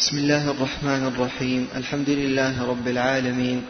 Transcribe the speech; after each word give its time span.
بسم 0.00 0.18
الله 0.18 0.50
الرحمن 0.50 1.06
الرحيم. 1.06 1.68
الحمد 1.76 2.10
لله 2.10 2.64
رب 2.64 2.88
العالمين. 2.88 3.62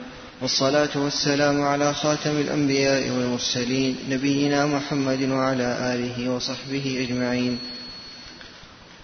والصلاة 0.43 0.89
والسلام 0.97 1.63
على 1.63 1.95
خاتم 1.95 2.31
الأنبياء 2.31 3.11
والمرسلين 3.11 3.97
نبينا 4.11 4.67
محمد 4.67 5.23
وعلى 5.23 5.95
آله 5.95 6.31
وصحبه 6.31 7.07
أجمعين. 7.09 7.59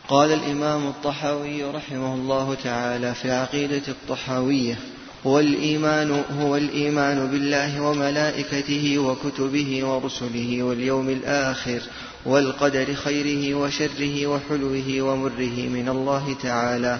قال 0.09 0.33
الإمام 0.33 0.87
الطحاوي 0.87 1.65
رحمه 1.65 2.15
الله 2.15 2.57
تعالى 2.65 3.15
في 3.15 3.25
العقيدة 3.25 3.83
الطحاوية 3.89 4.79
هو 5.27 5.41
الإيمان 5.41 6.25
هو 6.41 6.57
الإيمان 6.57 7.27
بالله 7.31 7.81
وملائكته 7.81 8.99
وكتبه 8.99 9.85
ورسله 9.85 10.63
واليوم 10.63 11.09
الآخر 11.09 11.81
والقدر 12.27 12.95
خيره 12.95 13.55
وشره 13.55 14.27
وحلوه 14.27 15.01
ومره 15.01 15.69
من 15.69 15.89
الله 15.89 16.37
تعالى. 16.43 16.99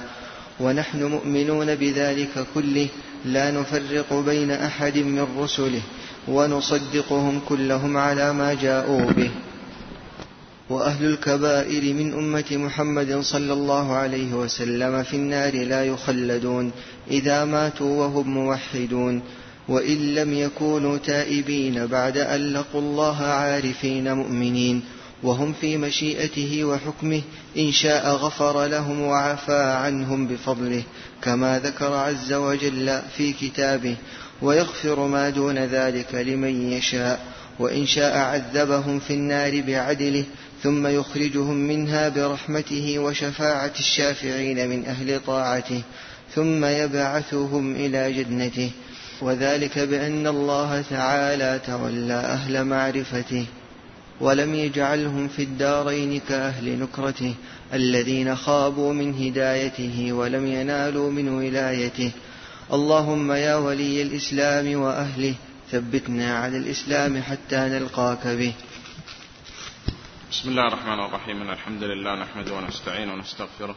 ونحن 0.61 1.03
مؤمنون 1.03 1.75
بذلك 1.75 2.47
كله 2.55 2.89
لا 3.25 3.51
نفرق 3.51 4.15
بين 4.15 4.51
أحد 4.51 4.99
من 4.99 5.27
رسله 5.39 5.83
ونصدقهم 6.29 7.41
كلهم 7.49 7.97
على 7.97 8.33
ما 8.33 8.55
جاءوا 8.55 9.11
به. 9.11 9.31
وأهل 10.71 11.05
الكبائر 11.05 11.95
من 11.95 12.13
أمة 12.13 12.45
محمد 12.51 13.21
صلى 13.21 13.53
الله 13.53 13.93
عليه 13.93 14.35
وسلم 14.35 15.03
في 15.03 15.17
النار 15.17 15.55
لا 15.55 15.85
يخلدون 15.85 16.73
إذا 17.11 17.45
ماتوا 17.45 18.07
وهم 18.07 18.29
موحدون. 18.29 19.23
وإن 19.69 20.15
لم 20.15 20.35
يكونوا 20.35 20.99
تائبين 20.99 21.87
بعد 21.87 22.19
أن 22.19 22.53
لقوا 22.53 22.81
الله 22.81 23.23
عارفين 23.23 24.13
مؤمنين. 24.13 24.83
وهم 25.23 25.53
في 25.53 25.77
مشيئته 25.77 26.65
وحكمه 26.65 27.23
إن 27.59 27.73
شاء 27.73 28.09
غفر 28.09 28.67
لهم 28.67 29.01
وعفى 29.01 29.63
عنهم 29.63 30.27
بفضله 30.27 30.83
كما 31.23 31.59
ذكر 31.59 31.93
عز 31.93 32.33
وجل 32.33 33.01
في 33.17 33.33
كتابه 33.33 33.97
ويغفر 34.43 35.07
ما 35.07 35.31
دون 35.31 35.59
ذلك 35.59 36.15
لمن 36.15 36.73
يشاء 36.73 37.21
وإن 37.59 37.87
شاء 37.87 38.19
عذبهم 38.19 38.99
في 38.99 39.15
النار 39.15 39.61
بعدله 39.61 40.25
ثم 40.63 40.87
يخرجهم 40.87 41.57
منها 41.57 42.09
برحمته 42.09 42.99
وشفاعة 42.99 43.73
الشافعين 43.79 44.69
من 44.69 44.85
أهل 44.87 45.21
طاعته 45.27 45.83
ثم 46.35 46.65
يبعثهم 46.65 47.77
إلى 47.77 48.13
جنته. 48.13 48.71
وذلك 49.21 49.79
بأن 49.79 50.27
الله 50.27 50.85
تعالى 50.91 51.61
تولى 51.67 52.15
أهل 52.15 52.65
معرفته. 52.65 53.47
ولم 54.21 54.55
يجعلهم 54.55 55.29
في 55.29 55.43
الدارين 55.43 56.21
كأهل 56.21 56.79
نكرته 56.79 57.35
الذين 57.73 58.37
خابوا 58.37 58.93
من 58.93 59.15
هدايته 59.15 60.13
ولم 60.13 60.47
ينالوا 60.47 61.11
من 61.11 61.29
ولايته. 61.29 62.13
اللهم 62.73 63.33
يا 63.33 63.57
ولي 63.57 64.03
الإسلام 64.03 64.81
وأهله 64.81 65.35
ثبتنا 65.71 66.39
على 66.39 66.57
الإسلام 66.57 67.23
حتى 67.23 67.57
نلقاك 67.57 68.27
به. 68.27 68.55
بسم 70.31 70.49
الله 70.49 70.67
الرحمن 70.69 71.01
الرحيم. 71.05 71.51
الحمد 71.51 71.83
لله 71.83 72.15
نحمده 72.15 72.55
ونستعينه 72.55 73.13
ونستغفره 73.15 73.77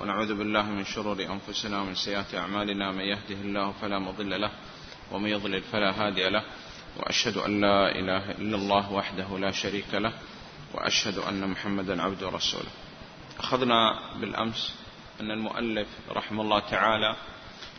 ونعوذ 0.00 0.34
بالله 0.34 0.62
من 0.62 0.84
شرور 0.84 1.18
أنفسنا 1.20 1.80
ومن 1.80 1.94
سيئات 1.94 2.34
أعمالنا. 2.34 2.92
من 2.92 3.04
يهده 3.04 3.40
الله 3.44 3.72
فلا 3.80 3.98
مضل 3.98 4.40
له 4.40 4.50
ومن 5.12 5.28
يضلل 5.28 5.62
فلا 5.72 5.90
هادي 5.90 6.28
له. 6.28 6.42
وأشهد 6.96 7.36
أن 7.36 7.60
لا 7.60 7.98
إله 7.98 8.30
إلا 8.30 8.56
الله 8.56 8.92
وحده 8.92 9.38
لا 9.38 9.50
شريك 9.50 9.94
له 9.94 10.12
وأشهد 10.74 11.18
أن 11.18 11.50
محمدا 11.50 12.02
عبده 12.02 12.26
ورسوله. 12.26 12.70
أخذنا 13.38 14.00
بالأمس 14.20 14.74
أن 15.20 15.30
المؤلف 15.30 15.88
رحمه 16.10 16.42
الله 16.42 16.58
تعالى 16.58 17.16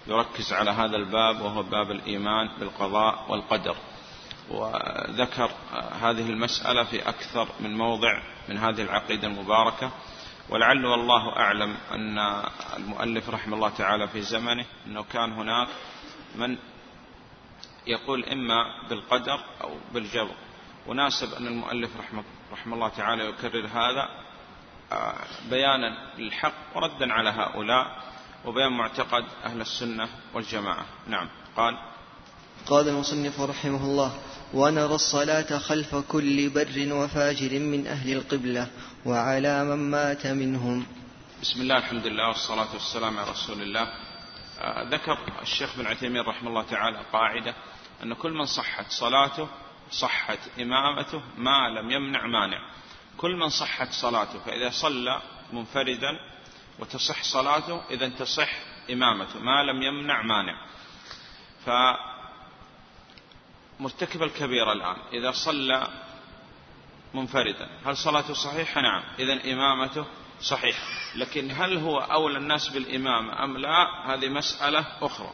يركز 0.08 0.54
على 0.54 0.72
هذا 0.72 0.96
الباب 0.96 1.42
وهو 1.42 1.64
باب 1.64 1.92
الإيمان 1.92 2.50
بالقضاء 2.60 3.32
والقدر. 3.32 3.76
وذكر 4.50 5.52
هذه 6.02 6.30
المسألة 6.30 6.84
في 6.84 7.10
أكثر 7.10 7.48
من 7.60 7.78
موضع 7.78 8.22
من 8.50 8.58
هذه 8.58 8.82
العقيدة 8.82 9.28
المباركة. 9.28 9.92
ولعل 10.50 10.86
والله 10.86 11.36
أعلم 11.36 11.78
أن 11.92 12.44
المؤلف 12.78 13.30
رحمه 13.30 13.56
الله 13.56 13.70
تعالى 13.70 14.08
في 14.08 14.22
زمنه 14.22 14.66
أنه 14.88 15.04
كان 15.04 15.32
هناك 15.32 15.68
من 16.36 16.58
يقول 17.88 18.26
إما 18.26 18.88
بالقدر 18.90 19.40
أو 19.64 19.72
بالجبر. 19.94 20.36
وناسب 20.88 21.34
أن 21.34 21.48
المؤلف 21.48 21.90
رحمه, 22.00 22.24
رحمه 22.52 22.76
الله 22.76 22.88
تعالى 22.88 23.30
يكرر 23.30 23.68
هذا 23.68 24.10
آه، 24.92 25.16
بيانا 25.50 26.14
للحق 26.18 26.54
وردا 26.76 27.14
على 27.14 27.30
هؤلاء 27.30 28.04
وبيان 28.46 28.72
معتقد 28.72 29.26
أهل 29.46 29.62
السنة 29.62 30.10
والجماعة. 30.34 30.86
نعم 31.08 31.30
قال 31.58 31.78
قال 32.66 32.90
المصنف 32.90 33.42
رحمه 33.42 33.86
الله 33.86 34.20
ونرى 34.54 34.96
الصلاة 34.96 35.58
خلف 35.58 35.96
كل 35.96 36.50
بر 36.50 36.94
وفاجر 36.94 37.60
من 37.60 37.88
أهل 37.88 38.12
القبلة 38.12 38.68
وعلى 39.06 39.64
من 39.64 39.92
مات 39.92 40.28
منهم. 40.28 40.86
بسم 41.42 41.62
الله 41.62 41.78
الحمد 41.78 42.08
لله 42.08 42.28
والصلاة 42.28 42.74
والسلام 42.74 43.20
على 43.20 43.32
رسول 43.32 43.62
الله. 43.62 43.88
ذكر 44.66 45.18
الشيخ 45.42 45.78
بن 45.78 45.88
عثيمين 45.88 46.22
رحمه 46.22 46.50
الله 46.50 46.64
تعالى 46.64 47.02
قاعدة 47.14 47.56
أن 48.04 48.14
كل 48.14 48.32
من 48.32 48.46
صحت 48.46 48.92
صلاته 48.92 49.48
صحت 49.92 50.40
إمامته 50.60 51.22
ما 51.38 51.70
لم 51.70 51.92
يمنع 51.92 52.28
مانع. 52.28 52.60
كل 53.18 53.36
من 53.36 53.50
صحت 53.50 53.92
صلاته 53.92 54.40
فإذا 54.40 54.70
صلى 54.70 55.22
منفردا 55.54 56.20
وتصح 56.80 57.24
صلاته 57.24 57.82
إذا 57.90 58.10
تصح 58.10 58.50
إمامته 58.92 59.40
ما 59.40 59.64
لم 59.64 59.82
يمنع 59.84 60.22
مانع. 60.22 60.66
فمرتكب 63.80 64.24
الكبيرة 64.24 64.74
الآن 64.74 64.98
إذا 65.14 65.32
صلى 65.32 65.88
منفردا 67.14 67.70
هل 67.86 67.98
صلاته 67.98 68.34
صحيحة؟ 68.34 68.82
نعم. 68.82 69.04
إذا 69.20 69.54
إمامته 69.54 70.06
صحيحة 70.42 70.84
لكن 71.16 71.52
هل 71.52 71.78
هو 71.78 72.00
أولى 72.00 72.38
الناس 72.38 72.70
بالإمامة 72.70 73.44
أم 73.44 73.58
لا؟ 73.58 74.14
هذه 74.14 74.30
مسألة 74.30 74.86
أخرى. 75.02 75.34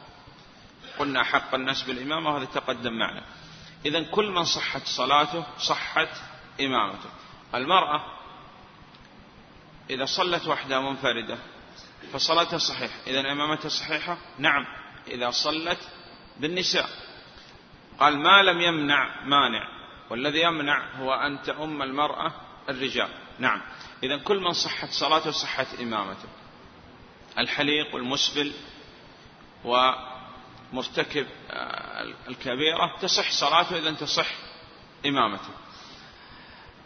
قلنا 0.99 1.23
حق 1.23 1.55
الناس 1.55 1.81
بالإمامة 1.81 2.29
وهذا 2.29 2.45
تقدم 2.45 2.93
معنا. 2.93 3.23
إذا 3.85 4.03
كل 4.03 4.31
من 4.31 4.43
صحت 4.43 4.81
صلاته 4.85 5.45
صحت 5.57 6.09
إمامته. 6.61 7.09
المرأة 7.55 8.03
إذا 9.89 10.05
صلت 10.05 10.47
وحدها 10.47 10.79
منفردة 10.79 11.37
فصلاتها 12.13 12.57
صحيحة. 12.57 12.95
إذا 13.07 13.31
إمامتها 13.31 13.69
صحيحة؟ 13.69 14.17
نعم. 14.39 14.65
إذا 15.07 15.31
صلت 15.31 15.79
بالنساء. 16.39 16.89
قال 17.99 18.19
ما 18.19 18.41
لم 18.41 18.61
يمنع 18.61 19.25
مانع. 19.25 19.67
والذي 20.09 20.41
يمنع 20.41 20.95
هو 20.95 21.13
أن 21.13 21.41
تؤم 21.41 21.81
المرأة 21.81 22.31
الرجال. 22.69 23.09
نعم. 23.39 23.61
إذا 24.03 24.17
كل 24.17 24.39
من 24.39 24.53
صحت 24.53 24.89
صلاته 24.89 25.31
صحت 25.31 25.79
إمامته. 25.79 26.27
الحليق 27.37 27.95
والمسبل 27.95 28.53
مرتكب 30.73 31.27
آه، 31.51 32.13
الكبيرة 32.27 32.97
تصح 33.01 33.31
صلاته 33.31 33.77
إذا 33.77 33.91
تصح 33.91 34.27
إمامته. 35.05 35.49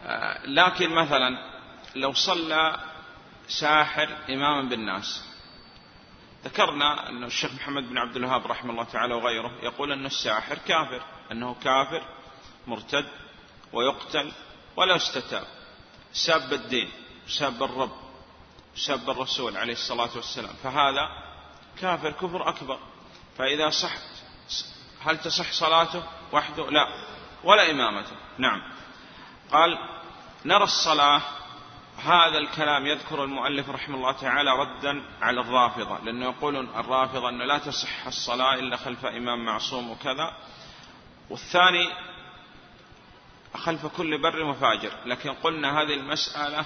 آه، 0.06 0.46
لكن 0.46 0.90
مثلا 0.90 1.30
لو 1.96 2.14
صلى 2.14 2.80
ساحر 3.48 4.18
إماما 4.30 4.70
بالناس. 4.70 5.24
ذكرنا 6.46 7.10
أن 7.10 7.24
الشيخ 7.24 7.54
محمد 7.54 7.90
بن 7.90 7.98
عبد 7.98 8.16
الوهاب 8.16 8.48
رحمه 8.48 8.72
الله 8.72 8.84
تعالى 8.84 9.14
وغيره 9.14 9.52
يقول 9.64 9.92
أن 9.92 10.06
الساحر 10.06 10.58
كافر 10.58 11.02
أنه 11.32 11.56
كافر 11.64 12.04
مرتد 12.68 13.06
ويقتل 13.74 14.32
ولا 14.76 14.96
يستتاب. 14.96 15.48
ساب 16.14 16.54
الدين. 16.54 16.92
ساب 17.28 17.64
الرب 17.64 17.92
ساب 18.76 19.10
الرسول 19.10 19.58
عليه 19.58 19.74
الصلاة 19.74 20.10
والسلام. 20.16 20.54
فهذا 20.64 21.10
كافر 21.82 22.12
كفر 22.12 22.50
أكبر. 22.50 22.80
فإذا 23.38 23.70
صح 23.70 23.94
هل 25.02 25.18
تصح 25.18 25.52
صلاته؟ 25.52 26.04
وحده؟ 26.32 26.70
لا. 26.70 26.88
ولا 27.44 27.72
إمامته. 27.72 28.16
نعم. 28.38 28.62
قال 29.52 29.78
نرى 30.46 30.64
الصلاة 30.64 31.22
هذا 31.98 32.38
الكلام 32.38 32.86
يذكر 32.86 33.24
المؤلف 33.24 33.70
رحمه 33.70 33.96
الله 33.96 34.12
تعالى 34.12 34.52
ردا 34.52 35.04
على 35.22 35.42
الرافضة 35.42 36.00
لأنه 36.00 36.26
يقولون 36.26 36.70
الرافضة 36.76 37.30
أنه 37.30 37.46
لا 37.46 37.58
تصح 37.58 38.08
الصلاة 38.08 38.54
إلا 38.54 38.78
خلف 38.78 39.06
إمام 39.06 39.46
معصوم 39.46 39.92
وكذا. 39.92 40.38
والثاني 41.30 41.90
خلف 43.56 43.86
كل 43.86 44.22
بر 44.22 44.44
وفاجر. 44.44 44.92
لكن 45.06 45.34
قلنا 45.34 45.82
هذه 45.82 45.94
المسألة 45.94 46.66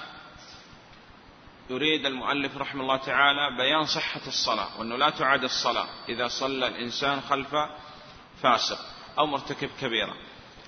يريد 1.72 2.06
المؤلف 2.06 2.56
رحمه 2.56 2.82
الله 2.82 2.96
تعالى 2.96 3.56
بيان 3.56 3.84
صحة 3.84 4.20
الصلاة 4.26 4.78
وأنه 4.78 4.96
لا 4.96 5.10
تعاد 5.10 5.44
الصلاة 5.44 5.86
إذا 6.08 6.28
صلى 6.28 6.66
الإنسان 6.66 7.20
خلف 7.20 7.54
فاسق 8.42 8.78
أو 9.18 9.26
مرتكب 9.26 9.70
كبيرة. 9.80 10.14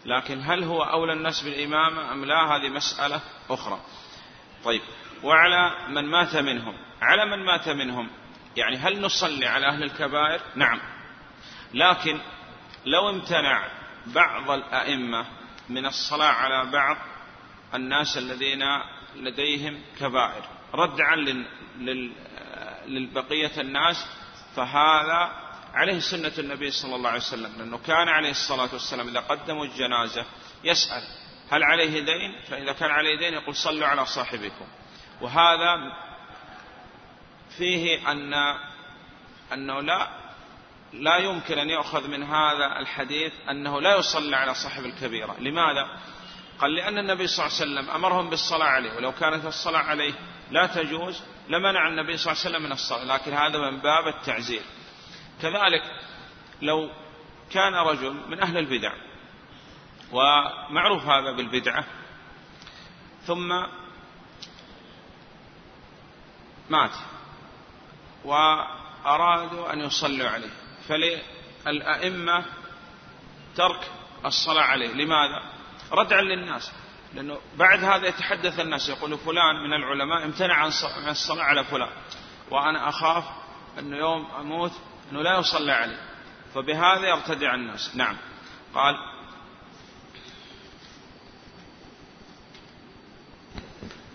لكن 0.04 0.40
هل 0.42 0.64
هو 0.64 0.82
أولى 0.82 1.12
الناس 1.12 1.42
بالإمامة 1.42 2.12
أم 2.12 2.24
لا؟ 2.24 2.56
هذه 2.56 2.68
مسألة 2.68 3.20
أخرى. 3.50 3.80
طيب 4.64 4.82
وعلى 5.22 5.88
من 5.88 6.04
مات 6.04 6.36
منهم 6.36 6.74
على 7.02 7.26
من 7.26 7.44
مات 7.44 7.68
منهم 7.68 8.10
يعني 8.56 8.76
هل 8.76 9.00
نصلي 9.00 9.46
على 9.46 9.66
أهل 9.66 9.82
الكبائر؟ 9.82 10.40
نعم. 10.54 10.80
لكن 11.74 12.20
لو 12.86 13.10
امتنع 13.10 13.68
بعض 14.06 14.50
الأئمة 14.50 15.26
من 15.68 15.86
الصلاة 15.86 16.32
على 16.32 16.70
بعض 16.70 16.96
الناس 17.74 18.18
الذين 18.18 18.64
لديهم 19.16 19.80
كبائر 20.00 20.44
ردعا 20.74 21.16
للبقية 22.86 23.60
الناس. 23.60 24.06
فهذا 24.56 25.44
عليه 25.74 25.98
سنة 25.98 26.32
النبي 26.38 26.70
صلى 26.70 26.96
الله 26.96 27.08
عليه 27.08 27.20
وسلم 27.20 27.52
لأنه 27.58 27.78
كان 27.78 28.08
عليه 28.08 28.30
الصلاة 28.30 28.68
والسلام 28.72 29.08
إذا 29.08 29.20
قدموا 29.20 29.64
الجنازة 29.64 30.24
يسأل 30.64 31.02
هل 31.50 31.62
عليه 31.62 32.00
دين؟ 32.00 32.34
فإذا 32.50 32.72
كان 32.72 32.90
عليه 32.90 33.18
دين 33.18 33.34
يقول 33.34 33.56
صلوا 33.56 33.86
على 33.86 34.06
صاحبكم. 34.06 34.66
وهذا 35.20 35.92
فيه 37.58 38.10
أن 38.12 38.34
أنه 39.52 39.80
لا 39.80 40.08
لا 40.92 41.16
يمكن 41.16 41.58
أن 41.58 41.70
يؤخذ 41.70 42.08
من 42.08 42.22
هذا 42.22 42.78
الحديث 42.78 43.32
أنه 43.50 43.80
لا 43.80 43.96
يصلى 43.96 44.36
على 44.36 44.54
صاحب 44.54 44.84
الكبيرة. 44.84 45.36
لماذا؟ 45.38 45.98
قال 46.58 46.74
لأن 46.74 46.98
النبي 46.98 47.26
صلى 47.26 47.46
الله 47.46 47.56
عليه 47.60 47.64
وسلم 47.72 47.90
أمرهم 47.90 48.30
بالصلاة 48.30 48.66
عليه 48.66 48.96
ولو 48.96 49.12
كانت 49.12 49.44
الصلاة 49.44 49.80
عليه 49.80 50.14
لا 50.50 50.66
تجوز 50.66 51.22
لمنع 51.48 51.88
النبي 51.88 52.16
صلى 52.16 52.32
الله 52.32 52.44
عليه 52.44 52.50
وسلم 52.50 52.62
من 52.62 52.72
الصلاة 52.72 53.04
لكن 53.04 53.32
هذا 53.32 53.70
من 53.70 53.78
باب 53.78 54.08
التعزير. 54.08 54.62
كذلك 55.42 55.82
لو 56.62 56.90
كان 57.50 57.74
رجل 57.74 58.12
من 58.28 58.40
أهل 58.40 58.58
البدع 58.58 58.92
ومعروف 60.12 61.04
هذا 61.04 61.32
بالبدعة 61.32 61.84
ثم 63.26 63.48
مات 66.70 66.90
وأرادوا 68.24 69.72
أن 69.72 69.80
يصلوا 69.80 70.28
عليه 70.28 70.50
فللأئمة 70.88 72.44
ترك 73.56 73.90
الصلاة 74.24 74.62
عليه. 74.62 74.92
لماذا؟ 74.92 75.42
ردعا 75.92 76.22
للناس. 76.22 76.72
لأنه 77.14 77.38
بعد 77.58 77.84
هذا 77.84 78.08
يتحدث 78.08 78.60
الناس 78.60 78.88
يقول 78.88 79.18
فلان 79.18 79.56
من 79.64 79.72
العلماء 79.72 80.24
امتنع 80.24 80.54
عن 80.54 80.68
الصلاة 81.10 81.44
على 81.44 81.64
فلان. 81.64 81.90
وأنا 82.50 82.88
أخاف 82.88 83.24
أنه 83.78 83.96
يوم 83.96 84.26
أموت 84.40 84.72
أنه 85.12 85.22
لا 85.22 85.38
يصلى 85.38 85.72
عليه 85.72 86.00
فبهذا 86.54 87.08
يرتدع 87.08 87.54
الناس. 87.54 87.96
نعم. 87.96 88.16
قال 88.74 88.96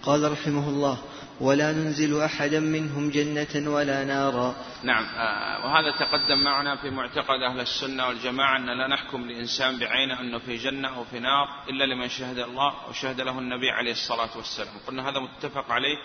قال 0.03 0.31
رحمه 0.31 0.69
الله 0.69 1.01
ولا 1.39 1.71
ننزل 1.71 2.21
أحدا 2.21 2.59
منهم 2.59 3.09
جنة 3.09 3.71
ولا 3.71 4.03
نارا. 4.03 4.55
نعم 4.83 5.03
آه، 5.03 5.65
وهذا 5.65 5.91
تقدم 5.91 6.43
معنا 6.43 6.75
في 6.75 6.89
معتقد 6.89 7.41
أهل 7.41 7.59
السنة 7.59 8.07
والجماعة 8.07 8.57
أن 8.57 8.77
لا 8.77 8.87
نحكم 8.87 9.27
لإنسان 9.27 9.79
بعينه 9.79 10.19
أنه 10.19 10.39
في 10.39 10.57
جنة 10.57 10.95
أو 10.95 11.03
في 11.03 11.19
نار 11.19 11.47
إلا 11.69 11.83
لمن 11.83 12.09
شهد 12.09 12.39
الله 12.39 12.89
وشهد 12.89 13.21
له 13.21 13.39
النبي 13.39 13.69
عليه 13.71 13.91
الصلاة 13.91 14.37
والسلام. 14.37 14.73
قلنا 14.87 15.09
هذا 15.09 15.19
متفق 15.19 15.71
عليه 15.71 15.97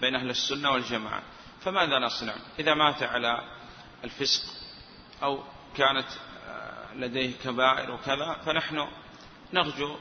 بين 0.00 0.14
أهل 0.14 0.30
السنة 0.30 0.70
والجماعة. 0.70 1.22
فماذا 1.60 1.98
نصنع؟ 1.98 2.34
إذا 2.58 2.74
مات 2.74 3.02
على 3.02 3.40
الفسق 4.04 4.42
أو 5.22 5.42
كانت 5.76 6.08
آه، 6.48 6.94
لديه 6.94 7.32
كبائر 7.44 7.90
وكذا 7.90 8.36
فنحن 8.46 8.86
نرجو 9.52 9.96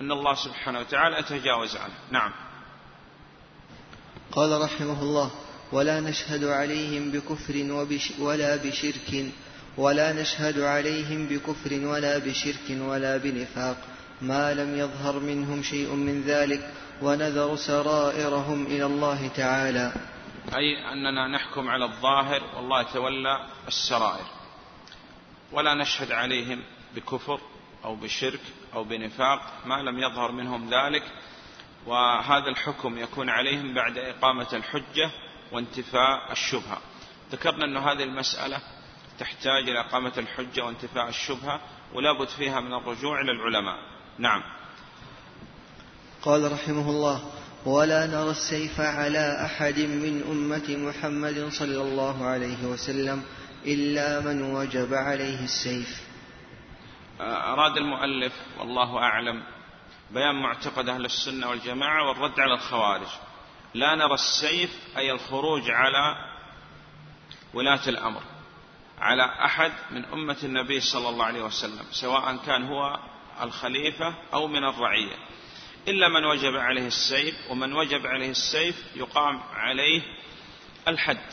أن 0.00 0.12
الله 0.12 0.34
سبحانه 0.34 0.80
وتعالى 0.80 1.18
يتجاوز 1.18 1.76
عنه. 1.76 1.94
نعم. 2.10 2.32
قال 4.32 4.60
رحمه 4.62 5.02
الله 5.02 5.30
ولا 5.72 6.00
نشهد 6.00 6.44
عليهم 6.44 7.10
بكفر 7.10 7.72
وبش 7.72 8.12
ولا 8.18 8.56
بشرك 8.56 9.24
ولا 9.76 10.12
نشهد 10.12 10.60
عليهم 10.60 11.26
بكفر 11.26 11.86
ولا 11.86 12.18
بشرك 12.18 12.66
ولا 12.70 13.16
بنفاق. 13.16 13.76
ما 14.22 14.54
لم 14.54 14.78
يظهر 14.78 15.18
منهم 15.18 15.62
شيء 15.62 15.94
من 15.94 16.22
ذلك 16.22 16.70
ونذر 17.02 17.56
سرائرهم 17.56 18.66
إلى 18.66 18.86
الله 18.86 19.28
تعالى. 19.28 19.92
أي 20.54 20.92
أننا 20.92 21.28
نحكم 21.28 21.68
على 21.68 21.84
الظاهر 21.84 22.42
والله 22.56 22.80
يتولى 22.80 23.46
السرائر. 23.68 24.26
ولا 25.52 25.74
نشهد 25.74 26.12
عليهم 26.12 26.62
بكفر 26.96 27.40
أو 27.84 27.96
بشرك 27.96 28.40
أو 28.74 28.84
بنفاق 28.84 29.40
ما 29.66 29.82
لم 29.82 29.98
يظهر 29.98 30.32
منهم 30.32 30.70
ذلك. 30.70 31.02
وهذا 31.86 32.48
الحكم 32.48 32.98
يكون 32.98 33.30
عليهم 33.30 33.74
بعد 33.74 33.98
إقامة 33.98 34.46
الحجة 34.52 35.10
وانتفاء 35.52 36.32
الشبهة. 36.32 36.78
ذكرنا 37.32 37.64
أن 37.64 37.76
هذه 37.76 38.04
المسألة 38.04 38.58
تحتاج 39.18 39.68
إلى 39.68 39.80
إقامة 39.80 40.12
الحجة 40.18 40.64
وانتفاء 40.64 41.08
الشبهة 41.08 41.60
ولا 41.94 42.12
بد 42.12 42.28
فيها 42.28 42.60
من 42.60 42.74
الرجوع 42.74 43.20
إلى 43.20 43.32
العلماء. 43.32 43.78
نعم. 44.18 44.42
قال 46.22 46.52
رحمه 46.52 46.90
الله 46.90 47.30
ولا 47.66 48.06
نرى 48.06 48.30
السيف 48.30 48.80
على 48.80 49.44
أحد 49.44 49.78
من 49.78 50.22
أمة 50.30 50.76
محمد 50.76 51.48
صلى 51.52 51.82
الله 51.82 52.24
عليه 52.24 52.64
وسلم 52.64 53.24
إلا 53.66 54.20
من 54.20 54.42
وجب 54.42 54.94
عليه 54.94 55.44
السيف. 55.44 56.00
أراد 57.20 57.76
المؤلف 57.76 58.32
والله 58.58 58.98
أعلم 58.98 59.42
بيان 60.10 60.34
معتقد 60.42 60.88
أهل 60.88 61.04
السنة 61.04 61.48
والجماعة 61.48 62.08
والرد 62.08 62.40
على 62.40 62.54
الخوارج. 62.54 63.08
لا 63.74 63.94
نرى 63.94 64.14
السيف 64.14 64.70
أي 64.96 65.12
الخروج 65.12 65.70
على 65.70 66.16
ولاة 67.54 67.88
الأمر 67.88 68.22
على 68.98 69.24
أحد 69.44 69.72
من 69.90 70.04
أمة 70.04 70.36
النبي 70.44 70.80
صلى 70.80 71.08
الله 71.08 71.24
عليه 71.24 71.42
وسلم 71.42 71.86
سواء 71.90 72.36
كان 72.36 72.62
هو 72.64 72.98
الخليفة 73.42 74.14
أو 74.34 74.46
من 74.46 74.64
الرعية. 74.64 75.16
إلا 75.88 76.08
من 76.08 76.24
وجب 76.24 76.56
عليه 76.56 76.86
السيف 76.86 77.50
ومن 77.50 77.72
وجب 77.72 78.06
عليه 78.06 78.30
السيف 78.30 78.96
يقام 78.96 79.42
عليه 79.54 80.02
الحد 80.88 81.26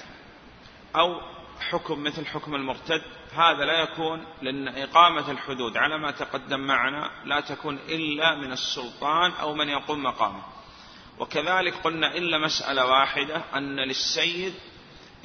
أو 0.95 1.36
حكم 1.61 2.03
مثل 2.03 2.25
حكم 2.25 2.55
المرتد 2.55 3.01
هذا 3.33 3.65
لا 3.65 3.81
يكون 3.81 4.25
لأن 4.41 4.67
إقامة 4.67 5.31
الحدود. 5.31 5.77
على 5.77 5.97
ما 5.97 6.11
تقدم 6.11 6.59
معنا 6.59 7.11
لا 7.25 7.39
تكون 7.39 7.79
إلا 7.89 8.35
من 8.35 8.51
السلطان 8.51 9.31
أو 9.31 9.53
من 9.53 9.69
يقوم 9.69 10.03
مقامه. 10.03 10.43
وكذلك 11.19 11.73
قلنا 11.73 12.15
إلا 12.15 12.37
مسألة 12.37 12.85
واحدة 12.85 13.41
أن 13.55 13.79
للسيد 13.79 14.53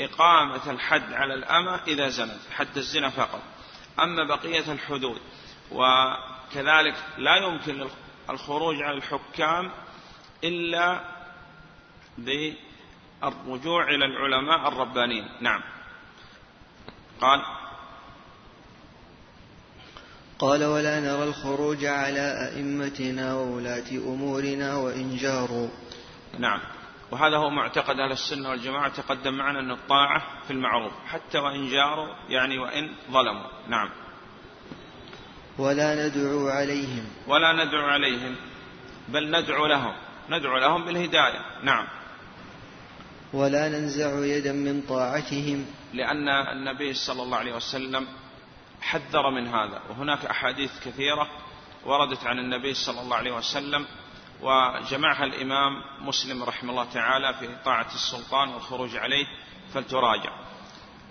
إقامة 0.01 0.71
الحد 0.71 1.13
على 1.13 1.35
الأمة 1.35 1.81
إذا 1.87 2.09
زنت 2.09 2.41
حد 2.55 2.77
الزنا 2.77 3.11
فقط. 3.11 3.43
أما 4.01 4.25
بقية 4.25 4.73
الحدود 4.73 5.21
وكذلك 5.71 6.95
لا 7.19 7.37
يمكن 7.37 7.89
الخروج 8.31 8.83
على 8.83 8.97
الحكام 8.97 9.71
إلا 10.45 11.01
بالرجوع 12.19 13.89
إلى 13.89 14.05
العلماء 14.05 14.69
الربانيين. 14.69 15.29
نعم. 15.41 15.63
قال 17.23 17.43
قال 20.39 20.65
ولا 20.65 21.01
نرى 21.01 21.25
الخروج 21.25 21.85
على 21.85 22.51
أئمتنا 22.51 23.35
وولاة 23.35 23.91
أمورنا 23.91 24.77
وإن 24.77 25.17
جاروا. 25.17 25.69
نعم. 26.39 26.61
وهذا 27.11 27.37
هو 27.37 27.51
معتقد 27.51 27.97
أهل 27.99 28.13
السنة 28.13 28.49
والجماعة 28.51 28.89
تقدم 28.89 29.35
معنا 29.35 29.61
أن 29.61 29.71
الطاعة 29.71 30.23
في 30.47 30.53
المعروف 30.53 30.93
حتى 31.07 31.39
وإن 31.39 31.69
جاروا 31.69 32.09
يعني 32.29 32.59
وإن 32.59 32.91
ظلموا. 33.11 33.51
نعم. 33.69 33.91
ولا 35.59 36.09
ندعو 36.09 36.49
عليهم. 36.49 37.05
ولا 37.27 37.65
ندعو 37.65 37.87
عليهم 37.87 38.37
بل 39.09 39.41
ندعو 39.41 39.67
لهم 39.67 39.95
ندعو 40.31 40.59
لهم 40.59 40.85
بالهداية. 40.85 41.41
نعم. 41.63 41.87
ولا 43.33 43.69
ننزع 43.69 44.25
يدا 44.25 44.53
من 44.53 44.83
طاعتهم. 44.89 45.67
لأن 45.93 46.29
النبي 46.29 46.95
صلى 46.95 47.23
الله 47.23 47.39
عليه 47.39 47.55
وسلم 47.55 48.09
حذر 48.81 49.31
من 49.31 49.47
هذا. 49.49 49.83
وهناك 49.91 50.25
أحاديث 50.25 50.85
كثيرة 50.85 51.29
وردت 51.85 52.25
عن 52.27 52.39
النبي 52.39 52.75
صلى 52.75 53.01
الله 53.01 53.17
عليه 53.17 53.33
وسلم 53.33 53.87
وجمعها 54.41 55.25
الإمام 55.25 55.73
مسلم 56.01 56.43
رحمه 56.43 56.71
الله 56.71 56.85
تعالى 56.85 57.35
في 57.35 57.49
طاعة 57.65 57.95
السلطان 57.95 58.49
والخروج 58.49 58.97
عليه 58.97 59.27
فلتراجع. 59.75 60.33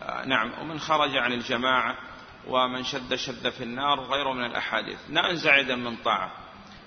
آه، 0.04 0.26
نعم 0.26 0.52
ومن 0.62 0.80
خرج 0.80 1.18
عن 1.18 1.34
الجماعة 1.34 1.98
ومن 2.48 2.84
شد 2.84 3.16
شد 3.16 3.50
في 3.50 3.64
النار 3.64 4.00
وغيره 4.00 4.34
من 4.34 4.46
الأحاديث. 4.46 5.00
لا 5.10 5.32
أنزع 5.32 5.62
من 5.62 5.96
طاعة 5.96 6.32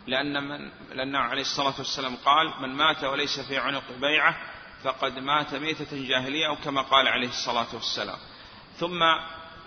لأن 0.06 0.48
من 0.48 0.70
لأنه 0.94 1.18
عليه 1.18 1.42
الصلاة 1.42 1.74
والسلام 1.78 2.16
قال 2.16 2.52
من 2.60 2.74
مات 2.74 3.04
وليس 3.04 3.40
في 3.40 3.58
عنق 3.58 3.92
بيعة 4.00 4.36
فقد 4.84 5.18
مات 5.18 5.54
ميتة 5.54 6.08
جاهلية 6.08 6.48
أو 6.48 6.56
كما 6.56 6.82
قال 6.82 7.08
عليه 7.08 7.28
الصلاة 7.28 7.74
والسلام. 7.74 8.18
ثم 8.78 9.02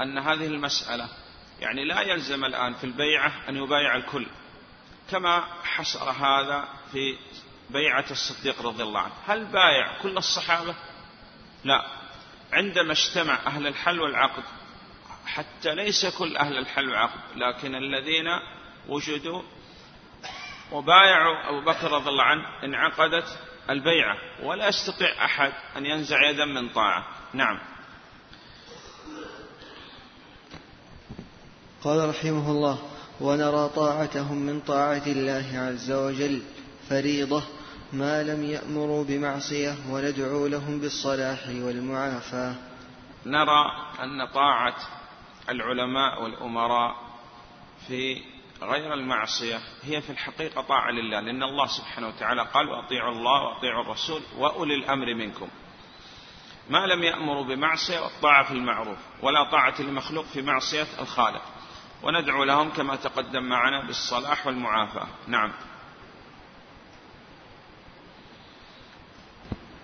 أن 0.01 0.17
هذه 0.17 0.45
المسألة 0.47 1.09
يعني 1.59 1.85
لا 1.85 2.01
يلزم 2.01 2.45
الآن 2.45 2.73
في 2.73 2.83
البيعة 2.83 3.49
أن 3.49 3.57
يبايع 3.57 3.95
الكل 3.95 4.27
كما 5.11 5.43
حصر 5.63 6.09
هذا 6.09 6.67
في 6.91 7.17
بيعة 7.69 8.05
الصديق 8.11 8.61
رضي 8.61 8.83
الله 8.83 8.99
عنه. 8.99 9.13
هل 9.27 9.45
بايع 9.45 10.01
كل 10.01 10.17
الصحابة؟ 10.17 10.75
لا. 11.63 11.85
عندما 12.53 12.91
اجتمع 12.91 13.39
أهل 13.47 13.67
الحل 13.67 13.99
والعقد 13.99 14.43
حتى 15.25 15.75
ليس 15.75 16.05
كل 16.17 16.37
أهل 16.37 16.57
الحل 16.57 16.89
والعقد 16.89 17.19
لكن 17.35 17.75
الذين 17.75 18.27
وجدوا 18.87 19.41
وبايعوا 20.71 21.49
أبو 21.49 21.61
بكر 21.61 21.91
رضي 21.91 22.09
الله 22.09 22.23
عنه 22.23 22.63
انعقدت 22.63 23.39
البيعة 23.69 24.17
ولا 24.43 24.67
يستطيع 24.67 25.25
أحد 25.25 25.51
أن 25.77 25.85
ينزع 25.85 26.29
يدا 26.29 26.45
من 26.45 26.69
طاعة. 26.69 27.05
نعم. 27.33 27.59
قال 31.83 32.09
رحمه 32.09 32.51
الله 32.51 32.79
ونرى 33.21 33.69
طاعتهم 33.75 34.37
من 34.37 34.59
طاعة 34.59 35.03
الله 35.07 35.47
عز 35.53 35.91
وجل 35.91 36.41
فريضة 36.89 37.43
ما 37.93 38.23
لم 38.23 38.43
يأمروا 38.43 39.03
بمعصية 39.03 39.75
وندعو 39.89 40.47
لهم 40.47 40.79
بالصلاح 40.79 41.47
والمعافاة. 41.47 42.55
نرى 43.25 43.71
أن 44.03 44.25
طاعة 44.33 44.75
العلماء 45.49 46.23
والأمراء 46.23 46.95
في 47.87 48.21
غير 48.61 48.93
المعصية 48.93 49.59
هي 49.83 50.01
في 50.01 50.09
الحقيقة 50.09 50.61
طاعة 50.61 50.91
لله 50.91 51.19
لأن 51.19 51.43
الله 51.43 51.67
سبحانه 51.67 52.07
وتعالى 52.07 52.43
قال 52.53 52.69
وأطيعوا 52.69 53.11
الله 53.11 53.43
وأطيعوا 53.43 53.83
الرسول 53.83 54.21
وأولي 54.37 54.75
الأمر 54.75 55.13
منكم. 55.13 55.47
ما 56.69 56.85
لم 56.85 57.03
يأمروا 57.03 57.43
بمعصية 57.43 57.99
والطاعة 57.99 58.43
في 58.43 58.51
المعروف 58.51 58.97
ولا 59.21 59.43
طاعة 59.51 59.81
لمخلوق 59.81 60.25
في 60.25 60.41
معصية 60.41 60.87
الخالق. 60.99 61.41
وندعو 62.03 62.43
لهم 62.43 62.69
كما 62.69 62.95
تقدم 62.95 63.43
معنا 63.43 63.85
بالصلاح 63.85 64.47
والمعافاة. 64.47 65.07
نعم. 65.27 65.53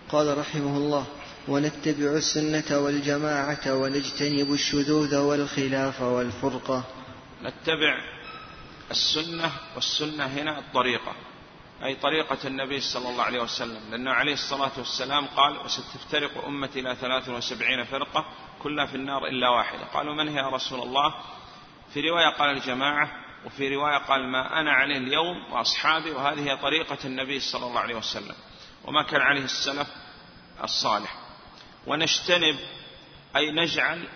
قال 0.09 0.37
رحمه 0.37 0.77
الله 0.77 1.05
ونتبع 1.47 2.11
السنة 2.11 2.79
والجماعة 2.79 3.73
ونجتنب 3.73 4.53
الشذوذ 4.53 5.17
والخلاف 5.17 6.01
والفرقة. 6.01 6.83
نتبع 7.43 8.12
السنة 8.93 9.51
والسنة 9.75 10.25
هنا 10.25 10.59
الطريقة 10.59 11.15
أي 11.83 11.95
طريقة 11.95 12.37
النبي 12.45 12.79
صلى 12.79 13.09
الله 13.09 13.23
عليه 13.23 13.41
وسلم 13.41 13.91
لأنه 13.91 14.11
عليه 14.11 14.33
الصلاة 14.33 14.71
والسلام 14.77 15.25
قال 15.27 15.57
وستفترق 15.57 16.45
أمتي 16.45 16.79
إلى 16.79 16.95
ثلاث 16.95 17.29
وسبعين 17.29 17.83
فرقة 17.83 18.25
كلها 18.63 18.85
في 18.85 18.95
النار 18.95 19.27
إلا 19.27 19.49
واحدة. 19.49 19.85
قالوا 19.85 20.15
من 20.15 20.29
هي 20.29 20.37
يا 20.37 20.49
رسول 20.49 20.79
الله؟ 20.79 21.13
في 21.93 22.09
رواية 22.09 22.29
قال 22.29 22.49
الجماعة 22.49 23.11
وفي 23.45 23.75
رواية 23.75 23.97
قال 23.97 24.31
ما 24.31 24.59
أنا 24.59 24.71
عليه 24.71 24.97
اليوم 24.97 25.53
وأصحابي. 25.53 26.11
وهذه 26.11 26.51
هي 26.51 26.57
طريقة 26.57 26.97
النبي 27.05 27.39
صلى 27.39 27.65
الله 27.67 27.79
عليه 27.79 27.95
وسلم 27.95 28.35
وما 28.85 29.03
كان 29.03 29.21
عليه 29.21 29.43
السلف 29.43 29.87
الصالح. 30.63 31.15
ونجتنب 31.87 32.59
أي 33.35 33.51
نجعل 33.51 34.07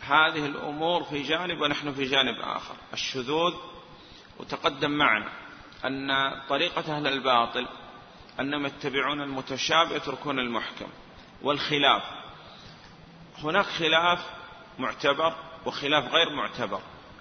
هذه 0.00 0.46
الأمور 0.46 1.04
في 1.04 1.22
جانب 1.22 1.60
ونحن 1.60 1.94
في 1.94 2.04
جانب 2.04 2.40
آخر. 2.40 2.74
الشذوذ 2.92 3.54
وتقدم 4.38 4.90
معنا 4.90 5.30
أن 5.84 6.30
طريقة 6.48 6.96
أهل 6.96 7.06
الباطل 7.06 7.66
أنهم 8.40 8.66
يتبعون 8.66 9.20
المتشابه 9.20 9.96
يتركون 9.96 10.38
المحكم 10.38 10.86
والخلاف. 11.42 12.02
هناك 13.38 13.64
خلاف 13.64 14.18
معتبر 14.78 15.34
وخلاف 15.66 16.12
غير 16.12 16.30
معتبر. 16.30 16.80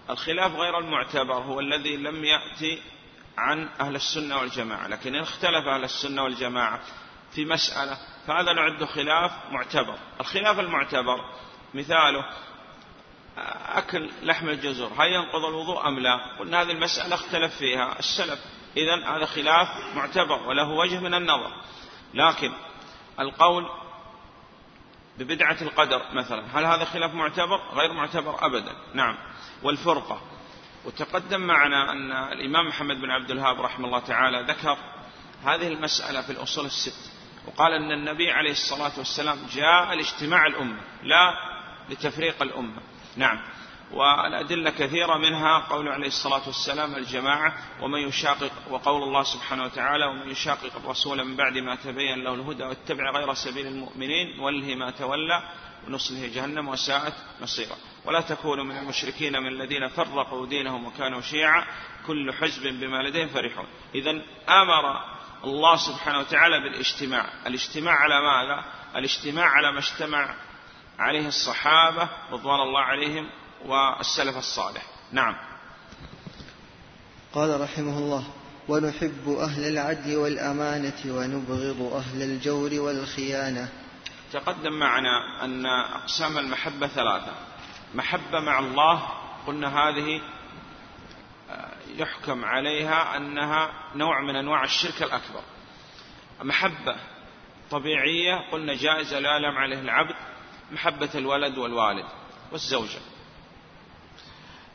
الخلاف 0.10 0.56
غير 0.56 0.80
المعتبر 0.80 1.34
هو 1.34 1.60
الذي 1.60 1.98
لم 1.98 2.26
يأتي 2.26 2.82
عن 3.38 3.70
أهل 3.80 3.96
السنة 3.96 4.38
والجماعة 4.38 4.88
لكن 4.88 5.16
إن 5.16 5.22
اختلف 5.22 5.68
أهل 5.68 5.84
السنة 5.84 6.24
والجماعة 6.24 6.80
في 7.32 7.46
مسألة 7.46 7.98
فهذا 8.28 8.54
نعد 8.54 8.84
خلاف 8.84 9.32
معتبر. 9.52 9.98
الخلاف 10.20 10.60
المعتبر 10.60 11.26
مثاله 11.74 12.26
أكل 13.38 14.10
لحم 14.22 14.50
الجزور 14.50 14.92
هل 14.98 15.08
ينقض 15.08 15.46
الوضوء 15.46 15.88
أم 15.88 16.00
لا؟ 16.00 16.38
قلنا 16.40 16.62
هذه 16.62 16.72
المسألة 16.72 17.16
اختلف 17.16 17.56
فيها 17.56 18.00
السلف 18.00 18.40
إذا 18.78 19.16
هذا 19.16 19.26
خلاف 19.26 19.96
معتبر 19.96 20.48
وله 20.48 20.70
وجه 20.70 21.00
من 21.00 21.14
النظر. 21.14 21.52
لكن 22.14 22.52
القول 23.20 23.70
ببدعة 25.18 25.58
القدر 25.62 26.02
مثلا 26.14 26.44
هل 26.54 26.66
هذا 26.66 26.86
خلاف 26.86 27.14
معتبر؟ 27.14 27.62
غير 27.74 27.94
معتبر 27.94 28.46
أبدا. 28.46 28.76
نعم. 28.94 29.18
والفرقة. 29.64 30.22
وتقدم 30.86 31.42
معنا 31.42 31.92
أن 31.92 32.12
الإمام 32.12 32.68
محمد 32.68 33.02
بن 33.02 33.12
عبد 33.12 33.32
الوهاب 33.32 33.62
رحمه 33.62 33.86
الله 33.88 34.00
تعالى 34.00 34.42
ذكر 34.42 34.78
هذه 35.46 35.68
المسألة 35.68 36.22
في 36.22 36.32
الأصول 36.32 36.66
الست. 36.66 37.12
وقال 37.48 37.74
أن 37.74 37.92
النبي 37.92 38.32
عليه 38.32 38.52
الصلاة 38.52 38.92
والسلام 38.98 39.40
جاء 39.54 39.96
لاجتماع 39.96 40.48
الأمة 40.48 40.82
لا 41.04 41.34
لتفريق 41.90 42.42
الأمة. 42.42 42.82
نعم. 43.18 43.40
والأدلة 43.94 44.70
كثيرة 44.70 45.18
منها 45.18 45.60
قول 45.60 45.88
عليه 45.88 46.08
الصلاة 46.08 46.48
والسلام 46.48 46.96
الجماعة 46.96 47.54
ومن 47.82 48.00
يشاقق 48.00 48.52
وقول 48.70 49.04
الله 49.04 49.24
سبحانه 49.24 49.64
وتعالى 49.64 50.06
ومن 50.06 50.30
يشاقق 50.30 50.76
الرسول 50.76 51.24
من 51.24 51.36
بعد 51.36 51.58
ما 51.58 51.76
تبين 51.76 52.24
له 52.24 52.34
الهدى 52.34 52.64
واتبع 52.64 53.12
غير 53.12 53.34
سبيل 53.34 53.68
المؤمنين 53.68 54.40
وله 54.40 54.76
ما 54.76 54.92
تولى 54.92 55.44
ونصله 55.88 56.28
جهنم 56.28 56.68
وساءت 56.68 57.14
مصيرا. 57.42 57.76
ولا 58.06 58.22
تكونوا 58.22 58.64
من 58.64 58.78
المشركين 58.78 59.42
من 59.42 59.48
الذين 59.48 59.88
فرقوا 59.88 60.46
دينهم 60.46 60.86
وكانوا 60.86 61.22
شيعا 61.22 61.66
كل 62.08 62.34
حزب 62.34 62.64
بما 62.64 62.98
لديهم 62.98 63.28
فرحون. 63.28 63.68
إذا 63.96 64.12
أمر 64.50 65.14
الله 65.44 65.76
سبحانه 65.76 66.20
وتعالى 66.20 66.60
بالإجتماع. 66.60 67.30
الإجتماع 67.48 67.94
على 67.94 68.22
ماذا؟ 68.22 68.66
الإجتماع 68.96 69.46
على 69.46 69.72
ما 69.72 69.80
اجتمع 69.80 70.36
عليه 71.00 71.28
الصحابة 71.28 72.10
رضوان 72.32 72.60
الله 72.60 72.82
عليهم 72.82 73.30
والسلف 73.66 74.38
الصالح. 74.38 74.86
نعم. 75.12 75.36
قال 77.34 77.62
رحمه 77.62 77.98
الله 77.98 78.24
ونحب 78.68 79.38
أهل 79.40 79.68
العدل 79.68 80.16
والأمانة 80.16 81.02
ونبغض 81.06 81.94
أهل 81.94 82.22
الجور 82.22 82.74
والخيانة. 82.74 83.70
تقدم 84.34 84.74
معنا 84.74 85.44
أن 85.44 85.66
أقسام 85.66 86.38
المحبة 86.38 86.88
ثلاثة. 86.88 87.34
محبة 87.96 88.40
مع 88.40 88.60
الله 88.60 89.10
قلنا 89.48 89.68
هذه 89.68 90.22
آه، 91.50 91.72
يحكم 91.96 92.46
عليها 92.46 93.18
أنها 93.18 93.72
نوع 93.96 94.22
من 94.22 94.36
أنواع 94.36 94.64
الشرك 94.64 95.04
الأكبر. 95.04 95.42
محبة 96.42 96.96
طبيعية 97.72 98.52
قلنا 98.52 98.76
جائزة 98.76 99.20
لا 99.20 99.38
يلام 99.38 99.58
عليه 99.58 99.80
العبد. 99.80 100.16
محبة 100.74 101.10
الولد 101.16 101.58
والوالد 101.58 102.06
والزوجة. 102.52 103.00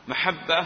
محبة 0.07 0.61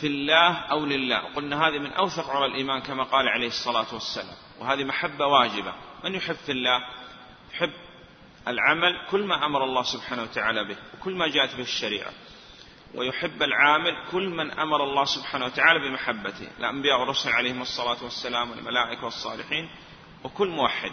في 0.00 0.06
الله 0.06 0.56
أو 0.56 0.84
لله. 0.84 1.18
قلنا 1.18 1.68
هذه 1.68 1.78
من 1.78 1.92
أوثق 1.92 2.30
عرى 2.30 2.46
الإيمان 2.46 2.80
كما 2.80 3.04
قال 3.04 3.28
عليه 3.28 3.46
الصلاة 3.46 3.94
والسلام. 3.94 4.36
وهذه 4.60 4.84
محبة 4.84 5.26
واجبة. 5.26 5.74
من 6.04 6.14
يحب 6.14 6.34
في 6.34 6.52
الله؟ 6.52 6.80
يحب 7.52 7.72
العمل 8.48 9.06
كل 9.10 9.24
ما 9.24 9.46
أمر 9.46 9.64
الله 9.64 9.82
سبحانه 9.82 10.22
وتعالى 10.22 10.64
به 10.64 10.76
وكل 10.94 11.14
ما 11.14 11.28
جاءت 11.28 11.54
به 11.54 11.62
الشريعة. 11.62 12.12
ويحب 12.94 13.42
العامل 13.42 13.96
كل 14.12 14.28
من 14.28 14.50
أمر 14.50 14.84
الله 14.84 15.04
سبحانه 15.04 15.44
وتعالى 15.44 15.88
بمحبته. 15.88 16.48
الأنبياء 16.58 17.00
والرسل 17.00 17.30
عليهم 17.30 17.62
الصلاة 17.62 18.04
والسلام 18.04 18.50
والملائكة 18.50 19.04
والصالحين 19.04 19.70
وكل 20.24 20.48
موحد. 20.48 20.92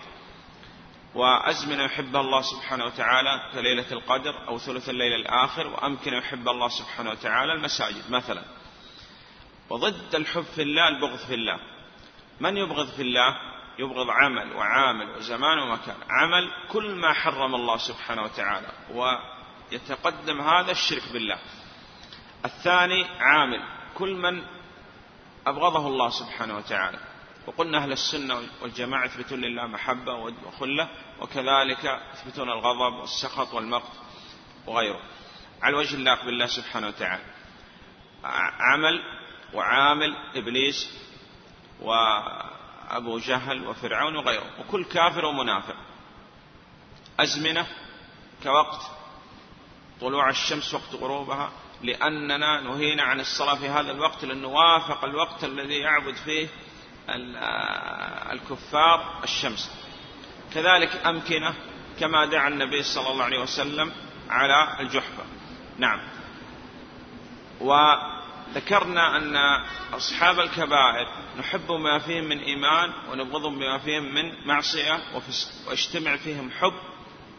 وأزمنة 1.17 1.83
يحبها 1.83 2.21
الله 2.21 2.41
سبحانه 2.41 2.86
وتعالى 2.86 3.51
كليلة 3.53 3.91
القدر 3.91 4.47
أو 4.47 4.57
ثلث 4.57 4.89
الليل 4.89 5.13
الآخر 5.13 5.67
وأمكن 5.67 6.13
يحب 6.13 6.50
الله 6.50 6.67
سبحانه 6.67 7.09
وتعالى 7.12 7.53
المساجد 7.53 8.12
مثلا. 8.12 8.43
وضد 9.69 10.15
الحب 10.15 10.43
في 10.55 10.62
الله 10.62 10.88
البغض 10.88 11.17
في 11.17 11.33
الله. 11.33 11.59
من 12.39 12.57
يبغض 12.57 12.88
في 12.88 13.01
الله؟ 13.01 13.36
يبغض 13.79 14.09
عمل 14.09 14.55
وعامل 14.55 15.09
وزمان 15.09 15.59
ومكان. 15.59 15.95
عمل 16.09 16.51
كل 16.69 16.95
ما 16.95 17.13
حرم 17.13 17.55
الله 17.55 17.77
سبحانه 17.77 18.21
وتعالى 18.21 18.71
ويتقدم 18.91 20.41
هذا 20.41 20.71
الشرك 20.71 21.03
بالله. 21.13 21.38
الثاني 22.45 23.05
عامل. 23.19 23.63
كل 23.95 24.13
من 24.13 24.43
أبغضه 25.47 25.88
الله 25.88 26.09
سبحانه 26.09 26.57
وتعالى. 26.57 27.00
وقلنا 27.47 27.77
أهل 27.77 27.91
السنة 27.91 28.41
والجماعة 28.61 29.05
يثبتون 29.05 29.41
لله 29.41 29.67
محبة 29.67 30.13
وخلة 30.13 30.89
وكذلك 31.21 32.01
يثبتون 32.13 32.49
الغضب 32.49 32.93
والسخط 32.93 33.53
والمقت 33.53 33.91
وغيره. 34.67 35.01
على 35.61 35.77
وجه 35.77 35.95
اللائق 35.95 36.25
بالله 36.25 36.47
سبحانه 36.47 36.87
وتعالى. 36.87 37.23
عمل 38.59 39.01
وعامل 39.53 40.15
إبليس 40.35 40.93
وأبو 41.81 43.19
جهل 43.19 43.67
وفرعون 43.67 44.15
وغيره. 44.15 44.59
وكل 44.59 44.85
كافر 44.85 45.25
ومنافق. 45.25 45.75
أزمنة 47.19 47.67
كوقت. 48.43 48.81
طلوع 50.01 50.29
الشمس 50.29 50.73
وقت 50.73 50.95
غروبها. 50.95 51.51
لأننا 51.83 52.61
نهينا 52.61 53.03
عن 53.03 53.19
الصلاة 53.19 53.55
في 53.55 53.69
هذا 53.69 53.91
الوقت 53.91 54.25
لأنه 54.25 54.47
وافق 54.47 55.03
الوقت 55.03 55.43
الذي 55.43 55.77
يعبد 55.77 56.15
فيه 56.15 56.47
الكفار 58.31 59.19
الشمس. 59.23 59.71
كذلك 60.53 61.05
أمكنة 61.05 61.53
كما 61.99 62.25
دعا 62.25 62.47
النبي 62.47 62.83
صلى 62.83 63.09
الله 63.09 63.23
عليه 63.23 63.39
وسلم 63.39 63.91
على 64.29 64.77
الجحفة. 64.79 65.23
نعم. 65.77 65.99
وذكرنا 67.61 69.17
أن 69.17 69.35
أصحاب 69.93 70.39
الكبائر 70.39 71.07
نحب 71.39 71.71
ما 71.71 71.99
فيهم 71.99 72.23
من 72.23 72.39
إيمان 72.39 72.93
ونبغضهم 73.11 73.59
بما 73.59 73.77
فيهم 73.77 74.13
من 74.13 74.47
معصية 74.47 74.99
واجتمع 75.67 76.15
فيهم 76.15 76.51
حب 76.51 76.73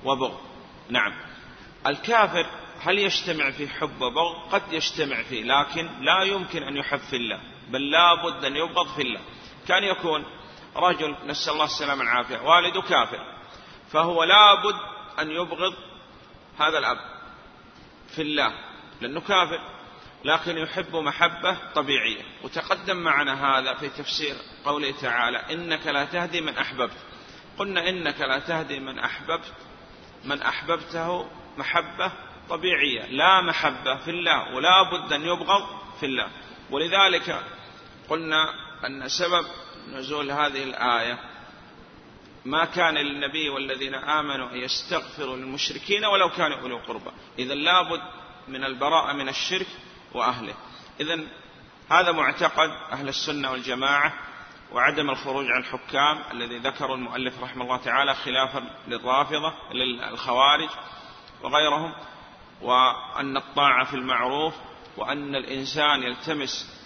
وبغض. 0.04 0.40
نعم. 0.88 1.14
الكافر 1.86 2.46
هل 2.80 2.98
يجتمع 2.98 3.50
في 3.50 3.68
حب 3.68 4.00
وبغض؟ 4.00 4.52
قد 4.52 4.62
يجتمع 4.72 5.22
فيه 5.22 5.42
لكن 5.44 5.88
لا 6.00 6.22
يمكن 6.22 6.62
أن 6.62 6.76
يحب 6.76 6.98
في 6.98 7.16
الله 7.16 7.40
بل 7.70 7.90
لا 7.90 8.14
بد 8.14 8.44
أن 8.44 8.56
يبغض 8.56 8.88
في 8.88 9.02
الله. 9.02 9.20
كان 9.68 9.84
يكون 9.84 10.24
رجل 10.76 11.16
نسأل 11.26 11.52
الله 11.52 11.64
السلامة 11.64 12.00
والعافية 12.00 12.38
والده 12.38 12.82
كافر 12.82 13.34
فهو 13.92 14.24
لا 14.24 14.54
بد 14.54 14.76
أن 15.18 15.30
يبغض 15.30 15.74
هذا 16.58 16.78
الأب 16.78 16.98
في 18.14 18.22
الله 18.22 18.52
لأنه 19.00 19.20
كافر 19.20 19.60
لكن 20.24 20.58
يحب 20.58 20.96
محبة 20.96 21.56
طبيعية. 21.74 22.22
وتقدم 22.44 22.96
معنا 22.96 23.58
هذا 23.58 23.74
في 23.74 23.88
تفسير 23.88 24.34
قوله 24.64 24.90
تعالى 24.90 25.38
إنك 25.38 25.86
لا 25.86 26.04
تهدي 26.04 26.40
من 26.40 26.58
أحببت. 26.58 26.96
قلنا 27.58 27.88
إنك 27.88 28.20
لا 28.20 28.38
تهدي 28.38 28.80
من 28.80 28.98
أحببت 28.98 29.52
من 30.24 30.42
أحببته 30.42 31.30
محبة 31.58 32.12
طبيعية 32.48 33.06
لا 33.06 33.40
محبة 33.40 33.96
في 33.96 34.10
الله 34.10 34.54
ولا 34.54 34.82
بد 34.82 35.12
أن 35.12 35.22
يبغض 35.22 35.66
في 36.00 36.06
الله. 36.06 36.28
ولذلك 36.70 37.42
قلنا 38.08 38.67
أن 38.86 39.08
سبب 39.08 39.46
نزول 39.92 40.30
هذه 40.30 40.62
الآية 40.62 41.18
ما 42.44 42.64
كان 42.64 42.94
للنبي 42.94 43.48
والذين 43.48 43.94
آمنوا 43.94 44.50
أن 44.50 44.56
يستغفروا 44.56 45.36
للمشركين 45.36 46.04
ولو 46.04 46.30
كانوا 46.30 46.58
أولي 46.58 46.74
قربى. 46.74 47.10
إذا 47.38 47.54
لابد 47.54 48.00
من 48.48 48.64
البراءة 48.64 49.12
من 49.12 49.28
الشرك 49.28 49.66
وأهله. 50.14 50.54
إذا 51.00 51.20
هذا 51.90 52.12
معتقد 52.12 52.70
أهل 52.92 53.08
السنة 53.08 53.50
والجماعة 53.50 54.14
وعدم 54.72 55.10
الخروج 55.10 55.46
عن 55.46 55.60
الحكام 55.60 56.18
الذي 56.32 56.58
ذكر 56.58 56.94
المؤلف 56.94 57.42
رحمه 57.42 57.64
الله 57.64 57.76
تعالى 57.76 58.14
خلافا 58.14 58.70
للرافضة 58.88 59.54
للخوارج 59.72 60.68
وغيرهم 61.42 61.92
وأن 62.62 63.36
الطاعة 63.36 63.84
في 63.84 63.94
المعروف 63.94 64.54
وأن 64.96 65.34
الإنسان 65.34 66.02
يلتمس 66.02 66.78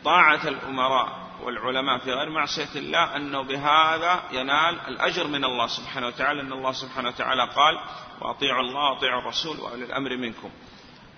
بطاعة 0.00 0.48
الأمراء 0.48 1.30
والعلماء 1.42 1.98
في 1.98 2.12
غير 2.12 2.30
معصية 2.30 2.68
الله 2.76 3.16
أنه 3.16 3.42
بهذا 3.42 4.22
ينال 4.32 4.80
الأجر 4.88 5.26
من 5.26 5.44
الله 5.44 5.66
سبحانه 5.66 6.06
وتعالى 6.06 6.40
أن 6.40 6.52
الله 6.52 6.72
سبحانه 6.72 7.08
وتعالى 7.08 7.42
قال 7.42 7.80
وأطيعوا 8.20 8.62
الله 8.62 8.90
وأطيعوا 8.90 9.20
الرسول 9.20 9.60
وأولي 9.60 9.84
الأمر 9.84 10.16
منكم. 10.16 10.50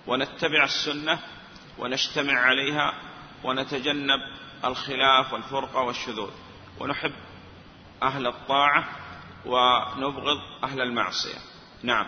ونتبع 0.07 0.63
السنة 0.63 1.19
ونجتمع 1.79 2.39
عليها 2.39 2.93
ونتجنب 3.43 4.19
الخلاف 4.65 5.33
والفرقة 5.33 5.81
والشذوذ. 5.81 6.31
ونحب 6.79 7.13
أهل 8.03 8.27
الطاعة 8.27 8.85
ونبغض 9.45 10.41
أهل 10.63 10.81
المعصية. 10.81 11.39
نعم. 11.83 12.05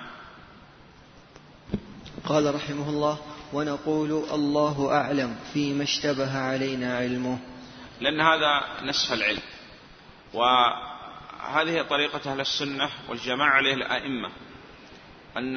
قال 2.25 2.55
رحمه 2.55 2.89
الله 2.89 3.19
ونقول 3.55 4.11
الله 4.11 4.91
أعلم 4.93 5.35
فيما 5.53 5.83
اشتبه 5.83 6.37
علينا 6.37 6.97
علمه. 6.97 7.39
لأن 8.01 8.21
هذا 8.21 8.63
نصف 8.83 9.13
العلم. 9.13 9.41
وهذه 10.33 11.81
طريقة 11.81 12.31
أهل 12.31 12.41
السنة 12.41 12.89
والجماعة 13.09 13.49
عليه 13.49 13.73
الأئمة. 13.73 14.29
أن 15.37 15.53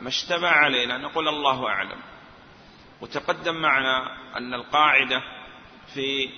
ما 0.00 0.08
اشتبه 0.08 0.48
علينا 0.48 0.98
نقول 0.98 1.28
الله 1.28 1.68
أعلم. 1.68 2.00
وتقدم 3.00 3.54
معنا 3.54 4.16
أن 4.36 4.54
القاعدة 4.54 5.22
في 5.94 6.30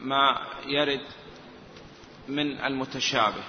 ما 0.00 0.38
يرد 0.66 1.06
من 2.28 2.60
المتشابه. 2.60 3.44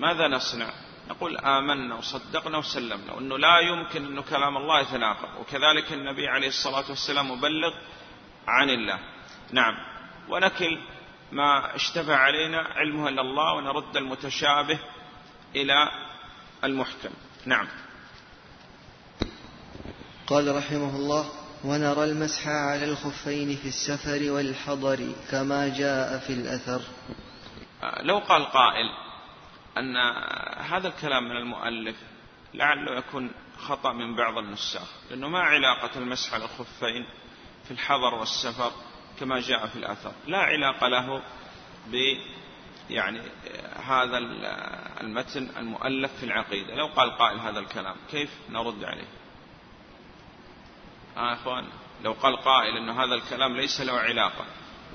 ماذا 0.00 0.28
نصنع؟ 0.28 0.70
نقول 1.10 1.38
آمنا 1.38 1.94
وصدقنا 1.94 2.58
وسلمنا 2.58 3.12
وأنه 3.12 3.38
لا 3.38 3.58
يمكن 3.58 4.04
أن 4.06 4.22
كلام 4.22 4.56
الله 4.56 4.80
يتناقض. 4.80 5.40
وكذلك 5.40 5.92
النبي 5.92 6.28
عليه 6.28 6.48
الصلاة 6.48 6.84
والسلام 6.88 7.30
مبلغ 7.30 7.74
عن 8.46 8.70
الله. 8.70 8.98
نعم. 9.52 9.74
ونكل 10.28 10.78
ما 11.32 11.76
اشتبه 11.76 12.14
علينا 12.16 12.58
علمه 12.58 13.08
إلا 13.08 13.20
الله 13.20 13.54
ونرد 13.54 13.96
المتشابه 13.96 14.78
إلى 15.56 15.88
المحكم. 16.64 17.10
نعم. 17.46 17.68
قال 20.26 20.56
رحمه 20.56 20.96
الله 20.96 21.28
ونرى 21.64 22.04
المسح 22.04 22.48
على 22.48 22.84
الخفين 22.84 23.56
في 23.56 23.68
السفر 23.68 24.30
والحضر 24.30 25.12
كما 25.30 25.68
جاء 25.68 26.18
في 26.18 26.32
الأثر. 26.32 26.82
لو 28.00 28.18
قال 28.18 28.44
قائل 28.44 28.86
أن 29.78 29.96
هذا 30.56 30.88
الكلام 30.88 31.24
من 31.24 31.36
المؤلف 31.36 31.96
لعله 32.54 32.96
يكون 32.96 33.30
خطأ 33.58 33.92
من 33.92 34.16
بعض 34.16 34.38
النساخ 34.38 34.88
لأنه 35.10 35.28
ما 35.28 35.40
علاقة 35.40 35.98
المسح 35.98 36.34
على 36.34 36.44
الخفين 36.44 37.06
في 37.64 37.70
الحضر 37.70 38.14
والسفر 38.14 38.72
كما 39.20 39.40
جاء 39.40 39.66
في 39.66 39.76
الأثر 39.76 40.12
لا 40.26 40.38
علاقة 40.38 40.88
له 40.88 41.22
ب 41.86 42.16
يعني 42.90 43.20
هذا 43.84 44.18
المتن 45.00 45.48
المؤلف 45.56 46.12
في 46.16 46.26
العقيدة. 46.26 46.74
لو 46.74 46.86
قال 46.86 47.18
قائل 47.18 47.38
هذا 47.38 47.58
الكلام 47.58 47.96
كيف 48.10 48.30
نرد 48.50 48.84
عليه؟ 48.84 49.08
آه 51.16 51.34
أخوان 51.34 51.64
لو 52.04 52.12
قال 52.12 52.36
قائل 52.36 52.76
أن 52.76 52.90
هذا 52.90 53.14
الكلام 53.14 53.56
ليس 53.56 53.80
له 53.80 53.92
علاقة 53.92 54.44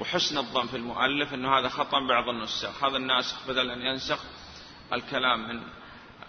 وحسن 0.02 0.38
الظن 0.38 0.68
في 0.68 0.78
المؤلف 0.78 1.34
أنه 1.34 1.60
هذا 1.60 1.70
خطأ 1.70 2.08
بعض 2.08 2.30
النساخ. 2.30 2.84
هذا 2.84 2.98
الناسخ 2.98 3.48
بدل 3.48 3.72
أن 3.72 3.82
ينسخ 3.82 4.20
الكلام 4.94 5.48
من 5.48 5.62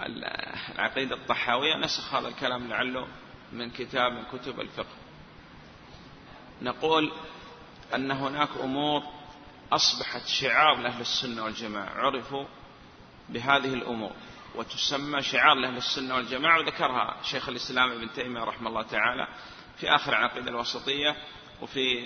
العقيدة 0.01 1.15
الطحاوية. 1.15 1.77
نسخ 1.77 2.15
هذا 2.15 2.29
الكلام 2.29 2.69
لعله 2.69 3.09
من 3.53 3.71
كتاب 3.71 4.13
من 4.13 4.25
كتب 4.33 4.61
الفقه. 4.61 4.97
نقول 6.63 7.13
أن 7.95 8.11
هناك 8.11 8.49
أمور 8.61 9.03
أصبحت 9.73 10.27
شعار 10.27 10.77
لأهل 10.77 11.01
السنة 11.01 11.45
والجماعة. 11.45 11.91
عرفوا 11.91 12.45
بهذه 13.29 13.75
الأمور 13.75 14.13
وتسمى 14.55 15.23
شعار 15.23 15.55
لأهل 15.55 15.77
السنة 15.77 16.15
والجماعة. 16.15 16.59
وذكرها 16.59 17.17
شيخ 17.23 17.49
الإسلام 17.49 17.91
ابن 17.91 18.13
تيمية 18.13 18.41
رحمه 18.41 18.69
الله 18.69 18.83
تعالى 18.83 19.29
في 19.77 19.95
آخر 19.95 20.13
العقيدة 20.13 20.51
الوسطية 20.51 21.17
وفي 21.63 22.03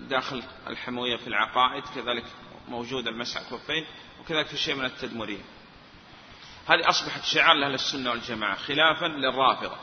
داخل 0.00 0.42
الحموية 0.66 1.16
في 1.16 1.26
العقائد. 1.26 1.84
كذلك 1.94 2.24
موجود 2.68 3.08
المسح 3.08 3.40
الكفين 3.40 3.86
وكذلك 4.20 4.46
في 4.46 4.56
شيء 4.56 4.74
من 4.74 4.84
التدمرية. 4.84 5.42
هذه 6.68 6.88
أصبحت 6.88 7.24
شعار 7.24 7.56
لأهل 7.56 7.74
السنة 7.74 8.10
والجماعة 8.10 8.56
خلافا 8.56 9.06
للرافضة. 9.06 9.76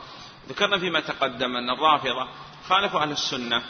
ذكرنا 0.48 0.78
فيما 0.78 1.00
تقدم 1.00 1.56
أن 1.56 1.70
الرافضة 1.70 2.28
خالفوا 2.68 3.02
أهل 3.02 3.10
السنة 3.10 3.62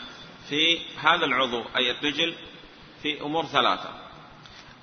في 0.49 0.81
هذا 0.97 1.25
العضو 1.25 1.65
أي 1.77 1.91
الرجل 1.91 2.35
في 3.03 3.21
أمور 3.21 3.47
ثلاثة. 3.47 4.11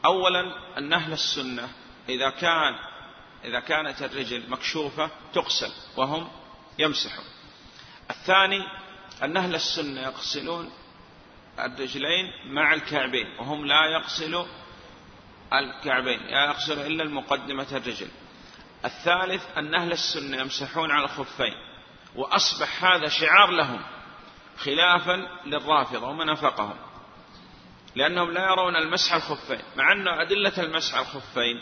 أولا 0.06 0.78
أن 0.78 0.94
أهل 0.94 1.14
السنة 1.14 1.70
إذا 2.10 2.30
كان 2.30 2.76
إذا 3.46 3.60
كانت 3.60 4.02
الرجل 4.02 4.50
مكشوفة 4.50 5.10
تغسل 5.34 5.72
وهم 5.98 6.28
يمسحون 6.80 7.26
الثاني 8.10 8.64
أن 9.24 9.38
أهل 9.38 9.56
السنة 9.56 10.02
يغسلون 10.02 10.72
الرجلين 11.60 12.32
مع 12.46 12.74
الكعبين 12.74 13.28
وهم 13.40 13.66
لا 13.66 13.86
يغسلوا 13.86 14.46
الكعبين 15.54 16.20
لا 16.20 16.46
يغسلوا 16.46 16.86
إلا 16.86 17.04
المقدمة 17.04 17.68
الرجل. 17.72 18.08
الثالث 18.86 19.58
أن 19.58 19.76
أهل 19.76 19.92
السنة 19.92 20.38
يمسحون 20.38 20.92
على 20.92 21.06
الخفين 21.06 21.54
وأصبح 22.16 22.84
هذا 22.84 23.08
شعار 23.08 23.50
لهم 23.52 23.82
خلافا 24.58 25.28
للرافضة 25.46 26.08
ومن 26.08 26.30
أفقهم 26.30 26.76
لأنهم 27.96 28.32
لا 28.32 28.46
يرون 28.46 28.76
المسح 28.76 29.14
الخفين 29.14 29.62
مع 29.76 29.92
أن 29.92 30.08
أدلة 30.08 30.64
المسح 30.64 30.98
الخفين 30.98 31.62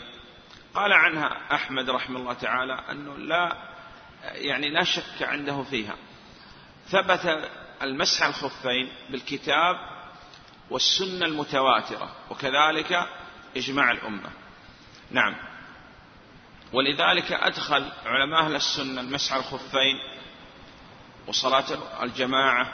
قال 0.74 0.92
عنها 0.92 1.54
أحمد 1.54 1.90
رحمه 1.90 2.20
الله 2.20 2.32
تعالى 2.32 2.80
أنه 2.90 3.16
لا 3.16 3.56
يعني 4.22 4.70
لا 4.70 4.84
شك 4.84 5.22
عنده 5.22 5.62
فيها. 5.62 5.96
ثبت 6.88 7.50
المسح 7.82 8.26
الخفين 8.26 8.92
بالكتاب 9.10 9.76
والسنة 10.70 11.26
المتواترة 11.26 12.10
وكذلك 12.30 13.08
إجماع 13.56 13.90
الأمة. 13.90 14.30
نعم. 15.10 15.34
ولذلك 16.72 17.32
أدخل 17.32 17.92
علماء 18.06 18.40
أهل 18.40 18.54
السنة 18.54 19.00
المسح 19.00 19.34
الخفين 19.34 19.98
وصلاة 21.26 21.64
الجماعة 22.02 22.72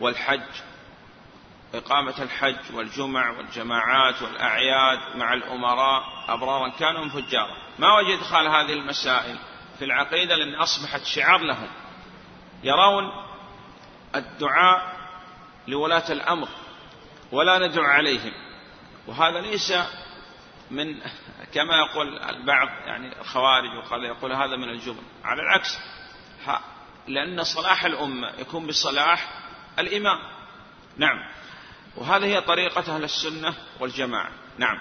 والحج 0.00 0.42
إقامة 1.74 2.22
الحج 2.22 2.74
والجمع 2.74 3.30
والجماعات 3.30 4.22
والأعياد 4.22 5.16
مع 5.16 5.34
الأمراء 5.34 6.02
أبرارا 6.28 6.68
كانوا 6.68 7.08
فجارا 7.08 7.56
ما 7.78 7.98
وجد 7.98 8.18
إدخال 8.18 8.46
هذه 8.46 8.72
المسائل 8.72 9.38
في 9.78 9.84
العقيدة 9.84 10.36
لأن 10.36 10.54
أصبحت 10.54 11.04
شعار 11.04 11.40
لهم. 11.40 11.68
يرون 12.62 13.12
الدعاء 14.14 14.96
لولاة 15.68 16.12
الأمر 16.12 16.48
ولا 17.32 17.66
ندعو 17.66 17.84
عليهم. 17.84 18.32
وهذا 19.06 19.40
ليس 19.40 19.72
من 20.70 21.00
كما 21.54 21.76
يقول 21.76 22.18
البعض 22.18 22.68
يعني 22.86 23.20
الخوارج 23.20 23.76
وقال 23.76 24.04
يقول 24.04 24.32
هذا 24.32 24.56
من 24.56 24.68
الجبن. 24.68 25.02
على 25.24 25.42
العكس 25.42 25.78
لأن 27.08 27.44
صلاح 27.44 27.84
الأمة 27.84 28.32
يكون 28.38 28.66
بصلاح 28.66 29.28
الإمام. 29.78 30.18
نعم. 30.96 31.18
وهذه 31.96 32.24
هي 32.24 32.40
طريقة 32.40 32.96
أهل 32.96 33.04
السنة 33.04 33.54
والجماعة. 33.80 34.30
نعم. 34.58 34.78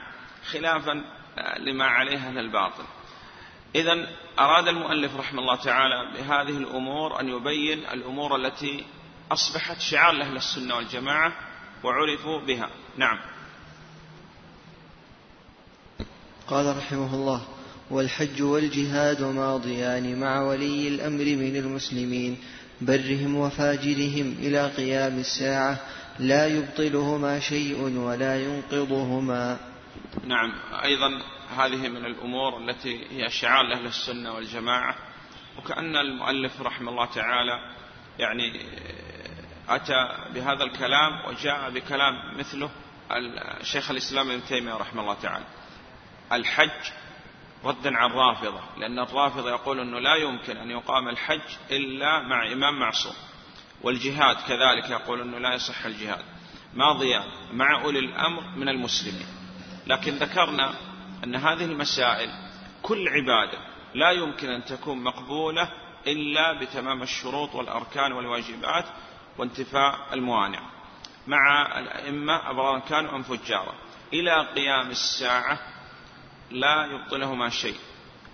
خلافا 0.51 1.03
لما 1.57 1.85
عليه 1.85 2.17
أهل 2.17 2.37
الباطل. 2.37 2.83
إذا 3.75 4.07
أراد 4.39 4.67
المؤلف 4.67 5.15
رحمه 5.15 5.41
الله 5.41 5.55
تعالى 5.55 6.11
بهذه 6.13 6.57
الأمور 6.57 7.19
أن 7.19 7.29
يبين 7.29 7.79
الأمور 7.79 8.35
التي 8.35 8.85
أصبحت 9.31 9.79
شعار 9.79 10.13
لأهل 10.13 10.35
السنة 10.35 10.75
والجماعة 10.75 11.33
وعرفوا 11.83 12.39
بها. 12.39 12.69
نعم. 12.97 13.19
قال 16.49 16.77
رحمه 16.77 17.13
الله 17.15 17.41
والحج 17.91 18.41
والجهاد 18.41 19.21
ماضيان 19.21 20.19
مع 20.19 20.41
ولي 20.41 20.87
الأمر 20.87 21.23
من 21.23 21.55
المسلمين 21.55 22.37
برهم 22.81 23.35
وفاجرهم 23.35 24.35
إلى 24.39 24.67
قيام 24.67 25.19
الساعة 25.19 25.79
لا 26.19 26.47
يبطلهما 26.47 27.39
شيء 27.39 27.97
ولا 27.97 28.43
ينقضهما. 28.43 29.57
نعم 30.23 30.53
أيضا 30.83 31.21
هذه 31.57 31.87
من 31.87 32.05
الأمور 32.05 32.57
التي 32.57 33.05
هي 33.11 33.29
شعار 33.29 33.65
لأهل 33.65 33.85
السنة 33.85 34.33
والجماعة 34.33 34.95
وكأن 35.57 35.95
المؤلف 35.95 36.61
رحمه 36.61 36.91
الله 36.91 37.05
تعالى 37.05 37.59
يعني 38.19 38.61
أتى 39.69 40.09
بهذا 40.33 40.63
الكلام 40.63 41.25
وجاء 41.27 41.69
بكلام 41.69 42.37
مثله 42.37 42.69
الشيخ 43.61 43.91
الإسلام 43.91 44.31
ابن 44.31 44.45
تيمية 44.45 44.73
رحمه 44.73 45.01
الله 45.01 45.17
تعالى. 45.21 45.45
الحج 46.31 46.91
ردا 47.63 47.97
على 47.97 48.11
الرافضة 48.11 48.61
لأن 48.77 48.99
الرافضة 48.99 49.49
يقول 49.49 49.79
أنه 49.79 49.99
لا 49.99 50.15
يمكن 50.15 50.57
أن 50.57 50.71
يقام 50.71 51.09
الحج 51.09 51.41
إلا 51.71 52.21
مع 52.21 52.51
إمام 52.51 52.79
معصوم 52.79 53.13
والجهاد 53.81 54.35
كذلك 54.47 54.89
يقول 54.89 55.21
أنه 55.21 55.37
لا 55.37 55.53
يصح 55.53 55.85
الجهاد. 55.85 56.25
ماضيا 56.73 57.23
مع 57.53 57.81
أولي 57.81 57.99
الأمر 57.99 58.43
من 58.55 58.69
المسلمين. 58.69 59.27
لكن 59.87 60.15
ذكرنا 60.15 60.73
أن 61.23 61.35
هذه 61.35 61.65
المسائل 61.65 62.29
كل 62.81 63.07
عبادة 63.09 63.57
لا 63.93 64.11
يمكن 64.11 64.49
أن 64.49 64.65
تكون 64.65 65.03
مقبولة 65.03 65.71
إلا 66.07 66.53
بتمام 66.59 67.03
الشروط 67.03 67.55
والأركان 67.55 68.11
والواجبات 68.11 68.85
وانتفاء 69.37 69.99
الموانع. 70.13 70.59
مع 71.27 71.79
الأئمة 71.79 72.49
أبرارا 72.49 72.79
كانوا 72.79 73.15
أم 73.15 73.23
فجارا 73.23 73.73
إلى 74.13 74.47
قيام 74.55 74.89
الساعة 74.89 75.59
لا 76.51 76.85
يبطلهما 76.85 77.49
شيء 77.49 77.77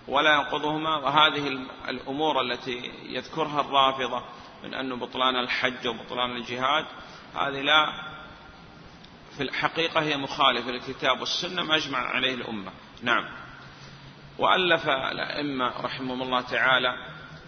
ولا 0.08 0.34
ينقضهما 0.34 0.96
وهذه 0.96 1.66
الأمور 1.88 2.40
التي 2.40 2.92
يذكرها 3.02 3.60
الرافضة 3.60 4.24
من 4.64 4.74
أن 4.74 4.98
بطلان 4.98 5.36
الحج 5.36 5.86
وبطلان 5.86 6.36
الجهاد 6.36 6.86
هذه 7.34 7.60
لا 7.60 7.86
في 9.36 9.42
الحقيقة 9.42 10.00
هي 10.02 10.16
مخالفة 10.16 10.70
للكتاب 10.70 11.20
والسنة 11.20 11.62
ما 11.62 11.76
أجمع 11.76 11.98
عليه 11.98 12.34
الأمة. 12.34 12.72
نعم. 13.02 13.28
وألف 14.38 14.88
الأئمة 14.88 15.80
رحمهم 15.80 16.22
الله 16.22 16.40
تعالى 16.40 16.94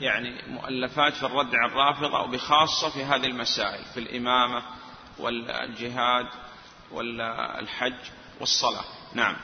يعني 0.00 0.42
مؤلفات 0.48 1.14
في 1.14 1.26
الرد 1.26 1.54
على 1.54 1.72
الرافضة 1.72 2.20
وبخاصة 2.20 2.90
في 2.90 3.04
هذه 3.04 3.26
المسائل 3.26 3.84
في 3.94 4.00
الإمامة 4.00 4.62
والجهاد 5.18 6.26
والحج 6.92 8.10
والصلاة. 8.40 8.84
نعم. 9.14 9.36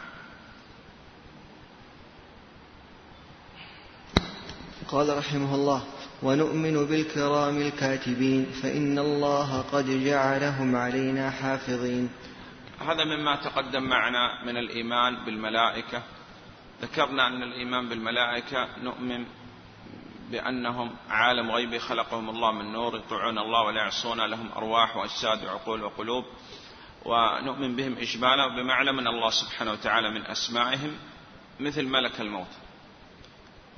قال 4.94 5.18
رحمه 5.18 5.54
الله 5.54 5.82
ونؤمن 6.22 6.86
بالكرام 6.86 7.56
الكاتبين 7.58 8.46
فإن 8.62 8.98
الله 8.98 9.60
قد 9.72 10.04
جعلهم 10.04 10.76
علينا 10.76 11.30
حافظين. 11.30 12.10
هذا 12.80 13.04
مما 13.04 13.36
تقدم 13.36 13.82
معنا 13.82 14.44
من 14.46 14.56
الإيمان 14.56 15.24
بالملائكة. 15.24 16.02
ذكرنا 16.82 17.26
أن 17.26 17.42
الإيمان 17.42 17.88
بالملائكة 17.88 18.68
نؤمن 18.82 19.26
بأنهم 20.30 20.90
عالم 21.10 21.50
غيبي 21.50 21.78
خلقهم 21.78 22.30
الله 22.30 22.52
من 22.52 22.72
نور 22.72 22.96
يطيعون 22.96 23.38
الله 23.38 23.62
ولا 23.62 23.80
يعصون 23.80 24.20
لهم 24.20 24.52
أرواح 24.56 24.96
وأجساد 24.96 25.44
وعقول 25.44 25.82
وقلوب 25.82 26.24
ونؤمن 27.04 27.76
بهم 27.76 27.96
إجمالا 27.98 28.48
بمعنى 28.48 28.92
من 28.92 29.06
الله 29.06 29.30
سبحانه 29.30 29.72
وتعالى 29.72 30.10
من 30.10 30.26
أسمائهم 30.26 30.96
مثل 31.60 31.84
ملك 31.84 32.20
الموت. 32.20 32.63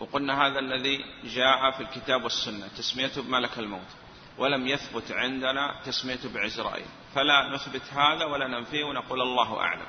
وقلنا 0.01 0.47
هذا 0.47 0.59
الذي 0.59 1.05
جاء 1.25 1.71
في 1.71 1.81
الكتاب 1.81 2.25
والسنة 2.25 2.69
تسميته 2.69 3.23
بملك 3.23 3.59
الموت. 3.59 3.87
ولم 4.39 4.67
يثبت 4.67 5.13
عندنا 5.13 5.81
تسميته 5.85 6.33
بعزرائيل. 6.35 6.87
فلا 7.15 7.55
نثبت 7.55 7.83
هذا 7.93 8.25
ولا 8.25 8.49
ننفيه 8.49 8.85
ونقول 8.85 9.21
الله 9.23 9.61
أعلم. 9.61 9.87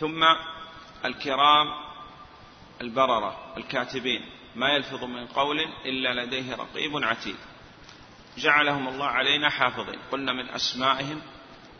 ثم 0.00 0.24
الكرام 1.04 1.66
البررة 2.80 3.54
الكاتبين. 3.56 4.30
ما 4.56 4.68
يلفظ 4.68 5.04
من 5.04 5.26
قول 5.26 5.60
إلا 5.84 6.24
لديه 6.24 6.56
رقيب 6.56 7.04
عتيد. 7.04 7.36
جعلهم 8.38 8.88
الله 8.88 9.06
علينا 9.06 9.50
حافظين. 9.50 9.98
قلنا 10.12 10.32
من 10.32 10.48
أسمائهم 10.48 11.22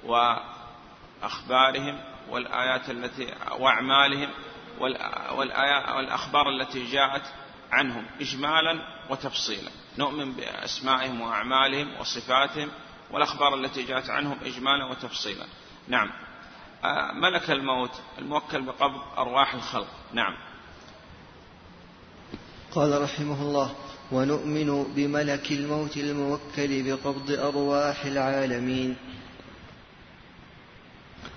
وأخبارهم 0.04 2.00
والآيات 2.28 2.90
التي 2.90 3.34
وأعمالهم 3.58 4.30
والأخبار 4.80 6.50
التي 6.50 6.92
جاءت 6.92 7.22
عنهم 7.72 8.06
إجمالا 8.20 8.82
وتفصيلا. 9.10 9.70
نؤمن 9.98 10.32
بأسمائهم 10.32 11.20
وأعمالهم 11.20 12.00
وصفاتهم 12.00 12.68
والأخبار 13.10 13.54
التي 13.54 13.82
جاءت 13.82 14.10
عنهم 14.10 14.38
إجمالا 14.44 14.84
وتفصيلا. 14.84 15.46
نعم. 15.88 16.10
آه، 16.84 17.12
ملك 17.12 17.50
الموت 17.50 18.00
الموكل 18.18 18.62
بقبض 18.62 19.00
أرواح 19.18 19.54
الخلق. 19.54 19.88
نعم. 20.12 20.36
قال 22.74 23.02
رحمه 23.02 23.42
الله 23.42 23.74
ونؤمن 24.12 24.84
بملك 24.84 25.52
الموت 25.52 25.96
الموكل 25.96 26.82
بقبض 26.82 27.30
أرواح 27.30 28.04
العالمين 28.04 28.96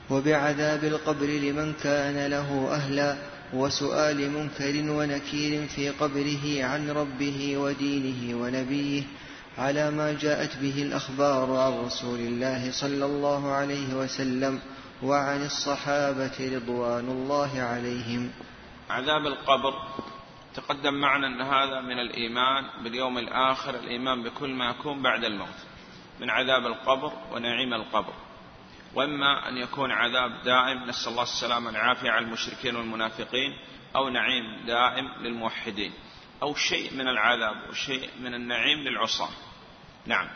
وبعذاب 0.10 0.84
القبر 0.84 1.26
لمن 1.26 1.74
كان 1.74 2.28
له 2.28 2.68
أهلا 2.72 3.18
وسؤال 3.54 4.32
منكر 4.32 4.92
ونكير 4.92 5.68
في 5.68 5.90
قبره 5.90 6.64
عن 6.64 6.90
ربه 6.90 7.58
ودينه 7.58 8.42
ونبيه 8.42 9.04
على 9.58 9.92
ما 9.92 10.14
جاءت 10.14 10.58
به 10.58 10.82
الأخبار 10.84 11.56
عن 11.58 11.86
رسول 11.86 12.20
الله 12.20 12.72
صلى 12.72 13.06
الله 13.06 13.52
عليه 13.52 13.94
وسلم 13.94 14.60
وعن 15.04 15.46
الصحابة 15.46 16.56
رضوان 16.56 17.10
الله 17.10 17.62
عليهم. 17.62 18.32
عذاب 18.90 19.26
القبر 19.26 19.74
تقدم 20.56 20.94
معنا 20.94 21.28
أن 21.28 21.42
هذا 21.42 21.82
من 21.82 22.00
الإيمان 22.00 22.64
باليوم 22.84 23.18
الآخر 23.18 23.76
الإيمان 23.76 24.24
بكل 24.24 24.50
ما 24.50 24.70
يكون 24.70 25.02
بعد 25.02 25.24
الموت 25.24 25.60
من 26.22 26.30
عذاب 26.30 26.66
القبر 26.66 27.12
ونعيم 27.32 27.74
القبر. 27.74 28.14
وإما 28.96 29.50
أن 29.50 29.58
يكون 29.58 29.92
عذاب 29.92 30.44
دائم 30.44 30.84
نسأل 30.84 31.12
الله 31.12 31.24
السلامة 31.24 31.68
والعافية 31.68 32.12
على 32.12 32.26
المشركين 32.26 32.76
والمنافقين 32.76 33.58
أو 33.96 34.10
نعيم 34.10 34.66
دائم 34.66 35.08
للموحدين 35.20 35.94
أو 36.42 36.56
شيء 36.56 36.94
من 36.94 37.08
العذاب 37.08 37.70
وشيء 37.70 38.10
من 38.20 38.34
النعيم 38.34 38.80
للعصاة 38.80 39.30
نعم. 40.06 40.30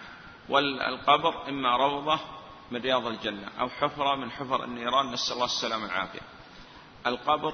والقبر 0.50 1.50
إما 1.50 1.78
روضة 1.78 2.20
من 2.72 2.82
رياض 2.82 3.08
الجنة 3.08 3.48
أو 3.60 3.70
حفرة 3.70 4.16
من 4.16 4.32
حفر 4.32 4.64
النيران 4.64 5.12
نسأل 5.12 5.34
الله 5.34 5.46
السلامة 5.46 5.84
والعافية. 5.84 6.20
القبر 7.08 7.54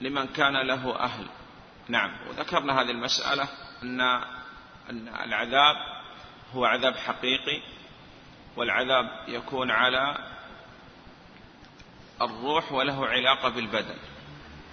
لمن 0.00 0.26
كان 0.26 0.66
له 0.66 0.96
أهل. 1.00 1.26
نعم. 1.88 2.16
وذكرنا 2.28 2.80
هذه 2.80 2.90
المسألة 2.90 3.48
أن 3.82 4.00
أن 4.90 5.08
العذاب 5.08 5.76
هو 6.54 6.64
عذاب 6.64 6.96
حقيقي 6.96 7.62
والعذاب 8.56 9.24
يكون 9.28 9.70
على 9.70 10.30
الروح 12.22 12.72
وله 12.72 13.06
علاقة 13.06 13.48
بالبدن. 13.48 13.96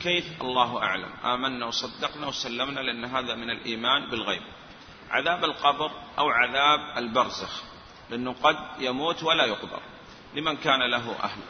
كيف؟ 0.02 0.42
الله 0.42 0.84
أعلم. 0.84 1.10
آمنا 1.26 1.66
وصدقنا 1.66 2.28
وسلمنا 2.28 2.80
لأن 2.80 3.06
هذا 3.06 3.36
من 3.36 3.50
الإيمان 3.50 4.10
بالغيب. 4.10 4.42
عذاب 5.10 5.44
القبر 5.44 5.92
أو 6.20 6.30
عذاب 6.30 6.98
البرزخ 6.98 7.64
لأنه 8.10 8.36
قد 8.44 8.58
يموت 8.80 9.24
ولا 9.24 9.46
يقبر. 9.46 9.82
لمن 10.36 10.58
كان 10.58 10.92
له 10.92 11.16
أهل؟ 11.24 11.42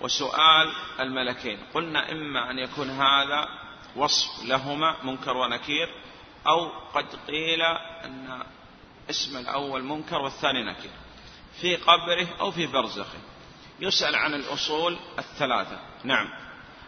وسؤال 0.00 0.72
الملكين. 1.00 1.58
قلنا 1.74 2.12
إما 2.12 2.50
أن 2.50 2.58
يكون 2.58 2.90
هذا 2.90 3.48
وصف 3.96 4.44
لهما 4.44 4.94
منكر 5.02 5.36
ونكير 5.36 5.88
أو 6.46 6.68
قد 6.94 7.06
قيل 7.28 7.62
أن 7.62 8.42
اسم 9.10 9.36
الأول 9.36 9.82
منكر 9.82 10.18
والثاني 10.18 10.64
نكير. 10.64 10.90
في 11.60 11.76
قبره 11.76 12.28
أو 12.40 12.50
في 12.50 12.66
برزخه. 12.66 13.18
يسأل 13.80 14.16
عن 14.16 14.34
الأصول 14.34 14.98
الثلاثة. 15.18 15.78
نعم. 16.04 16.28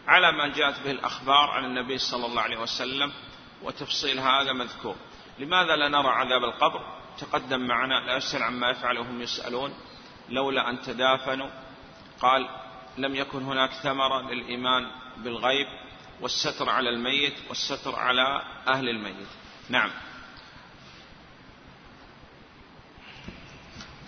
على 0.07 0.33
ما 0.33 0.48
جاءت 0.48 0.81
به 0.85 0.90
الأخبار 0.90 1.50
عن 1.50 1.64
النبي 1.64 1.98
صلى 1.98 2.26
الله 2.26 2.42
عليه 2.42 2.57
وسلم 2.57 3.12
وتفصيل 3.62 4.20
هذا 4.20 4.52
مذكور. 4.52 4.96
لماذا 5.38 5.76
لا 5.76 5.88
نرى 5.88 6.09
عذاب 6.09 6.44
القبر؟ 6.44 6.81
تقدم 7.18 7.61
معنا 7.61 7.94
لا 7.94 8.16
يسأل 8.16 8.42
عما 8.42 8.70
يفعل 8.70 8.98
وهم 8.98 9.22
يسألون. 9.22 9.74
لولا 10.28 10.70
أن 10.70 10.83
تدافنوا. 10.83 11.50
قال 12.20 12.48
لم 12.98 13.14
يكن 13.16 13.42
هناك 13.42 13.70
ثمرة 13.70 14.20
للإيمان 14.20 14.90
بالغيب 15.16 15.66
والستر 16.20 16.70
على 16.70 16.90
الميت 16.90 17.35
والستر 17.48 17.96
على 17.96 18.42
أهل 18.68 18.88
الميت. 18.88 19.28
نعم. 19.68 19.90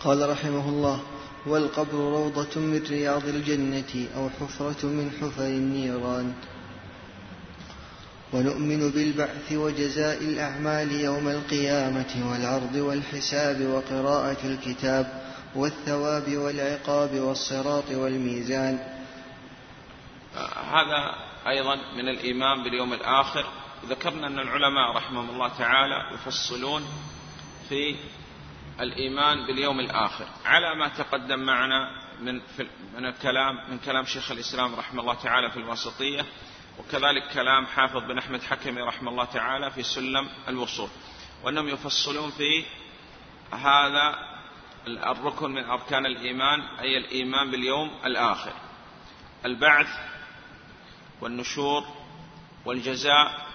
قال 0.04 0.30
رحمه 0.30 0.68
الله 0.68 1.00
والقبر 1.46 1.94
روضة 1.94 2.60
من 2.60 2.86
رياض 2.90 3.28
الجنة 3.28 4.08
أو 4.16 4.30
حفرة 4.30 4.86
من 4.86 5.10
حفر 5.20 5.46
النيران. 5.46 6.34
ونؤمن 8.32 8.90
بالبعث 8.90 9.52
وجزاء 9.52 10.24
الأعمال 10.24 10.92
يوم 10.92 11.28
القيامة 11.28 12.30
والعرض 12.30 12.74
والحساب 12.74 13.60
وقراءة 13.60 14.46
الكتاب 14.46 15.22
والثواب 15.54 16.36
والعقاب 16.36 17.14
والصراط 17.14 17.90
والميزان. 17.90 18.78
هذا 20.70 21.14
أيضا 21.48 21.76
من 21.96 22.08
الإيمان 22.08 22.62
باليوم 22.62 22.92
الآخر. 22.92 23.46
ذكرنا 23.88 24.26
أن 24.26 24.38
العلماء 24.38 24.96
رحمهم 24.96 25.30
الله 25.30 25.48
تعالى 25.48 26.14
يفصلون 26.14 26.82
في 27.68 27.96
الإيمان 28.80 29.46
باليوم 29.46 29.80
الآخر. 29.80 30.26
على 30.44 30.74
ما 30.74 30.88
تقدم 30.88 31.38
معنا 31.38 31.90
من 32.20 32.40
من 32.94 33.06
الكلام 33.06 33.70
من 33.70 33.78
كلام 33.78 34.04
شيخ 34.04 34.30
الإسلام 34.30 34.74
رحمه 34.74 35.00
الله 35.00 35.14
تعالى 35.14 35.50
في 35.50 35.56
الوسطية 35.56 36.24
وكذلك 36.78 37.32
كلام 37.34 37.66
حافظ 37.66 37.96
بن 37.96 38.18
أحمد 38.18 38.42
حكمي 38.42 38.80
رحمه 38.80 39.10
الله 39.10 39.24
تعالى 39.24 39.70
في 39.70 39.82
سلم 39.82 40.28
الوصول. 40.48 40.88
وأنهم 41.44 41.68
يفصلون 41.68 42.30
في 42.30 42.64
هذا 43.52 44.14
الركن 44.86 45.50
من 45.50 45.64
أركان 45.64 46.06
الإيمان 46.06 46.60
أي 46.60 46.98
الإيمان 46.98 47.50
باليوم 47.50 47.90
الآخر. 48.04 48.52
البعث 49.44 49.88
والنشور 51.20 51.84
والجزاء 52.64 53.46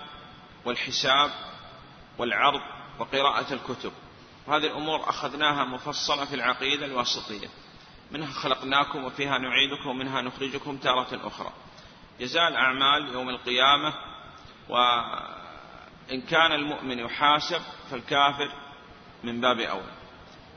والحساب 0.65 1.31
والعرض 2.17 2.61
وقراءة 2.99 3.53
الكتب. 3.53 3.91
وهذه 4.47 4.65
الأمور 4.65 5.09
أخذناها 5.09 5.65
مفصلة 5.65 6.25
في 6.25 6.35
العقيدة 6.35 6.85
الواسطية. 6.85 7.47
منها 8.11 8.31
خلقناكم 8.31 9.03
وفيها 9.03 9.37
نعيدكم 9.37 9.89
ومنها 9.89 10.21
نخرجكم 10.21 10.77
تارة 10.77 11.27
أخرى. 11.27 11.51
جزاء 12.19 12.47
الأعمال 12.47 13.13
يوم 13.13 13.29
القيامة 13.29 13.93
وإن 14.69 16.21
كان 16.21 16.51
المؤمن 16.51 16.99
يحاسب 16.99 17.61
فالكافر 17.91 18.51
من 19.23 19.41
باب 19.41 19.59
أول. 19.59 19.91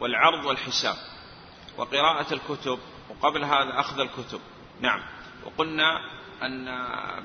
والعرض 0.01 0.44
والحساب 0.44 0.96
وقراءة 1.77 2.35
الكتب 2.35 2.79
وقبل 3.11 3.44
هذا 3.44 3.81
أخذ 3.81 4.01
الكتب. 4.01 4.40
نعم. 4.81 5.03
وقلنا 5.44 6.01
أن 6.42 6.64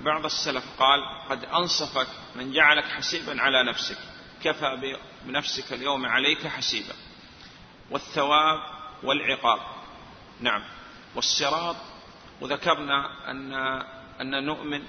بعض 0.04 0.26
السلف 0.26 0.64
قال 0.80 1.00
قد 1.30 1.46
أنصفك 1.46 2.08
من 2.36 2.52
جعلك 2.52 2.84
حسيبا 2.84 3.42
على 3.42 3.64
نفسك. 3.64 3.98
كفى 4.44 4.98
بنفسك 5.26 5.74
اليوم 5.74 6.06
عليك 6.06 6.48
حسيبا. 6.48 6.94
والثواب 7.92 8.60
والعقاب. 9.04 9.60
نعم. 10.40 10.64
والصراط 11.16 11.76
وذكرنا 12.42 13.32
أن 13.32 13.54
أن 14.22 14.46
نؤمن 14.46 14.84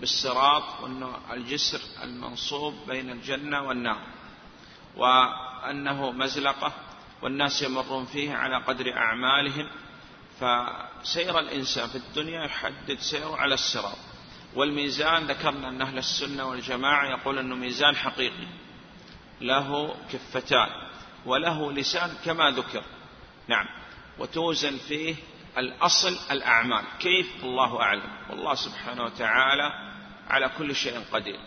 بالصراط 0.00 0.80
وأن 0.80 1.12
الجسر 1.32 1.80
المنصوب 2.02 2.74
بين 2.86 3.10
الجنة 3.10 3.62
والنار. 3.62 4.06
وأنه 4.96 6.10
مزلقة 6.10 6.72
والناس 7.22 7.62
يمرون 7.62 8.04
فيه 8.04 8.34
على 8.34 8.56
قدر 8.56 8.92
أعمالهم. 8.96 9.68
فسير 10.40 11.38
الإنسان 11.38 11.88
في 11.88 11.98
الدنيا 11.98 12.44
يحدد 12.44 12.98
سيره 12.98 13.36
على 13.36 13.54
الصراط. 13.54 13.98
والميزان 14.54 15.26
ذكرنا 15.26 15.68
أن 15.68 15.82
أهل 15.82 15.98
السنة 15.98 16.48
والجماعة 16.48 17.10
يقول 17.10 17.38
أنه 17.38 17.54
ميزان 17.54 17.96
حقيقي. 17.96 18.46
له 19.42 19.94
كفتان 20.12 20.68
وله 21.26 21.72
لسان 21.72 22.10
كما 22.24 22.50
ذكر. 22.50 22.84
نعم. 23.48 23.66
وتوزن 24.18 24.76
فيه 24.76 25.14
الأصل 25.58 26.18
الأعمال. 26.30 26.84
كيف؟ 26.98 27.44
الله 27.44 27.82
أعلم. 27.82 28.10
والله 28.30 28.54
سبحانه 28.54 29.04
وتعالى 29.04 29.72
على 30.28 30.50
كل 30.58 30.74
شيء 30.74 31.00
قدير. 31.12 31.40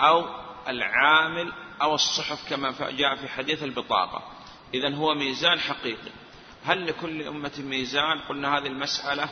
أو 0.00 0.26
العامل 0.68 1.52
أو 1.82 1.94
الصحف 1.94 2.50
كما 2.50 2.74
جاء 2.90 3.16
في 3.16 3.28
حديث 3.28 3.62
البطاقة. 3.62 4.22
إذا 4.74 4.94
هو 4.94 5.14
ميزان 5.14 5.60
حقيقي. 5.60 6.10
هل 6.64 6.86
لكل 6.86 7.22
أمة 7.22 7.52
ميزان؟ 7.58 8.18
قلنا 8.18 8.58
هذه 8.58 8.66
المسألة 8.66 9.28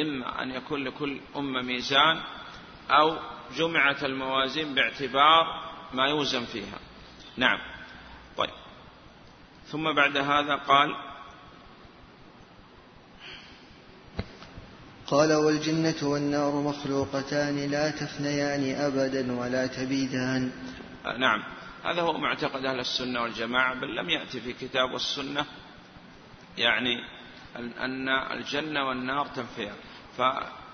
إما 0.00 0.42
أن 0.42 0.50
يكون 0.50 0.84
لكل 0.84 1.20
أمة 1.36 1.62
ميزان 1.62 2.20
أو 2.90 3.16
جمعت 3.56 4.04
الموازين 4.04 4.74
باعتبار 4.74 5.70
ما 5.92 6.06
يوزن 6.06 6.44
فيها. 6.44 6.78
نعم. 7.40 7.58
طيب. 8.36 8.50
ثم 9.66 9.92
بعد 9.92 10.16
هذا 10.16 10.54
قال 10.54 10.96
قال 15.06 15.32
والجنة 15.32 15.96
والنار 16.02 16.54
مخلوقتان 16.54 17.70
لا 17.70 17.90
تفنيان 17.90 18.74
أبدا 18.74 19.32
ولا 19.32 19.66
تبيدان. 19.66 20.52
نعم. 21.18 21.42
هذا 21.84 22.02
هو 22.02 22.18
معتقد 22.18 22.64
أهل 22.64 22.80
السنة 22.80 23.22
والجماعة 23.22 23.74
بل 23.74 23.96
لم 23.96 24.10
يأتي 24.10 24.40
في 24.40 24.52
كتاب 24.52 24.92
والسنة 24.92 25.46
يعني 26.58 27.04
أن 27.56 28.08
الجنة 28.08 28.88
والنار 28.88 29.26
تنفيان. 29.26 29.76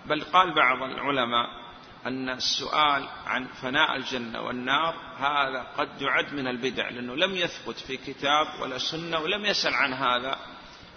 بل 0.07 0.25
قال 0.25 0.55
بعض 0.55 0.83
العلماء 0.83 1.66
أن 2.07 2.29
السؤال 2.29 3.09
عن 3.27 3.47
فناء 3.47 3.97
الجنة 3.97 4.41
والنار 4.41 4.95
هذا 5.19 5.67
قد 5.79 6.03
يعد 6.03 6.33
من 6.33 6.49
البدع 6.49 6.89
لأنه 6.89 7.15
لم 7.15 7.35
يثبت 7.35 7.79
في 7.79 7.97
كتاب 7.97 8.47
ولا 8.61 8.79
سنة 8.79 9.19
ولم 9.19 9.45
يسأل 9.45 9.75
عن 9.75 9.93
هذا 9.93 10.39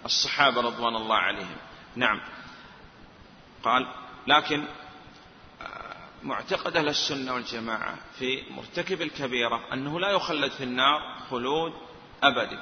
الصحابة 0.04 0.60
رضوان 0.60 0.96
الله 0.96 1.16
عليهم. 1.16 1.56
نعم. 1.96 2.20
قال 3.62 3.86
لكن 4.26 4.64
آه، 5.62 5.96
معتقد 6.22 6.76
أهل 6.76 6.88
السنة 6.88 7.34
والجماعة 7.34 7.98
في 8.18 8.42
مرتكب 8.50 9.02
الكبيرة 9.02 9.72
أنه 9.72 10.00
لا 10.00 10.10
يخلد 10.10 10.50
في 10.50 10.64
النار 10.64 11.18
خلود 11.30 11.72
أبدي. 12.22 12.58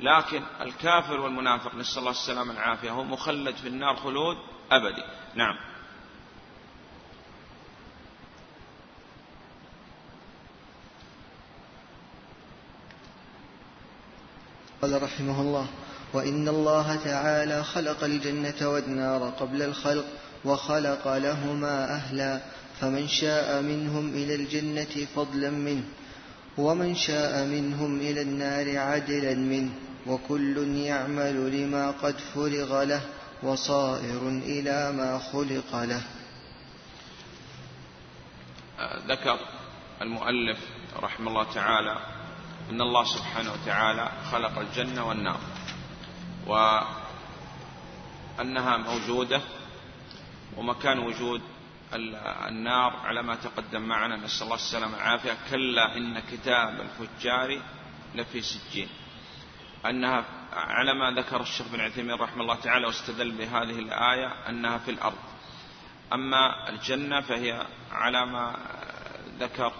لكن 0.00 0.42
الكافر 0.60 1.20
والمنافق 1.20 1.74
نسأل 1.74 1.98
الله 1.98 2.10
السلامة 2.10 2.50
والعافية 2.50 2.90
هو 2.90 3.04
مخلد 3.04 3.56
في 3.56 3.68
النار 3.68 3.96
خلود 3.96 4.36
أبدي. 4.70 5.02
نعم. 5.34 5.71
قال 14.82 15.02
رحمه 15.02 15.40
الله 15.40 15.66
وإن 16.12 16.48
الله 16.48 16.96
تعالى 16.96 17.64
خلق 17.64 18.04
الجنة 18.04 18.68
والنار 18.68 19.30
قبل 19.30 19.62
الخلق 19.62 20.04
وخلق 20.44 21.16
لهما 21.16 21.94
أهلا 21.94 22.40
فمن 22.80 23.08
شاء 23.08 23.62
منهم 23.62 24.08
إلى 24.08 24.34
الجنة 24.34 25.06
فضلا 25.16 25.50
منه 25.50 25.84
ومن 26.58 26.94
شاء 26.94 27.46
منهم 27.46 28.00
إلى 28.00 28.22
النار 28.22 28.78
عدلا 28.78 29.34
منه 29.34 29.70
وكل 30.06 30.76
يعمل 30.76 31.62
لما 31.62 31.90
قد 31.90 32.14
فرغ 32.34 32.82
له 32.82 33.02
وصائر 33.42 34.28
إلى 34.28 34.92
ما 34.92 35.18
خلق 35.18 35.82
له. 35.82 36.02
ذكر 39.08 39.38
المؤلف 40.02 40.58
رحمه 40.96 41.30
الله 41.30 41.52
تعالى 41.52 42.11
أن 42.70 42.80
الله 42.80 43.04
سبحانه 43.04 43.52
وتعالى 43.52 44.12
خلق 44.32 44.58
الجنة 44.58 45.08
والنار. 45.08 45.40
وأنها 46.46 46.86
موجودة 48.76 49.40
ومكان 50.56 50.98
وجود 50.98 51.42
النار 52.48 52.96
على 52.96 53.22
ما 53.22 53.34
تقدم 53.34 53.82
معنا. 53.82 54.16
نسأل 54.16 54.42
الله 54.42 54.54
السلامة 54.54 54.92
والعافية. 54.92 55.36
كلا 55.50 55.96
إن 55.96 56.18
كتاب 56.18 56.80
الفجار 56.80 57.60
لفي 58.14 58.42
سجين. 58.42 58.88
أنها 59.86 60.24
على 60.52 60.94
ما 60.94 61.10
ذكر 61.10 61.40
الشيخ 61.40 61.68
بن 61.68 61.80
عثيمين 61.80 62.14
رحمه 62.14 62.42
الله 62.42 62.54
تعالى 62.54 62.86
واستدل 62.86 63.30
بهذه 63.30 63.78
الآية 63.78 64.48
أنها 64.48 64.78
في 64.78 64.90
الأرض. 64.90 65.18
أما 66.12 66.68
الجنة 66.68 67.20
فهي 67.20 67.66
على 67.92 68.26
ما 68.26 68.56
ذكر 69.40 69.72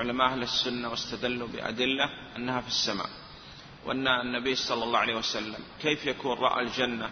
علماء 0.00 0.28
أهل 0.28 0.42
السنة 0.42 0.88
واستدلوا 0.90 1.48
بأدلة 1.48 2.10
أنها 2.36 2.60
في 2.60 2.68
السماء 2.68 3.10
وأن 3.84 4.08
النبي 4.08 4.54
صلى 4.54 4.84
الله 4.84 4.98
عليه 4.98 5.14
وسلم 5.14 5.64
كيف 5.82 6.06
يكون 6.06 6.38
رأى 6.38 6.62
الجنة 6.62 7.10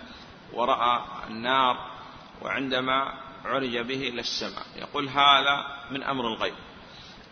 ورأى 0.53 1.05
النار 1.27 1.77
وعندما 2.43 3.15
عرج 3.45 3.79
به 3.79 4.09
إلى 4.09 4.21
السماء؟ 4.21 4.67
يقول 4.77 5.09
هذا 5.09 5.85
من 5.91 6.03
أمر 6.03 6.27
الغيب. 6.27 6.55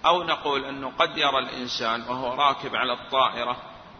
أو 0.07 0.23
نقول 0.23 0.65
أنه 0.65 0.93
قد 0.99 1.19
يرى 1.19 1.39
الإنسان 1.39 2.03
وهو 2.03 2.35
راكب 2.35 2.77
على 2.77 2.93
الطائرة 2.93 3.57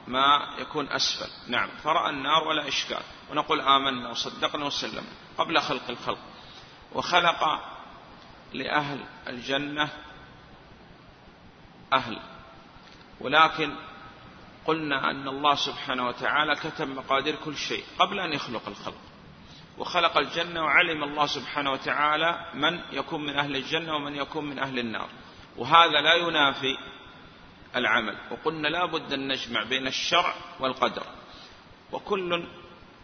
ما 0.07 0.49
يكون 0.59 0.89
أسفل. 0.89 1.51
نعم 1.51 1.69
فرأى 1.85 2.11
النار 2.11 2.49
ولا 2.49 2.69
إشكال. 2.69 3.03
ونقول 3.31 3.61
آمنا 3.61 4.11
وصدقنا 4.11 4.65
وسلمنا 4.65 5.13
قبل 5.39 5.61
خلق 5.61 5.89
الخلق. 5.89 6.19
وخلق 6.93 7.61
لأهل 8.53 9.01
الجنة 9.29 9.89
أهل. 11.97 12.19
ولكن 13.21 13.75
قلنا 14.67 15.11
أن 15.11 15.29
الله 15.29 15.55
سبحانه 15.55 16.09
وتعالى 16.09 16.55
كتب 16.55 16.89
مقادير 16.89 17.37
كل 17.45 17.57
شيء 17.57 17.85
قبل 17.99 18.21
أن 18.21 18.33
يخلق 18.33 18.69
الخلق. 18.69 19.01
وخلق 19.79 20.17
الجنة 20.19 20.65
وعلم 20.65 21.05
الله 21.05 21.27
سبحانه 21.27 21.73
وتعالى 21.73 22.51
من 22.55 22.81
يكون 22.93 23.27
من 23.27 23.39
أهل 23.39 23.57
الجنة 23.57 23.95
ومن 23.97 24.17
يكون 24.17 24.45
من 24.45 24.59
أهل 24.59 24.79
النار. 24.79 25.09
وهذا 25.57 26.01
لا 26.01 26.15
ينافي 26.15 26.79
العمل. 27.77 28.17
وقلنا 28.31 28.69
لا 28.69 28.85
بد 28.85 29.13
أن 29.13 29.29
نجمع 29.29 29.63
بين 29.63 29.87
الشرع 29.87 30.35
والقدر. 30.61 31.03
وكل 31.93 32.47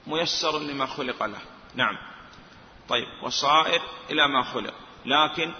ميسر 0.06 0.58
لما 0.58 0.86
خلق 0.86 1.22
له. 1.22 1.40
نعم. 1.74 1.98
طيب. 2.88 3.06
وصائر 3.22 3.82
إلى 4.10 4.28
ما 4.28 4.42
خلق. 4.42 4.74
لكن 5.06 5.52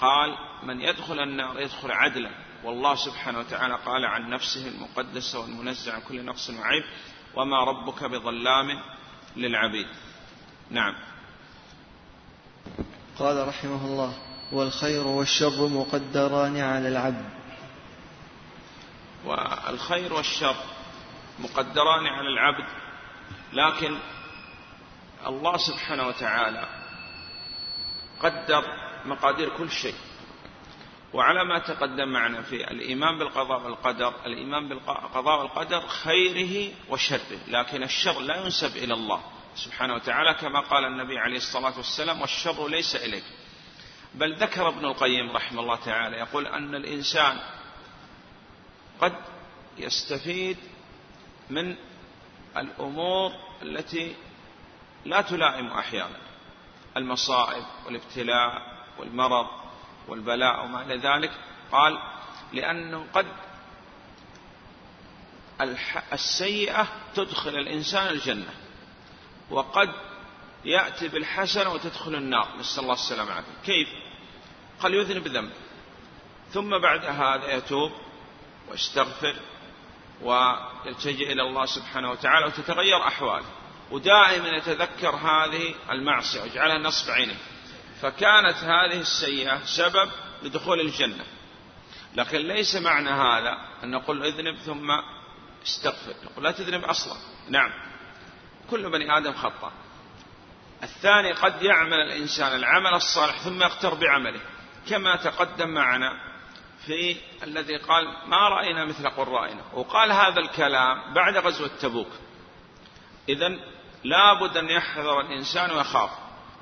قال 0.00 0.38
من 0.62 0.80
يدخل 0.80 1.20
النار 1.20 1.60
يدخل 1.60 1.92
عدلا. 1.92 2.30
والله 2.64 2.94
سبحانه 2.94 3.38
وتعالى 3.38 3.74
قال 3.86 4.04
عن 4.04 4.30
نفسه 4.30 4.68
المقدسة 4.68 5.40
والمنزه 5.40 5.92
عن 5.92 6.00
كل 6.00 6.24
نقص 6.24 6.50
وعيب 6.50 6.84
وما 7.36 7.64
ربك 7.64 8.04
بظلام 8.04 8.82
للعبيد. 9.36 9.86
نعم. 10.70 10.94
قال 13.18 13.48
رحمه 13.48 13.84
الله 13.86 14.18
والخير 14.52 15.06
والشر 15.06 15.68
مقدران 15.68 16.56
على 16.56 16.88
العبد. 16.88 17.30
والخير 19.24 20.12
والشر 20.12 20.56
مقدران 21.38 22.06
على 22.06 22.28
العبد 22.28 22.68
لكن 23.52 23.98
الله 25.26 25.56
سبحانه 25.56 26.06
وتعالى 26.06 26.68
قدر 28.20 28.64
مقادير 29.04 29.56
كل 29.56 29.70
شيء. 29.70 29.94
وعلى 31.14 31.44
ما 31.44 31.58
تقدم 31.58 32.08
معنا 32.08 32.42
في 32.42 32.70
الإيمان 32.70 33.18
بالقضاء 33.18 33.62
والقدر 33.62 34.14
الإيمان 34.26 34.68
بالقضاء 34.68 35.38
والقدر 35.38 35.80
خيره 35.80 36.74
وشره 36.88 37.38
لكن 37.48 37.82
الشر 37.82 38.20
لا 38.20 38.36
ينسب 38.36 38.76
إلى 38.76 38.94
الله 38.94 39.22
سبحانه 39.56 39.94
وتعالى 39.94 40.34
كما 40.34 40.60
قال 40.60 40.84
النبي 40.84 41.18
عليه 41.18 41.36
الصلاة 41.36 41.76
والسلام 41.76 42.20
والشر 42.20 42.68
ليس 42.68 42.96
إليك. 42.96 43.24
بل 44.14 44.34
ذكر 44.36 44.68
ابن 44.68 44.84
القيم 44.84 45.30
رحمه 45.30 45.60
الله 45.60 45.76
تعالى 45.76 46.16
يقول 46.16 46.46
أن 46.46 46.74
الإنسان 46.74 47.38
قد 49.00 49.14
يستفيد 49.78 50.56
من 51.50 51.76
الأمور 52.56 53.32
التي 53.62 54.14
لا 55.04 55.20
تلائم 55.20 55.66
أحيانا 55.66 56.16
المصائب 56.96 57.64
والابتلاء 57.86 58.62
والمرض 58.98 59.63
والبلاء 60.08 60.64
وما 60.64 60.82
إلى 60.82 60.96
ذلك. 60.96 61.30
قال 61.72 61.98
لأنه 62.52 63.06
قد 63.14 63.26
السيئة 66.12 66.88
تدخل 67.14 67.50
الإنسان 67.50 68.06
الجنة 68.06 68.54
وقد 69.50 69.90
يأتي 70.64 71.08
بالحسنة 71.08 71.72
وتدخل 71.72 72.14
النار. 72.14 72.48
نسأل 72.58 72.82
الله 72.82 72.94
السلامة 72.94 73.28
والعافية. 73.28 73.52
كيف؟ 73.64 73.88
قال 74.80 74.94
يذنب 74.94 75.28
ذنب 75.28 75.52
ثم 76.52 76.78
بعد 76.78 77.04
هذا 77.04 77.54
يتوب 77.54 77.92
ويستغفر 78.70 79.36
ويلتجئ 80.22 81.32
إلى 81.32 81.42
الله 81.42 81.66
سبحانه 81.66 82.10
وتعالى 82.10 82.46
وتتغير 82.46 83.06
أحواله 83.06 83.46
ودائما 83.90 84.48
يتذكر 84.48 85.10
هذه 85.10 85.74
المعصية 85.90 86.42
ويجعلها 86.42 86.78
نصب 86.78 87.10
عينه. 87.10 87.36
فكانت 88.04 88.56
هذه 88.56 89.00
السيئة 89.00 89.64
سبب 89.64 90.10
لدخول 90.42 90.80
الجنة. 90.80 91.24
لكن 92.14 92.38
ليس 92.38 92.76
معنى 92.76 93.10
هذا 93.10 93.58
أن 93.84 93.90
نقول 93.90 94.24
اذنب 94.24 94.56
ثم 94.56 94.90
استغفر. 95.62 96.14
نقول 96.24 96.44
لا 96.44 96.50
تذنب 96.50 96.84
أصلا. 96.84 97.16
نعم. 97.48 97.70
كل 98.70 98.90
بني 98.90 99.18
آدم 99.18 99.32
خطأ. 99.32 99.72
الثاني 100.82 101.32
قد 101.32 101.62
يعمل 101.62 102.00
الإنسان 102.00 102.54
العمل 102.54 102.94
الصالح 102.94 103.40
ثم 103.40 103.62
يغتر 103.62 103.94
بعمله. 103.94 104.40
كما 104.88 105.16
تقدم 105.16 105.68
معنا 105.68 106.12
في 106.86 107.16
الذي 107.42 107.76
قال 107.76 108.04
ما 108.28 108.48
رأينا 108.48 108.84
مثل 108.84 109.08
قرائنا. 109.08 109.62
وقال 109.72 110.12
هذا 110.12 110.40
الكلام 110.40 111.14
بعد 111.14 111.36
غزوة 111.36 111.70
تبوك. 111.80 112.10
إذا 113.28 113.58
لابد 114.04 114.56
أن 114.56 114.70
يحذر 114.70 115.20
الإنسان 115.20 115.70
ويخاف. 115.70 116.10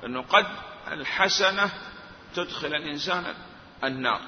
أنه 0.05 0.21
قد 0.21 0.45
الحسنة 0.91 1.71
تدخل 2.35 2.67
الإنسان 2.67 3.35
النار 3.83 4.21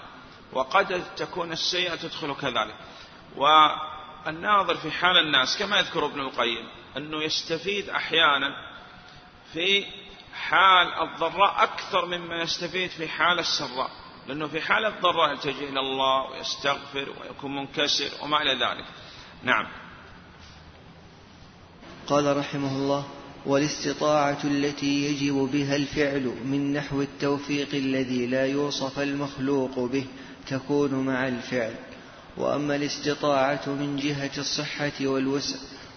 وقد 0.54 1.04
تكون 1.18 1.52
السيئة 1.52 1.96
تدخل 1.96 2.36
كذلك. 2.36 2.76
والناظر 3.36 4.76
في 4.76 4.92
حال 4.92 5.18
الناس 5.18 5.58
كما 5.58 5.80
يذكر 5.80 6.06
ابن 6.06 6.20
القيم 6.20 6.70
أنه 6.98 7.24
يستفيد 7.24 7.90
أحيانا 7.90 8.50
في 9.54 9.86
حال 10.34 10.94
الضراء 10.94 11.64
أكثر 11.64 12.06
مما 12.06 12.42
يستفيد 12.42 12.90
في 12.90 13.08
حال 13.08 13.40
السراء 13.40 13.92
لأنه 14.28 14.48
في 14.48 14.62
حال 14.62 14.86
الضراء 14.86 15.32
يلتجئ 15.32 15.70
إلى 15.70 15.80
الله 15.80 16.32
ويستغفر 16.32 17.10
ويكون 17.22 17.56
منكسر 17.56 18.10
وما 18.22 18.42
إلى 18.42 18.54
ذلك. 18.66 18.86
نعم. 19.44 19.68
قال 22.08 22.38
رحمه 22.38 22.72
الله 22.72 23.06
والاستطاعة 23.46 24.44
التي 24.44 25.06
يجب 25.06 25.34
بها 25.34 25.76
الفعل 25.76 26.34
من 26.46 26.74
نحو 26.74 27.02
التوفيق 27.02 27.68
الذي 27.74 28.26
لا 28.26 28.46
يوصف 28.46 29.00
المخلوق 29.00 29.80
به 29.80 30.06
تكون 30.48 30.94
مع 30.94 31.28
الفعل. 31.28 31.74
وأما 32.38 32.76
الاستطاعة 32.76 33.70
من 33.70 33.98
جهة 33.98 34.32
الصحة 34.38 34.92
والوسع 35.02 35.56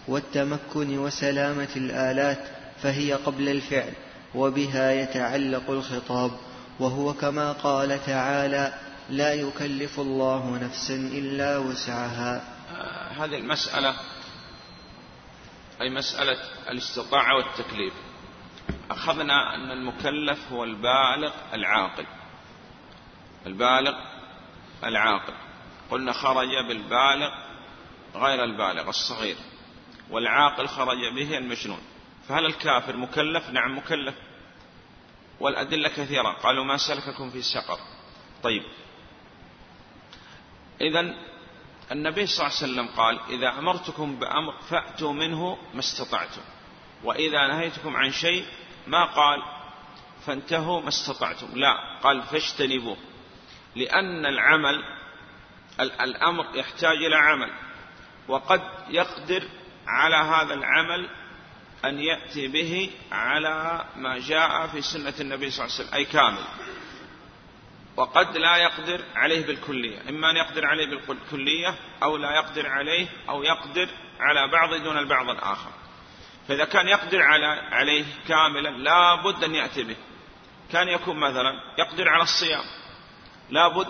والتمكن 0.09 0.99
وسلامة 0.99 1.69
الآلات 1.77 2.39
فهي 2.83 3.13
قبل 3.13 3.49
الفعل 3.49 3.93
وبها 4.35 4.93
يتعلق 4.93 5.71
الخطاب. 5.71 6.31
وهو 6.81 7.13
كما 7.13 7.53
قال 7.53 8.05
تعالى 8.07 8.75
لا 9.11 9.35
يكلف 9.35 10.01
الله 10.01 10.59
نفسا 10.63 10.95
إلا 10.95 11.59
وسعها. 11.59 12.43
هذه 13.19 13.39
المسألة 13.39 13.95
أي 15.81 15.91
مسألة 15.91 16.39
الاستطاعة 16.71 17.37
والتكليف. 17.37 17.95
أخذنا 18.91 19.55
أن 19.55 19.71
المكلف 19.71 20.53
هو 20.53 20.65
البالغ 20.65 21.33
العاقل. 21.53 22.07
البالغ 23.47 23.95
العاقل. 24.85 25.35
قلنا 25.91 26.13
خرج 26.13 26.49
بالبالغ 26.69 27.31
غير 28.15 28.45
البالغ 28.45 28.89
الصغير. 28.89 29.37
والعاقل 30.11 30.69
خرج 30.69 31.15
به 31.15 31.39
المجنون. 31.39 31.81
فهل 32.29 32.47
الكافر 32.47 32.97
مكلف؟ 32.97 33.51
نعم 33.51 33.79
مكلف. 33.79 34.15
والأدلة 35.41 35.89
كثيرة. 35.89 36.33
قالوا 36.33 36.65
ما 36.65 36.77
سلككم 36.77 37.31
في 37.31 37.43
سقر 37.43 37.79
طيب. 38.43 38.63
إذا 40.81 41.15
النبي 41.93 42.27
صلى 42.27 42.47
الله 42.47 42.57
عليه 42.57 42.73
وسلم 42.73 42.89
قال 42.97 43.21
إذا 43.31 43.59
أمرتكم 43.59 44.19
بأمر 44.19 44.55
فأتوا 44.71 45.13
منه 45.13 45.59
ما 45.75 45.81
استطعتم. 45.81 46.41
وإذا 47.05 47.47
نهيتكم 47.47 47.97
عن 47.97 48.13
شيء 48.13 48.45
ما 48.87 49.05
قال 49.05 49.43
فانتهوا 50.27 50.81
ما 50.81 50.89
استطعتم. 50.89 51.47
لا 51.55 51.99
قال 52.03 52.23
فاجتنبوه. 52.23 52.97
لأن 53.77 54.27
العمل 54.27 54.85
الأمر 55.81 56.57
يحتاج 56.57 56.97
إلى 56.97 57.17
عمل. 57.17 57.51
وقد 58.29 58.63
يقدر 58.89 59.49
على 59.87 60.17
هذا 60.17 60.55
العمل 60.55 61.09
أن 61.85 62.01
يأتي 62.01 62.49
به 62.49 62.91
على 63.13 63.85
ما 63.97 64.19
جاء 64.19 64.67
في 64.67 64.83
سنة 64.83 65.15
النبي 65.21 65.51
صلى 65.51 65.65
الله 65.65 65.75
عليه 65.75 65.85
وسلم 65.85 65.95
أي 65.95 66.05
كامل. 66.05 66.45
وقد 67.99 68.37
لا 68.37 68.57
يقدر 68.57 69.05
عليه 69.15 69.47
بالكلية. 69.47 70.09
إما 70.09 70.31
أن 70.31 70.37
يقدر 70.37 70.67
عليه 70.67 70.87
بالكلية 70.87 71.75
أو 72.03 72.17
لا 72.17 72.37
يقدر 72.37 72.69
عليه 72.69 73.07
أو 73.29 73.43
يقدر 73.43 73.89
على 74.21 74.49
بعض 74.53 74.75
دون 74.75 74.99
البعض 74.99 75.31
الآخر. 75.31 75.71
فإذا 76.49 76.65
كان 76.65 76.89
يقدر 76.89 77.23
على 77.23 77.47
عليه 77.47 78.05
كاملا 78.29 78.69
لا 78.69 79.15
بد 79.15 79.45
أن 79.45 79.55
يأتي 79.55 79.83
به. 79.83 79.97
كان 80.73 80.89
يكون 80.89 81.17
مثلا 81.17 81.53
يقدر 81.79 82.09
على 82.09 82.23
الصيام. 82.23 82.65
لا 83.51 83.69
بد 83.69 83.89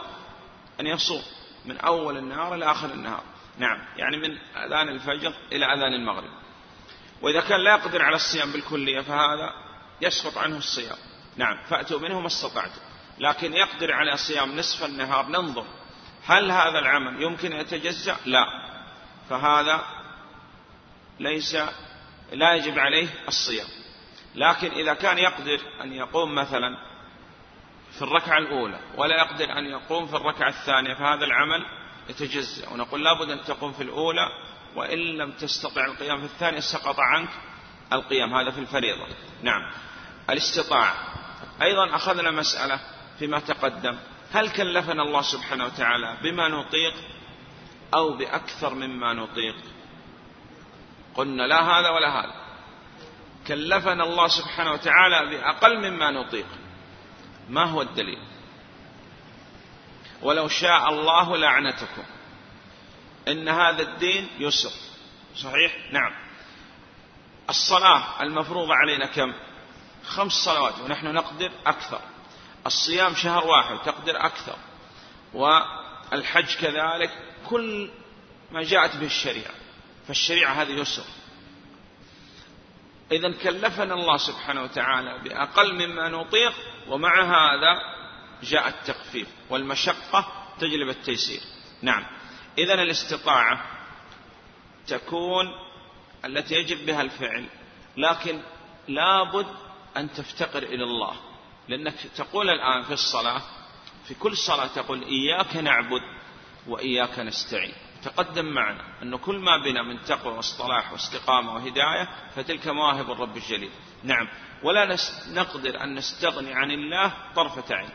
أن 0.80 0.86
يصوم 0.86 1.22
من 1.64 1.78
أول 1.78 2.16
النهار 2.16 2.54
إلى 2.54 2.70
آخر 2.70 2.90
النهار. 2.90 3.22
نعم. 3.58 3.78
يعني 3.96 4.16
من 4.16 4.38
أذان 4.56 4.88
الفجر 4.88 5.32
إلى 5.52 5.64
أذان 5.64 5.94
المغرب. 5.94 6.30
وإذا 7.22 7.40
كان 7.40 7.60
لا 7.60 7.70
يقدر 7.70 8.02
على 8.02 8.16
الصيام 8.16 8.52
بالكلية 8.52 9.00
فهذا 9.00 9.52
يسقط 10.00 10.38
عنه 10.38 10.56
الصيام. 10.56 10.98
نعم. 11.36 11.58
فأتوا 11.70 12.00
منه 12.00 12.20
ما 12.20 12.26
استطعتم. 12.26 12.87
لكن 13.20 13.54
يقدر 13.54 13.92
على 13.92 14.16
صيام 14.16 14.56
نصف 14.56 14.84
النهار 14.84 15.26
ننظر. 15.26 15.64
هل 16.26 16.50
هذا 16.50 16.78
العمل 16.78 17.22
يمكن 17.22 17.52
أن 17.52 17.60
يتجزأ؟ 17.60 18.16
لا. 18.26 18.46
فهذا 19.30 19.84
ليس 21.20 21.56
لا 22.32 22.54
يجب 22.54 22.78
عليه 22.78 23.08
الصيام. 23.28 23.66
لكن 24.34 24.70
إذا 24.70 24.94
كان 24.94 25.18
يقدر 25.18 25.60
أن 25.80 25.92
يقوم 25.92 26.34
مثلا 26.34 26.76
في 27.92 28.02
الركعة 28.02 28.38
الأولى 28.38 28.80
ولا 28.96 29.16
يقدر 29.16 29.58
أن 29.58 29.64
يقوم 29.64 30.06
في 30.06 30.16
الركعة 30.16 30.48
الثانية 30.48 30.94
فهذا 30.94 31.24
العمل 31.24 31.66
يتجزأ. 32.08 32.68
ونقول 32.68 33.04
لابد 33.04 33.30
أن 33.30 33.44
تقوم 33.44 33.72
في 33.72 33.82
الأولى 33.82 34.28
وإن 34.76 34.98
لم 34.98 35.32
تستطع 35.32 35.84
القيام 35.84 36.18
في 36.18 36.24
الثانية 36.24 36.60
سقط 36.60 37.00
عنك 37.00 37.30
القيام. 37.92 38.34
هذا 38.34 38.50
في 38.50 38.60
الفريضة. 38.60 39.06
نعم. 39.42 39.72
الاستطاعة. 40.30 40.94
أيضا 41.62 41.96
أخذنا 41.96 42.30
مسألة 42.30 42.80
فيما 43.18 43.38
تقدم. 43.38 43.98
هل 44.32 44.50
كلفنا 44.50 45.02
الله 45.02 45.22
سبحانه 45.22 45.64
وتعالى 45.64 46.16
بما 46.22 46.48
نطيق 46.48 46.94
أو 47.94 48.16
بأكثر 48.16 48.74
مما 48.74 49.12
نطيق؟ 49.12 49.56
قلنا 51.14 51.42
لا 51.42 51.62
هذا 51.62 51.88
ولا 51.88 52.20
هذا. 52.20 52.34
كلفنا 53.46 54.04
الله 54.04 54.28
سبحانه 54.28 54.72
وتعالى 54.72 55.30
بأقل 55.30 55.90
مما 55.90 56.10
نطيق. 56.10 56.46
ما 57.48 57.64
هو 57.64 57.82
الدليل؟ 57.82 58.18
ولو 60.22 60.48
شاء 60.48 60.88
الله 60.88 61.36
لعنتكم. 61.36 62.04
إن 63.28 63.48
هذا 63.48 63.82
الدين 63.82 64.28
يسر. 64.38 64.72
صحيح؟ 65.36 65.76
نعم. 65.92 66.14
الصلاة 67.50 68.22
المفروضة 68.22 68.74
علينا 68.74 69.06
كم؟ 69.06 69.32
خمس 70.06 70.32
صلوات 70.32 70.80
ونحن 70.80 71.06
نقدر 71.06 71.50
أكثر. 71.66 72.00
الصيام 72.68 73.14
شهر 73.14 73.46
واحد 73.46 73.78
تقدر 73.78 74.16
أكثر. 74.26 74.56
والحج 75.34 76.56
كذلك 76.56 77.10
كل 77.46 77.90
ما 78.50 78.62
جاءت 78.62 78.96
به 78.96 79.06
الشريعة 79.06 79.54
فالشريعة 80.06 80.52
هذه 80.52 80.72
يسر. 80.72 81.04
إذا 83.12 83.32
كلفنا 83.42 83.94
الله 83.94 84.16
سبحانه 84.16 84.62
وتعالى 84.62 85.18
بأقل 85.18 85.74
مما 85.74 86.08
نطيق 86.08 86.52
ومع 86.88 87.22
هذا 87.22 87.72
جاء 88.42 88.68
التخفيف 88.68 89.28
والمشقة 89.50 90.32
تجلب 90.60 90.88
التيسير. 90.88 91.40
نعم. 91.82 92.06
إذا 92.58 92.74
الاستطاعة 92.74 93.64
تكون 94.86 95.52
التي 96.24 96.54
يجب 96.54 96.86
بها 96.86 97.02
الفعل 97.02 97.46
لكن 97.96 98.40
لابد 98.88 99.46
أن 99.96 100.12
تفتقر 100.12 100.62
إلى 100.62 100.84
الله. 100.84 101.27
لأنك 101.68 101.94
تقول 102.16 102.50
الآن 102.50 102.82
في 102.82 102.92
الصلاة 102.92 103.42
في 104.08 104.14
كل 104.14 104.36
صلاة 104.36 104.66
تقول 104.66 105.02
إياك 105.02 105.56
نعبد 105.56 106.00
وإياك 106.66 107.18
نستعين. 107.18 107.72
تقدم 108.02 108.44
معنا 108.44 109.02
أن 109.02 109.16
كل 109.16 109.38
ما 109.38 109.56
بنا 109.56 109.82
من 109.82 110.02
تقوى 110.02 110.32
واصطلاح 110.34 110.92
واستقامة 110.92 111.54
وهداية 111.54 112.08
فتلك 112.36 112.68
مواهب 112.68 113.10
الرب 113.10 113.36
الجليل. 113.36 113.70
نعم. 114.04 114.28
ولا 114.62 114.96
نقدر 115.32 115.82
أن 115.82 115.94
نستغني 115.94 116.54
عن 116.54 116.70
الله 116.70 117.12
طرفة 117.36 117.74
عين. 117.74 117.90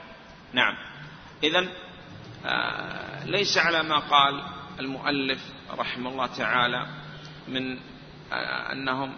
نعم. 0.54 0.74
إذا 1.44 1.68
آه 2.46 3.26
ليس 3.26 3.58
على 3.58 3.84
ما 3.84 4.00
قال 4.00 4.44
المؤلف 4.80 5.40
رحمه 5.78 6.10
الله 6.10 6.28
تعالى 6.28 6.88
من 7.48 7.80
آه 8.32 8.72
أنهم 8.72 9.16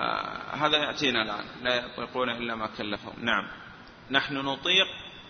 آه 0.00 0.54
هذا 0.54 0.76
يأتينا 0.78 1.22
الآن 1.22 1.44
لا 1.62 1.74
يطيقون 1.74 2.30
إلا 2.30 2.54
ما 2.54 2.66
كلفهم. 2.66 3.14
نعم. 3.24 3.63
نحن 4.10 4.34
نطيق 4.34 4.86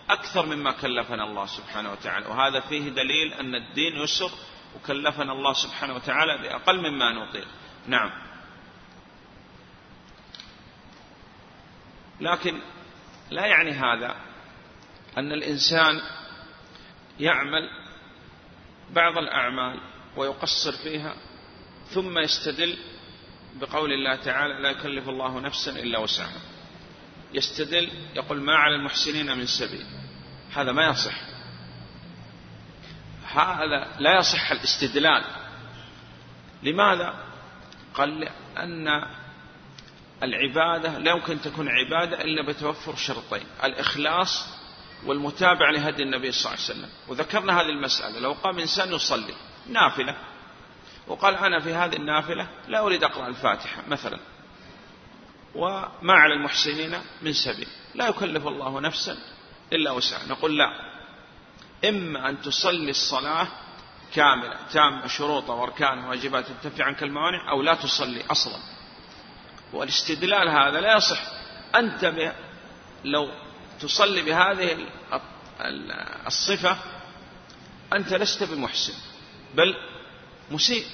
أكثر 0.09 0.45
مما 0.45 0.71
كلفنا 0.71 1.23
الله 1.23 1.45
سبحانه 1.45 1.91
وتعالى. 1.91 2.25
وهذا 2.25 2.59
فيه 2.59 2.89
دليل 2.89 3.33
أن 3.33 3.55
الدين 3.55 3.97
يسر 3.97 4.31
وكلفنا 4.75 5.31
الله 5.31 5.53
سبحانه 5.53 5.95
وتعالى 5.95 6.37
بأقل 6.37 6.91
مما 6.91 7.11
نطيق. 7.13 7.47
نعم. 7.87 8.11
لكن 12.21 12.61
لا 13.29 13.45
يعني 13.45 13.71
هذا 13.71 14.15
أن 15.17 15.31
الإنسان 15.31 16.01
يعمل 17.19 17.69
بعض 18.91 19.17
الأعمال 19.17 19.79
ويقصر 20.17 20.71
فيها 20.71 21.15
ثم 21.89 22.19
يستدل 22.19 22.77
بقول 23.55 23.91
الله 23.91 24.15
تعالى 24.15 24.53
لا 24.53 24.69
يكلف 24.69 25.09
الله 25.09 25.39
نفسا 25.39 25.71
إلا 25.71 25.99
وسعها. 25.99 26.41
يستدل 27.35 27.91
يقول 28.15 28.41
ما 28.41 28.55
على 28.55 28.75
المحسنين 28.75 29.37
من 29.37 29.45
سبيل. 29.45 29.85
هذا 30.53 30.71
ما 30.71 30.87
يصح. 30.87 31.15
هذا 33.33 33.87
لا 33.99 34.17
يصح 34.19 34.51
الاستدلال. 34.51 35.23
لماذا؟ 36.63 37.13
قال 37.93 38.19
لأن 38.19 38.87
العبادة 40.23 40.97
لا 40.97 41.11
يمكن 41.11 41.41
تكون 41.41 41.69
عبادة 41.69 42.21
إلا 42.21 42.47
بتوفر 42.47 42.95
شرطين 42.95 43.45
الإخلاص 43.63 44.47
والمتابعة 45.05 45.71
لهدي 45.71 46.03
النبي 46.03 46.31
صلى 46.31 46.53
الله 46.53 46.63
عليه 46.63 46.79
وسلم. 46.79 46.89
وذكرنا 47.07 47.61
هذه 47.61 47.69
المسألة 47.69 48.19
لو 48.19 48.33
قام 48.33 48.59
إنسان 48.59 48.93
يصلي 48.93 49.33
نافلة. 49.69 50.15
وقال 51.07 51.35
أنا 51.35 51.59
في 51.59 51.73
هذه 51.73 51.95
النافلة 51.95 52.47
لا 52.67 52.79
أريد 52.79 53.03
أقرأ 53.03 53.27
الفاتحة 53.27 53.83
مثلا. 53.87 54.19
وما 55.55 56.13
على 56.13 56.33
المحسنين 56.33 56.97
من 57.21 57.33
سبيل. 57.33 57.67
لا 57.95 58.07
يكلف 58.07 58.47
الله 58.47 58.79
نفسا 58.81 59.17
إلا 59.73 59.91
وسعها. 59.91 60.25
نقول 60.27 60.57
لا. 60.57 60.71
إما 61.89 62.29
أن 62.29 62.41
تصلي 62.41 62.89
الصلاة 62.89 63.47
كاملة 64.13 64.57
تامة 64.73 65.07
شروطها 65.07 65.55
وأركانها 65.55 66.07
وواجباتها 66.07 66.53
تنتفي 66.63 66.83
عنك 66.83 67.03
الموانع 67.03 67.51
أو 67.51 67.61
لا 67.61 67.73
تصلي 67.73 68.21
أصلا. 68.31 68.59
والاستدلال 69.73 70.49
هذا 70.49 70.81
لا 70.81 70.97
يصح. 70.97 71.21
أنت 71.75 72.33
لو 73.03 73.29
تصلي 73.79 74.21
بهذه 74.21 74.87
الصفة 76.27 76.77
أنت 77.93 78.13
لست 78.13 78.43
بمحسن 78.43 78.93
بل 79.55 79.75
مسيء. 80.51 80.85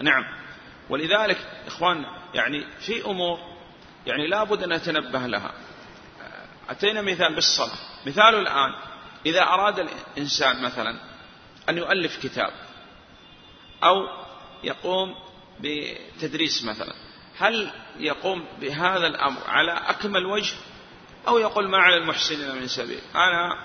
نعم. 0.00 0.24
ولذلك 0.90 1.38
إخواننا 1.66 2.22
يعني 2.34 2.66
في 2.80 3.04
أمور 3.04 3.55
يعني 4.06 4.26
لابد 4.26 4.62
أن 4.62 4.72
نتنبه 4.72 5.26
لها. 5.26 5.52
أتينا 6.68 7.02
مثال 7.02 7.34
بالصلاة 7.34 7.78
مثال 8.06 8.34
الآن 8.34 8.74
إذا 9.26 9.42
أراد 9.42 9.78
الإنسان 9.78 10.62
مثلا 10.62 10.96
أن 11.68 11.78
يؤلف 11.78 12.22
كتاب 12.22 12.52
أو 13.84 14.08
يقوم 14.64 15.14
بتدريس 15.60 16.64
مثلا 16.64 16.94
هل 17.38 17.70
يقوم 17.98 18.44
بهذا 18.60 19.06
الأمر 19.06 19.40
على 19.48 19.72
أكمل 19.72 20.26
وجه 20.26 20.54
أو 21.28 21.38
يقول 21.38 21.68
ما 21.68 21.78
على 21.78 21.96
المحسنين 21.96 22.54
من 22.54 22.68
سبيل؟ 22.68 23.00
أنا 23.14 23.58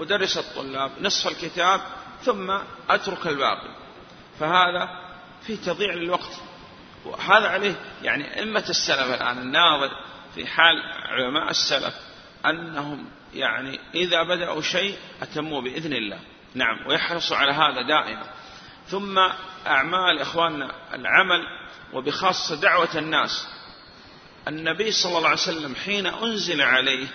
أدرس 0.00 0.38
الطلاب 0.38 0.90
نصف 1.00 1.28
الكتاب 1.28 1.80
ثم 2.22 2.58
أترك 2.90 3.26
الباقي. 3.26 3.76
فهذا 4.40 4.88
في 5.46 5.56
تضييع 5.56 5.94
للوقت. 5.94 6.40
وهذا 7.04 7.48
عليه 7.48 7.74
يعني 8.02 8.38
أئمة 8.38 8.64
السلف 8.68 9.14
الآن 9.14 9.38
الناظر 9.38 9.90
في 10.34 10.46
حال 10.46 10.82
علماء 11.06 11.50
السلف 11.50 11.94
أنهم 12.46 13.10
يعني 13.34 13.80
إذا 13.94 14.22
بدأوا 14.22 14.62
شيء 14.62 14.96
أتموا 15.22 15.62
بإذن 15.62 15.92
الله. 15.92 16.18
نعم 16.54 16.86
ويحرصوا 16.86 17.36
على 17.36 17.52
هذا 17.52 17.82
دائما. 17.82 18.24
ثم 18.86 19.18
أعمال 19.66 20.20
إخواننا 20.20 20.70
العمل 20.94 21.42
وبخاصة 21.92 22.60
دعوة 22.60 22.88
الناس. 22.94 23.48
النبي 24.48 24.92
صلى 24.92 25.18
الله 25.18 25.28
عليه 25.28 25.38
وسلم 25.38 25.74
حين 25.74 26.06
أنزل 26.06 26.62
عليه 26.62 27.06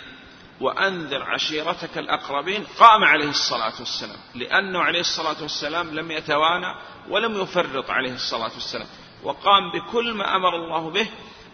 وأنذر 0.61 1.23
عشيرتك 1.23 1.97
الأقربين 1.97 2.63
قام 2.63 3.03
عليه 3.03 3.29
الصلاة 3.29 3.73
والسلام 3.79 4.17
لأنه 4.35 4.79
عليه 4.79 4.99
الصلاة 4.99 5.41
والسلام 5.41 5.95
لم 5.95 6.11
يتوانى 6.11 6.75
ولم 7.09 7.41
يفرط 7.41 7.89
عليه 7.89 8.13
الصلاة 8.13 8.51
والسلام. 8.53 8.87
وقام 9.23 9.71
بكل 9.71 10.13
ما 10.13 10.35
أمر 10.35 10.55
الله 10.55 10.89
به 10.89 11.07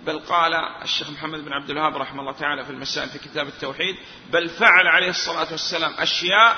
بل 0.06 0.20
قال 0.20 0.54
الشيخ 0.84 1.10
محمد 1.10 1.46
بن 1.46 1.54
عبد 1.54 1.70
الوهاب 1.70 1.98
رحمه 1.98 2.22
الله 2.22 2.32
تعالى 2.32 2.66
في 2.66 2.72
المسائل 2.72 3.10
في 3.10 3.20
كتاب 3.20 3.48
التوحيد 3.48 3.96
بل 4.32 4.50
فعل 4.50 4.88
عليه 4.88 5.10
الصلاة 5.10 5.52
والسلام 5.52 5.94
أشياء 6.00 6.56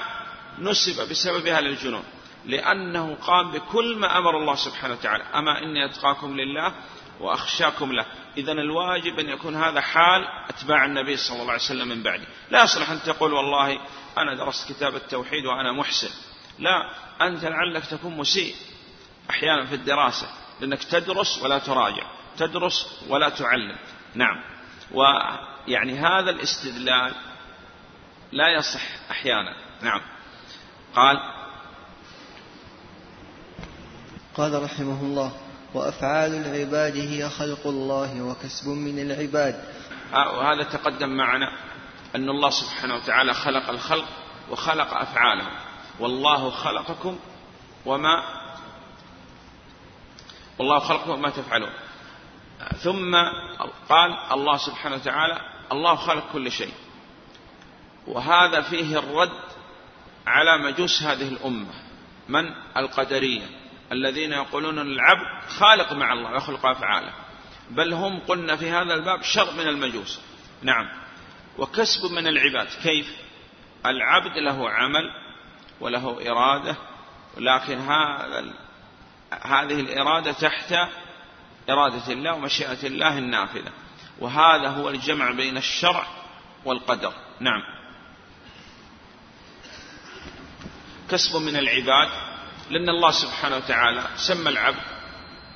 نسب 0.59 1.09
بسببها 1.09 1.62
للجنون 1.62 2.03
لأنه 2.45 3.16
قام 3.16 3.51
بكل 3.51 3.97
ما 3.97 4.18
أمر 4.18 4.38
الله 4.38 4.55
سبحانه 4.55 4.93
وتعالى 4.93 5.24
أما 5.24 5.64
إني 5.64 5.86
أتقاكم 5.86 6.38
لله 6.38 6.74
وأخشاكم 7.20 7.91
له. 7.91 8.05
إذا 8.38 8.51
الواجب 8.51 9.20
أن 9.20 9.30
يكون 9.30 9.55
هذا 9.55 9.82
حال 9.82 10.26
أتباع 10.49 10.86
النبي 10.86 11.18
صلى 11.18 11.41
الله 11.41 11.51
عليه 11.51 11.62
وسلم 11.62 11.88
من 11.88 12.03
بعده 12.03 12.26
لا 12.51 12.64
يصلح 12.64 12.89
أن 12.89 13.01
تقول 13.03 13.34
والله 13.34 13.80
أنا 14.18 14.36
درست 14.36 14.74
كتاب 14.74 14.95
التوحيد 14.95 15.45
وأنا 15.45 15.72
محسن. 15.72 16.09
لا 16.59 16.91
أنت 17.22 17.43
لعلك 17.43 17.86
تكون 17.86 18.18
مسيء 18.18 18.55
أحيانا 19.30 19.66
في 19.66 19.76
الدراسة. 19.76 20.28
لأنك 20.62 20.84
تدرس 20.84 21.43
ولا 21.43 21.59
تراجع. 21.59 22.03
تدرس 22.38 23.03
ولا 23.09 23.30
تعلم. 23.30 23.76
نعم. 24.16 24.43
ويعني 24.91 25.99
هذا 25.99 26.30
الاستدلال 26.30 27.14
لا 28.32 28.47
يصح 28.57 28.82
أحيانا. 29.12 29.55
نعم. 29.82 30.01
قال 30.95 31.18
قال 34.36 34.64
رحمه 34.64 35.01
الله 35.01 35.32
وأفعال 35.74 36.34
العباد 36.34 36.97
هي 36.97 37.30
خلق 37.30 37.68
الله 37.68 38.22
وكسب 38.22 38.68
من 38.68 38.99
العباد. 38.99 39.64
وهذا 40.14 40.64
تقدم 40.64 41.09
معنا 41.09 41.51
أن 42.16 42.30
الله 42.30 42.49
سبحانه 42.49 42.95
وتعالى 42.95 43.34
خلق 43.34 43.70
الخلق 43.70 44.07
وخلق 44.49 44.93
أفعالهم. 44.93 45.53
والله 45.99 46.49
خلقكم 46.49 47.20
وما 47.86 48.41
والله 50.62 50.80
خلقكم 50.80 51.09
وما 51.09 51.30
تفعلون. 51.30 51.70
ثم 52.78 53.16
قال 53.89 54.18
الله 54.32 54.57
سبحانه 54.57 54.95
وتعالى 54.95 55.38
الله 55.72 55.95
خلق 55.95 56.24
كل 56.34 56.51
شيء. 56.51 56.74
وهذا 58.07 58.62
فيه 58.62 58.99
الرد 58.99 59.39
على 60.28 60.57
مجوس 60.57 61.03
هذه 61.03 61.28
الأمة. 61.28 61.74
من؟ 62.30 62.53
القدرية. 62.78 63.45
الذين 63.91 64.34
يقولون 64.34 64.80
العبد 64.80 65.49
خالق 65.49 65.93
مع 65.93 66.14
الله 66.14 66.36
يخلق 66.36 66.66
أفعاله 66.66 67.14
بل 67.70 67.93
هم 67.93 68.20
قلنا 68.20 68.55
في 68.55 68.70
هذا 68.70 68.93
الباب 68.93 69.24
شر 69.24 69.51
من 69.53 69.68
المجوس. 69.68 70.22
نعم. 70.62 70.89
وكسب 71.57 72.12
من 72.12 72.28
العباد. 72.28 72.68
كيف؟ 72.84 73.18
العبد 73.86 74.38
له 74.38 74.70
عمل 74.70 75.12
وله 75.80 76.32
إرادة 76.32 76.76
لكن 77.38 77.78
هذا 77.78 78.53
هذه 79.32 79.80
الإرادة 79.80 80.32
تحت 80.32 80.74
إرادة 81.70 82.14
الله 82.14 82.34
ومشيئة 82.34 82.88
الله 82.88 83.18
النافذة. 83.18 83.72
وهذا 84.20 84.70
هو 84.70 84.90
الجمع 84.90 85.32
بين 85.32 85.58
الشرع 85.58 86.08
والقدر. 86.66 87.14
نعم. 87.40 87.62
كسب 91.10 91.36
من 91.36 91.56
العباد 91.56 92.10
لأن 92.70 92.90
الله 92.90 93.12
سبحانه 93.12 93.58
وتعالى 93.58 94.04
سمى 94.16 94.50
العبد 94.50 94.84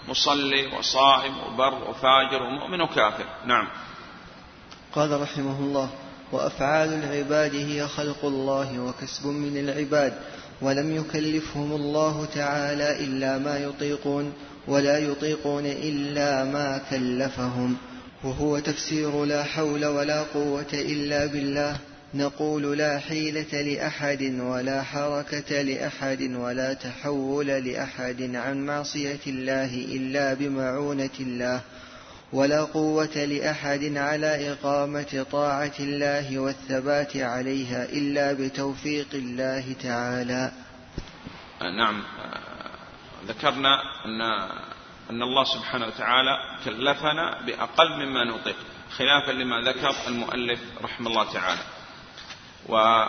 مصلي 0.08 0.68
وصائم 0.68 1.38
وبر 1.38 1.90
وفاجر 1.90 2.44
ومؤمن 2.44 2.82
وكافر. 2.82 3.26
نعم. 3.46 3.68
قال 4.94 5.22
رحمه 5.22 5.60
الله 5.60 5.90
وأفعال 6.32 6.94
العباد 6.94 7.56
هي 7.56 7.88
خلق 7.88 8.26
الله 8.26 8.80
وكسب 8.80 9.26
من 9.26 9.58
العباد. 9.58 10.22
ولم 10.62 10.96
يكلفهم 10.96 11.72
الله 11.72 12.26
تعالى 12.26 13.06
إلا 13.06 13.38
ما 13.38 13.58
يطيقون 13.58 14.34
ولا 14.68 14.98
يطيقون 14.98 15.66
إلا 15.66 16.44
ما 16.44 16.82
كلفهم 16.90 17.78
وهو 18.24 18.60
تفسير 18.60 19.26
لا 19.26 19.44
حول 19.44 19.86
ولا 19.86 20.24
قوة 20.24 20.74
إلا 20.74 21.26
بالله. 21.26 21.78
نقول 22.14 22.78
لا 22.78 23.00
حيلة 23.00 23.62
لأحد 23.62 24.22
ولا 24.40 24.84
حركة 24.84 25.62
لأحد 25.62 26.22
ولا 26.22 26.74
تحول 26.74 27.48
لأحد 27.48 28.36
عن 28.36 28.66
معصية 28.66 29.20
الله 29.28 29.76
إلا 29.76 30.34
بمعونة 30.34 31.10
الله. 31.20 31.62
ولا 32.36 32.64
قوة 32.64 33.16
لأحد 33.16 33.98
على 33.98 34.52
إقامة 34.52 35.26
طاعة 35.32 35.74
الله 35.80 36.40
والثبات 36.40 37.18
عليها 37.18 37.84
إلا 37.84 38.34
بتوفيق 38.34 39.08
الله 39.14 39.76
تعالى. 39.84 40.52
نعم 41.78 42.04
ذكرنا 43.28 43.82
أن 44.06 44.22
أن 45.10 45.22
الله 45.22 45.44
سبحانه 45.44 45.88
وتعالى 45.88 46.38
كلفنا 46.66 47.42
بأقل 47.46 48.06
مما 48.06 48.24
نطيق 48.24 48.56
خلافا 48.98 49.32
لما 49.32 49.62
ذكر 49.62 49.96
المؤلف 50.08 50.60
رحمه 50.82 51.08
الله 51.10 51.34
تعالى. 51.34 51.62
و 52.70 53.06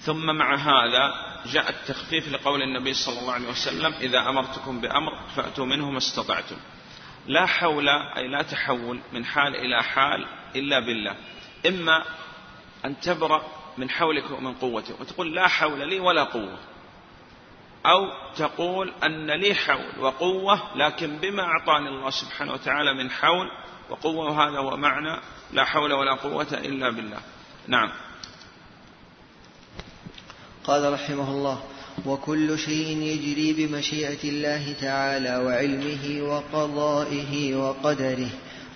ثم 0.00 0.36
مع 0.36 0.54
هذا 0.54 1.14
جاء 1.46 1.70
التخفيف 1.70 2.28
لقول 2.28 2.62
النبي 2.62 2.94
صلى 2.94 3.18
الله 3.20 3.32
عليه 3.32 3.48
وسلم 3.48 3.92
إذا 3.94 4.18
أمرتكم 4.18 4.80
بأمر 4.80 5.12
فأتوا 5.36 5.66
منه 5.66 5.90
ما 5.90 5.98
استطعتم 5.98 6.56
لا 7.26 7.46
حول 7.46 7.88
أي 7.88 8.28
لا 8.28 8.42
تحول 8.42 9.00
من 9.12 9.24
حال 9.24 9.56
إلى 9.56 9.82
حال 9.82 10.26
إلا 10.56 10.80
بالله. 10.80 11.16
إما 11.66 12.04
أن 12.84 13.00
تبرأ 13.00 13.42
من 13.78 13.90
حولك 13.90 14.30
ومن 14.30 14.54
قوتك 14.54 15.00
وتقول 15.00 15.34
لا 15.34 15.48
حول 15.48 15.88
لي 15.88 16.00
ولا 16.00 16.24
قوة. 16.24 16.58
أو 17.86 18.32
تقول 18.36 18.92
أن 19.04 19.30
لي 19.30 19.54
حول 19.54 19.98
وقوة 19.98 20.76
لكن 20.76 21.16
بما 21.16 21.42
أعطاني 21.42 21.88
الله 21.88 22.10
سبحانه 22.10 22.52
وتعالى 22.52 22.94
من 22.94 23.10
حول 23.10 23.50
وقوة 23.90 24.30
وهذا 24.30 24.58
هو 24.58 24.76
معنى 24.76 25.20
لا 25.52 25.64
حول 25.64 25.92
ولا 25.92 26.14
قوة 26.14 26.48
إلا 26.52 26.90
بالله. 26.90 27.20
نعم. 27.68 27.92
قال 30.64 30.92
رحمه 30.92 31.30
الله 31.30 31.62
وكل 32.06 32.58
شيء 32.58 33.02
يجري 33.02 33.52
بمشيئة 33.52 34.24
الله 34.24 34.74
تعالى 34.80 35.36
وعلمه 35.36 36.22
وقضائه 36.22 37.54
وقدره. 37.54 38.28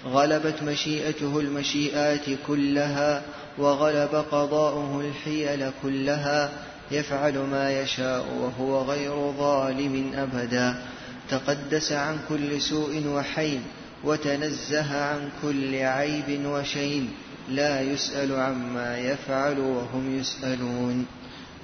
غلبت 0.07 0.63
مشيئته 0.63 1.41
المشيئات 1.41 2.25
كلها 2.47 3.23
وغلب 3.59 4.15
قضاؤه 4.15 5.01
الحيل 5.01 5.71
كلها. 5.83 6.51
يفعل 6.91 7.39
ما 7.39 7.81
يشاء 7.81 8.27
وهو 8.41 8.83
غير 8.83 9.33
ظالم 9.39 10.13
أبدا. 10.15 10.83
تقدس 11.31 11.93
عن 11.93 12.19
كل 12.29 12.61
سوء 12.61 13.07
وحين 13.07 13.63
وتنزه 14.05 15.05
عن 15.05 15.29
كل 15.43 15.75
عيب 15.75 16.47
وشين. 16.47 17.11
لا 17.51 17.81
يسأل 17.81 18.41
عما 18.41 18.99
يفعل 18.99 19.59
وهم 19.59 20.21
يسألون. 20.21 21.07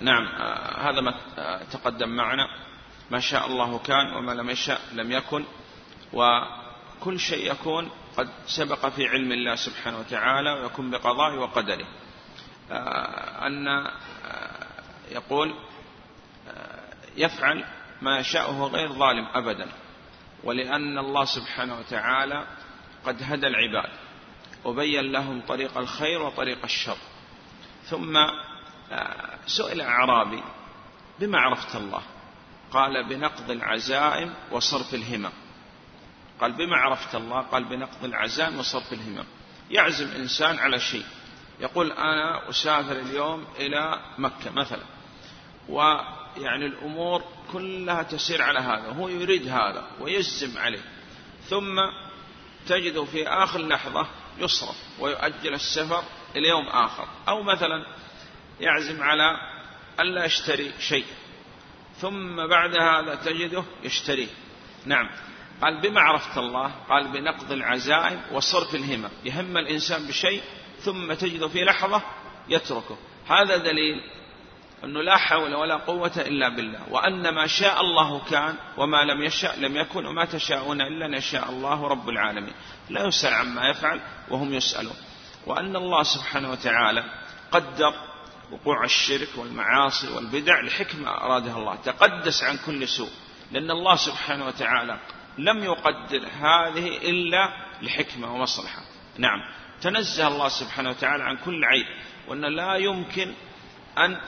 نعم 0.01 0.27
هذا 0.87 1.01
ما 1.01 1.15
تقدم 1.73 2.09
معنا. 2.09 2.49
ما 3.11 3.21
شاء 3.21 3.47
الله 3.47 3.79
كان 3.79 4.15
وما 4.15 4.33
لم 4.33 4.51
يشاء 4.51 4.81
لم 4.93 5.13
يكن. 5.13 5.45
وكل 6.13 7.21
شيء 7.21 7.53
يكون 7.53 7.91
قد 8.17 8.29
سبق 8.47 8.87
في 8.89 9.09
علم 9.09 9.33
الله 9.33 9.55
سبحانه 9.55 9.99
وتعالى 9.99 10.53
ويكون 10.53 10.91
بقضائه 10.91 11.39
وقدره. 11.39 11.87
أن 13.47 13.87
يقول 15.11 15.55
يفعل 17.17 17.65
ما 18.03 18.19
يشاء 18.19 18.51
وهو 18.51 18.67
غير 18.67 18.93
ظالم 18.93 19.27
أبدا. 19.35 19.69
ولأن 20.45 20.99
الله 20.99 21.25
سبحانه 21.25 21.79
وتعالى 21.79 22.47
قد 23.07 23.23
هدى 23.23 23.47
العباد 23.47 23.91
وبين 24.65 25.13
لهم 25.13 25.41
طريق 25.41 25.79
الخير 25.79 26.23
وطريق 26.23 26.65
الشر. 26.65 26.97
ثم 27.85 28.19
سئل 29.47 29.81
أعرابي 29.81 30.43
بما 31.21 31.39
عرفت 31.39 31.77
الله؟ 31.77 32.03
قال 32.71 33.09
بنقض 33.09 33.51
العزائم 33.51 34.35
وصرف 34.51 34.95
الهمم. 34.95 35.33
قال 36.41 36.53
بما 36.53 36.77
عرفت 36.77 37.15
الله؟ 37.15 37.41
قال 37.41 37.65
بنقض 37.65 38.05
العزائم 38.05 38.59
وصرف 38.59 38.93
الهمم. 38.93 39.25
يعزم 39.71 40.09
إنسان 40.17 40.59
على 40.59 40.81
شيء. 40.81 41.05
يقول 41.61 41.93
أنا 41.93 42.51
أسافر 42.51 42.93
اليوم 42.93 43.45
إلى 43.57 44.01
مكة 44.19 44.51
مثلا. 44.51 44.83
ويعني 45.69 46.67
الأمور 46.67 47.23
كلها 47.53 48.03
تسير 48.03 48.43
على 48.43 48.59
هذا 48.59 48.89
وهو 48.89 49.09
يريد 49.09 49.49
هذا 49.49 49.85
ويزم 50.01 50.59
عليه. 50.59 50.83
ثم 51.49 51.81
تجد 52.69 53.05
في 53.05 53.29
آخر 53.29 53.59
لحظة 53.59 54.07
يصرف 54.39 54.77
ويؤجل 54.99 55.55
السفر 55.55 56.05
إلى 56.37 56.49
يوم 56.49 56.69
آخر. 56.69 57.09
أو 57.29 57.43
مثلا 57.43 57.87
يعزم 58.61 59.03
على 59.03 59.37
ألا 60.01 60.25
يشتري 60.25 60.73
شيء 60.79 61.05
ثم 62.01 62.47
بعد 62.47 62.77
هذا 62.77 63.15
تجده 63.15 63.65
يشتريه 63.83 64.29
نعم. 64.87 65.11
قال 65.63 65.81
بما 65.81 66.01
عرفت 66.01 66.39
الله؟ 66.39 66.73
قال 66.89 67.09
بنقض 67.09 67.53
العزائم 67.53 68.21
وصرف 68.33 68.75
الهمم 68.75 69.11
يهم 69.25 69.57
الإنسان 69.57 70.07
بشيء 70.07 70.43
ثم 70.81 71.13
تجده 71.13 71.49
في 71.49 71.65
لحظة 71.65 72.03
يتركه. 72.49 72.97
هذا 73.27 73.57
دليل 73.57 74.01
أنه 74.85 75.03
لا 75.03 75.17
حول 75.17 75.55
ولا 75.55 75.77
قوة 75.77 76.13
إلا 76.17 76.49
بالله 76.49 76.81
وأن 76.91 77.29
ما 77.29 77.47
شاء 77.47 77.81
الله 77.81 78.25
كان 78.31 78.55
وما 78.77 79.05
لم 79.05 79.23
يشاء 79.23 79.61
لم 79.61 79.77
يكن 79.77 80.07
وما 80.07 80.25
تشاءون 80.25 80.81
إلا 80.81 81.07
أن 81.07 81.15
يشاء 81.15 81.51
الله 81.51 81.89
رب 81.89 82.09
العالمين. 82.09 82.55
لا 82.91 83.07
يسأل 83.07 83.35
عما 83.35 83.69
يفعل 83.69 84.01
وهم 84.31 84.55
يسألون. 84.55 84.97
وأن 85.47 85.77
الله 85.77 86.03
سبحانه 86.03 86.51
وتعالى 86.51 87.05
قدر 87.53 87.95
وقوع 88.51 88.85
الشرك 88.85 89.29
والمعاصي 89.37 90.09
والبدع 90.09 90.61
لحكمة 90.61 91.11
أرادها 91.11 91.59
الله. 91.59 91.77
تقدس 91.77 92.43
عن 92.43 92.59
كل 92.67 92.89
سوء 92.89 93.11
لأن 93.53 93.71
الله 93.71 93.97
سبحانه 93.97 94.47
وتعالى 94.47 94.99
لم 95.39 95.65
يقدر 95.65 96.27
هذه 96.41 96.97
إلا 96.97 97.49
لحكمة 97.83 98.35
ومصلحة. 98.35 98.83
نعم. 99.19 99.39
تنزه 99.81 100.29
الله 100.29 100.49
سبحانه 100.49 100.91
وتعالى 100.91 101.25
عن 101.25 101.37
كل 101.37 101.65
عيب 101.65 101.87
وأن 102.29 102.57
لا 102.57 102.75
يمكن 102.75 103.35
أن 103.99 104.21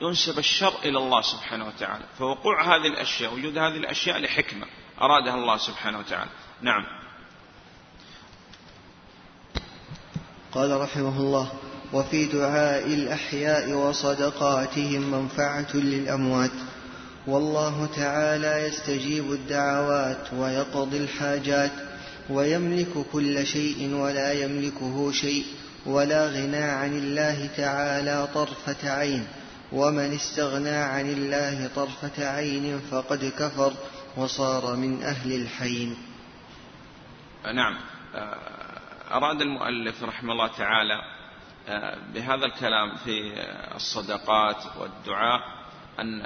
ينسب 0.00 0.38
الشر 0.38 0.72
إلى 0.84 0.98
الله 0.98 1.20
سبحانه 1.22 1.66
وتعالى. 1.66 2.04
فوقوع 2.18 2.76
هذه 2.76 2.86
الأشياء 2.86 3.34
وجود 3.34 3.58
هذه 3.58 3.76
الأشياء 3.76 4.18
لحكمة 4.18 4.66
أرادها 5.00 5.34
الله 5.34 5.56
سبحانه 5.56 5.98
وتعالى. 5.98 6.30
نعم. 6.62 6.86
قال 10.52 10.80
رحمه 10.80 11.16
الله 11.16 11.52
وفي 11.92 12.26
دعاء 12.26 12.86
الأحياء 12.86 13.72
وصدقاتهم 13.72 15.10
منفعة 15.10 15.76
للأموات. 15.76 16.50
والله 17.26 17.86
تعالى 17.96 18.66
يستجيب 18.66 19.32
الدعوات 19.32 20.32
ويقضي 20.32 20.96
الحاجات 20.96 21.70
ويملك 22.30 22.92
كل 23.12 23.46
شيء 23.46 23.94
ولا 23.94 24.32
يملكه 24.32 25.12
شيء 25.12 25.44
ولا 25.86 26.26
غنى 26.26 26.62
عن 26.62 26.98
الله 26.98 27.48
تعالى 27.56 28.28
طرفة 28.34 28.90
عين. 28.90 29.26
ومن 29.72 30.14
استغنى 30.14 30.76
عن 30.76 31.10
الله 31.10 31.70
طرفة 31.76 32.28
عين 32.28 32.80
فقد 32.90 33.32
كفر 33.38 33.72
وصار 34.16 34.76
من 34.76 35.02
أهل 35.02 35.32
الحين. 35.32 35.96
نعم. 37.54 37.78
أراد 39.12 39.40
المؤلف 39.40 40.02
رحمه 40.02 40.32
الله 40.32 40.46
تعالى 40.46 41.21
بهذا 42.14 42.46
الكلام 42.46 42.96
في 42.96 43.32
الصدقات 43.74 44.76
والدعاء 44.78 45.62
أن 45.98 46.20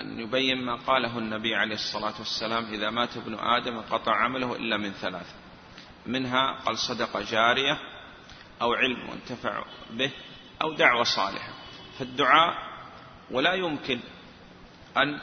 أن 0.00 0.20
يبين 0.20 0.64
ما 0.64 0.74
قاله 0.74 1.18
النبي 1.18 1.54
عليه 1.54 1.74
الصلاة 1.74 2.14
والسلام 2.18 2.64
إذا 2.64 2.90
مات 2.90 3.16
ابن 3.16 3.34
آدم 3.34 3.80
قطع 3.80 4.16
عمله 4.16 4.56
إلا 4.56 4.76
من 4.76 4.92
ثلاث 4.92 5.34
منها 6.06 6.52
قال 6.52 6.78
صدقة 6.78 7.22
جارية 7.22 7.78
أو 8.62 8.74
علم 8.74 9.08
وانتفع 9.08 9.64
به 9.90 10.10
أو 10.62 10.74
دعوة 10.74 11.04
صالحة. 11.04 11.52
فالدعاء 11.98 12.54
ولا 13.30 13.54
يمكن 13.54 14.00
أن 14.96 15.20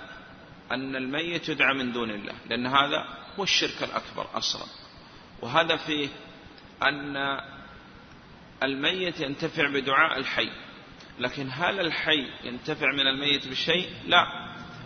أن 0.72 0.96
الميت 0.96 1.50
يدعى 1.50 1.74
من 1.74 1.92
دون 1.92 2.12
الله 2.12 2.34
لأن 2.50 2.68
هذا 2.68 3.06
هو 3.40 3.44
الشرك 3.44 3.84
الأكبر 3.84 4.28
أصلا. 4.34 4.66
وهذا 5.42 5.76
فيه 5.76 6.10
أن 6.84 7.18
الميت 8.64 9.20
ينتفع 9.20 9.70
بدعاء 9.70 10.20
الحي. 10.20 10.50
لكن 11.20 11.50
هل 11.52 11.80
الحي 11.80 12.28
ينتفع 12.44 12.92
من 12.94 13.08
الميت 13.08 13.48
بشيء 13.48 13.90
لا. 14.08 14.26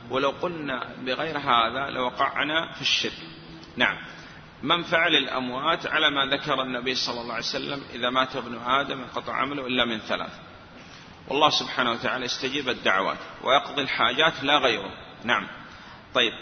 ولو 0.09 0.30
قلنا 0.30 0.95
بغير 0.97 1.38
هذا 1.38 1.89
لوقعنا 1.89 2.74
في 2.74 2.82
الشرك. 2.82 3.17
نعم. 3.78 3.97
منفعة 4.63 5.09
للأموات 5.09 5.88
على 5.88 6.09
ما 6.09 6.26
ذكر 6.26 6.61
النبي 6.61 6.95
صلى 6.95 7.22
الله 7.22 7.34
عليه 7.34 7.43
وسلم 7.43 7.84
إذا 7.93 8.09
مات 8.09 8.36
ابن 8.36 8.57
آدم 8.57 9.01
انقطع 9.01 9.34
عمله 9.34 9.67
إلا 9.67 9.86
من 9.86 9.99
ثلاث. 9.99 10.32
والله 11.28 11.49
سبحانه 11.49 11.91
وتعالى 11.91 12.26
يستجيب 12.26 12.69
الدعوات 12.69 13.17
ويقضي 13.43 13.82
الحاجات 13.82 14.43
لا 14.43 14.57
غيره. 14.57 14.93
نعم. 15.24 15.47
طيب. 16.13 16.34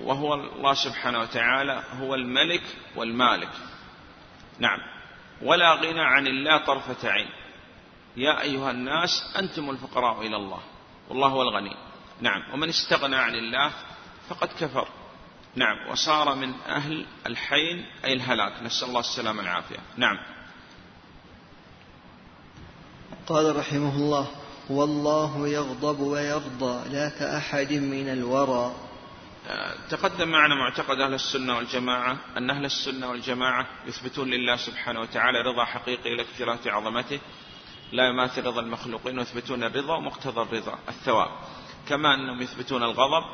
وهو 0.00 0.34
الله 0.34 0.74
سبحانه 0.74 1.20
وتعالى 1.20 1.82
هو 2.00 2.14
الملك 2.14 2.62
والمالك. 2.96 3.50
نعم. 4.58 4.78
ولا 5.42 5.74
غنى 5.74 6.00
عن 6.00 6.26
الله 6.26 6.58
طرفة 6.58 7.08
عين. 7.08 7.30
يا 8.16 8.40
أيها 8.40 8.70
الناس 8.70 9.34
أنتم 9.38 9.70
الفقراء 9.70 10.26
إلى 10.26 10.36
الله. 10.36 10.60
والله 11.08 11.28
هو 11.28 11.42
الغني. 11.42 11.76
نعم. 12.20 12.42
ومن 12.52 12.68
استغنى 12.68 13.16
عن 13.16 13.34
الله 13.34 13.72
فقد 14.28 14.48
كفر. 14.60 14.88
نعم. 15.56 15.90
وصار 15.90 16.34
من 16.34 16.54
أهل 16.68 17.06
الحين 17.26 17.86
أي 18.04 18.12
الهلاك. 18.12 18.62
نسأل 18.62 18.88
الله 18.88 19.00
السلامة 19.00 19.38
والعافية. 19.38 19.78
نعم. 19.96 20.18
قال 23.26 23.56
رحمه 23.56 23.96
الله 23.96 24.26
والله 24.70 25.48
يغضب 25.48 26.00
ويرضى 26.00 26.88
لا 26.88 27.08
كأحد 27.08 27.72
من 27.72 28.08
الورى. 28.08 28.74
تقدم 29.90 30.28
معنا 30.28 30.54
معتقد 30.54 31.00
أهل 31.00 31.14
السنة 31.14 31.56
والجماعة 31.56 32.16
أن 32.36 32.50
أهل 32.50 32.64
السنة 32.64 33.10
والجماعة 33.10 33.66
يثبتون 33.86 34.30
لله 34.30 34.56
سبحانه 34.56 35.00
وتعالى 35.00 35.40
رضا 35.40 35.64
حقيقي 35.64 36.16
لاكتراث 36.16 36.66
عظمته 36.66 37.20
لا 37.92 38.08
يماثل 38.08 38.46
رضا 38.46 38.60
المخلوقين 38.60 39.18
ويثبتون 39.18 39.64
الرضا 39.64 39.96
ومقتضى 39.96 40.42
الرضا 40.42 40.78
الثواب. 40.88 41.30
كما 41.88 42.14
أنهم 42.14 42.42
يثبتون 42.42 42.82
الغضب 42.82 43.24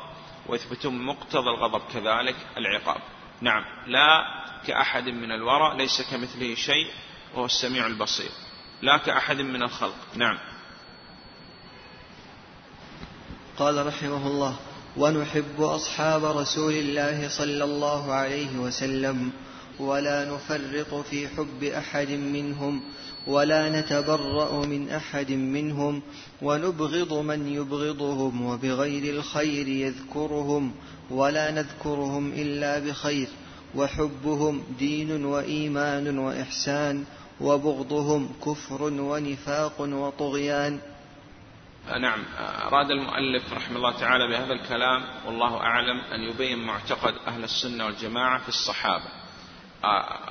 ويثبتون 0.47 1.05
مقتضى 1.05 1.49
الغضب 1.49 1.81
كذلك 1.93 2.35
العقاب. 2.57 3.01
نعم 3.41 3.63
لا 3.87 4.23
كأحد 4.67 5.09
من 5.09 5.31
الورى 5.31 5.77
ليس 5.77 6.01
كمثله 6.11 6.55
شيء 6.55 6.87
وهو 7.33 7.45
السميع 7.45 7.87
البصير. 7.87 8.31
لا 8.81 8.97
كأحد 8.97 9.41
من 9.41 9.63
الخلق. 9.63 9.95
نعم. 10.15 10.37
قال 13.57 13.87
رحمه 13.87 14.27
الله 14.27 14.59
ونحب 14.97 15.61
أصحاب 15.61 16.25
رسول 16.25 16.73
الله 16.73 17.29
صلى 17.29 17.63
الله 17.63 18.11
عليه 18.13 18.59
وسلم 18.59 19.31
ولا 19.79 20.25
نفرط 20.25 21.05
في 21.05 21.27
حب 21.27 21.63
أحد 21.63 22.09
منهم 22.09 22.81
ولا 23.27 23.81
نتبرأ 23.81 24.65
من 24.65 24.89
أحد 24.89 25.31
منهم 25.31 26.01
ونبغض 26.41 27.13
من 27.13 27.47
يبغضهم 27.47 28.45
وبغير 28.45 29.15
الخير 29.15 29.67
يذكرهم 29.67 30.71
ولا 31.11 31.51
نذكرهم 31.51 32.33
إلا 32.33 32.79
بخير 32.79 33.27
وحبهم 33.75 34.63
دين 34.79 35.25
وإيمان 35.25 36.19
وإحسان 36.19 37.03
وبغضهم 37.41 38.29
كفر 38.45 38.83
ونفاق 38.83 39.81
وطغيان. 39.81 40.79
نعم 41.97 42.25
أراد 42.39 42.91
المؤلف 42.91 43.53
رحمه 43.53 43.77
الله 43.77 43.99
تعالى 43.99 44.27
بهذا 44.27 44.53
الكلام 44.53 45.05
والله 45.25 45.57
أعلم 45.57 45.99
أن 45.99 46.23
يبين 46.23 46.65
معتقد 46.65 47.15
أهل 47.27 47.43
السنة 47.43 47.85
والجماعة 47.85 48.39
في 48.39 48.49
الصحابة. 48.49 49.09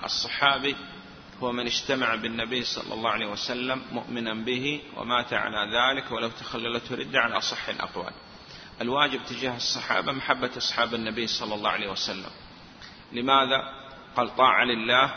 الصحابي 0.04 0.76
هو 1.42 1.52
من 1.52 1.66
اجتمع 1.66 2.14
بالنبي 2.14 2.64
صلى 2.64 2.94
الله 2.94 3.10
عليه 3.10 3.26
وسلم 3.26 3.82
مؤمنا 3.92 4.34
به 4.34 4.80
ومات 4.96 5.32
على 5.32 5.76
ذلك 5.76 6.12
ولو 6.12 6.28
تخللته 6.28 6.94
ردة 6.94 7.20
على 7.20 7.38
أصح 7.38 7.68
الأقوال. 7.68 8.12
الواجب 8.80 9.20
تجاه 9.28 9.56
الصحابة 9.56 10.12
محبة 10.12 10.50
أصحاب 10.56 10.94
النبي 10.94 11.26
صلى 11.26 11.54
الله 11.54 11.70
عليه 11.70 11.90
وسلم. 11.90 12.30
لماذا؟ 13.12 13.62
قال 14.16 14.36
طاعة 14.36 14.64
لله 14.64 15.14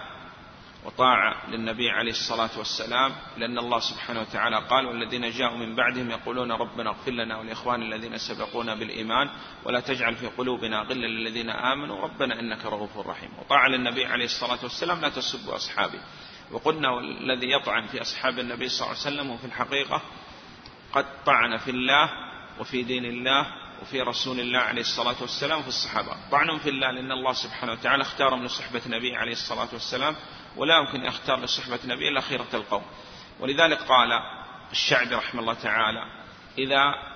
وطاعة 0.85 1.49
للنبي 1.49 1.89
عليه 1.89 2.11
الصلاة 2.11 2.49
والسلام 2.57 3.15
لأن 3.37 3.57
الله 3.57 3.79
سبحانه 3.79 4.21
وتعالى 4.21 4.67
قال 4.69 4.85
والذين 4.85 5.29
جاءوا 5.29 5.57
من 5.57 5.75
بعدهم 5.75 6.11
يقولون 6.11 6.51
ربنا 6.51 6.89
اغفر 6.89 7.11
لنا 7.11 7.37
ولإخوان 7.37 7.81
الذين 7.81 8.17
سبقونا 8.17 8.75
بالإيمان 8.75 9.29
ولا 9.65 9.79
تجعل 9.79 10.15
في 10.15 10.27
قلوبنا 10.27 10.79
غلا 10.79 11.07
للذين 11.07 11.49
آمنوا 11.49 12.01
ربنا 12.01 12.39
إنك 12.39 12.65
رؤوف 12.65 12.97
رحيم. 12.97 13.29
وطاعة 13.39 13.67
للنبي 13.67 14.05
عليه 14.05 14.25
الصلاة 14.25 14.59
والسلام 14.63 15.01
لا 15.01 15.09
تسبوا 15.09 15.55
أصحابي. 15.55 15.99
وقلنا 16.51 16.89
والذي 16.89 17.51
يطعن 17.51 17.87
في 17.87 18.01
أصحاب 18.01 18.39
النبي 18.39 18.69
صلى 18.69 18.87
الله 18.87 18.97
عليه 19.05 19.15
وسلم 19.15 19.29
وفي 19.29 19.45
الحقيقة 19.45 20.01
قد 20.93 21.05
طعن 21.25 21.57
في 21.57 21.71
الله 21.71 22.09
وفي 22.59 22.83
دين 22.83 23.05
الله 23.05 23.47
وفي 23.81 24.01
رسول 24.01 24.39
الله 24.39 24.59
عليه 24.59 24.81
الصلاة 24.81 25.15
والسلام 25.21 25.59
وفي 25.59 25.67
الصحابة. 25.67 26.15
طعنهم 26.31 26.59
في 26.59 26.69
الله 26.69 26.91
لأن 26.91 27.11
الله 27.11 27.33
سبحانه 27.33 27.71
وتعالى 27.71 28.01
اختارهم 28.01 28.45
لصحبة 28.45 28.81
نبي 28.87 29.15
عليه 29.15 29.31
الصلاة 29.31 29.69
والسلام. 29.73 30.15
ولا 30.55 30.77
يمكن 30.77 31.05
يختار 31.05 31.39
لصحبة 31.39 31.79
نبي 31.85 32.07
إلا 32.07 32.21
خيرة 32.21 32.47
القوم. 32.53 32.83
ولذلك 33.39 33.81
قال 33.81 34.09
الشعبي 34.71 35.15
رحمه 35.15 35.41
الله 35.41 35.53
تعالى 35.53 36.05
إذا 36.57 37.11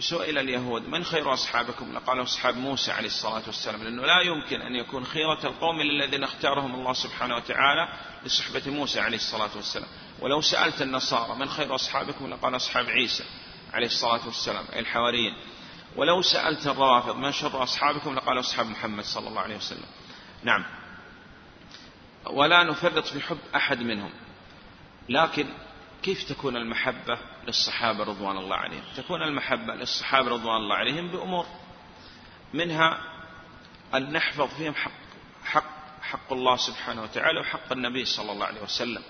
سئل 0.00 0.38
اليهود 0.38 0.88
من 0.88 1.04
خير 1.04 1.32
أصحابكم؟ 1.32 1.92
لقالوا 1.92 2.24
أصحاب 2.24 2.56
موسى 2.56 2.92
عليه 2.92 3.06
الصلاة 3.06 3.42
والسلام 3.46 3.82
لأنه 3.82 4.02
لا 4.02 4.20
يمكن 4.20 4.62
أن 4.62 4.76
يكون 4.76 5.04
خيرة 5.04 5.38
القوم 5.44 5.80
إلا 5.80 6.04
الذين 6.04 6.24
اختارهم 6.24 6.74
الله 6.74 6.92
سبحانه 6.92 7.36
وتعالى 7.36 7.88
لصحبة 8.24 8.62
موسى 8.70 9.00
عليه 9.00 9.16
الصلاة 9.16 9.50
والسلام. 9.56 9.88
ولو 10.20 10.40
سألت 10.40 10.82
النصارى 10.82 11.34
من 11.38 11.48
خير 11.48 11.74
أصحابكم؟ 11.74 12.30
لقال 12.30 12.56
أصحاب 12.56 12.86
عيسى 12.86 13.24
عليه 13.72 13.86
الصلاة 13.86 14.26
والسلام 14.26 14.64
أي 14.72 14.80
الحواريين. 14.80 15.34
ولو 15.96 16.22
سألت 16.22 16.66
الروافض 16.66 17.16
من 17.16 17.32
شر 17.32 17.62
أصحابكم؟ 17.62 18.14
لقال 18.14 18.40
أصحاب 18.40 18.66
محمد 18.66 19.04
صلى 19.04 19.28
الله 19.28 19.40
عليه 19.40 19.56
وسلم. 19.56 19.86
نعم. 20.44 20.79
ولا 22.26 22.62
نفرط 22.62 23.06
في 23.06 23.20
حب 23.20 23.38
أحد 23.54 23.78
منهم. 23.78 24.10
لكن 25.08 25.46
كيف 26.02 26.28
تكون 26.28 26.56
المحبة 26.56 27.18
للصحابة 27.46 28.04
رضوان 28.04 28.36
الله 28.36 28.56
عليهم؟ 28.56 28.82
تكون 28.96 29.22
المحبة 29.22 29.74
للصحابة 29.74 30.28
رضوان 30.28 30.56
الله 30.56 30.76
عليهم 30.76 31.08
بأمور. 31.08 31.46
منها 32.54 32.98
أن 33.94 34.12
نحفظ 34.12 34.54
فيهم 34.54 34.74
حق 34.74 34.90
حق 35.44 35.80
حق 36.02 36.32
الله 36.32 36.56
سبحانه 36.56 37.02
وتعالى 37.02 37.40
وحق 37.40 37.72
النبي 37.72 38.04
صلى 38.04 38.32
الله 38.32 38.46
عليه 38.46 38.60
وسلم. 38.60 39.02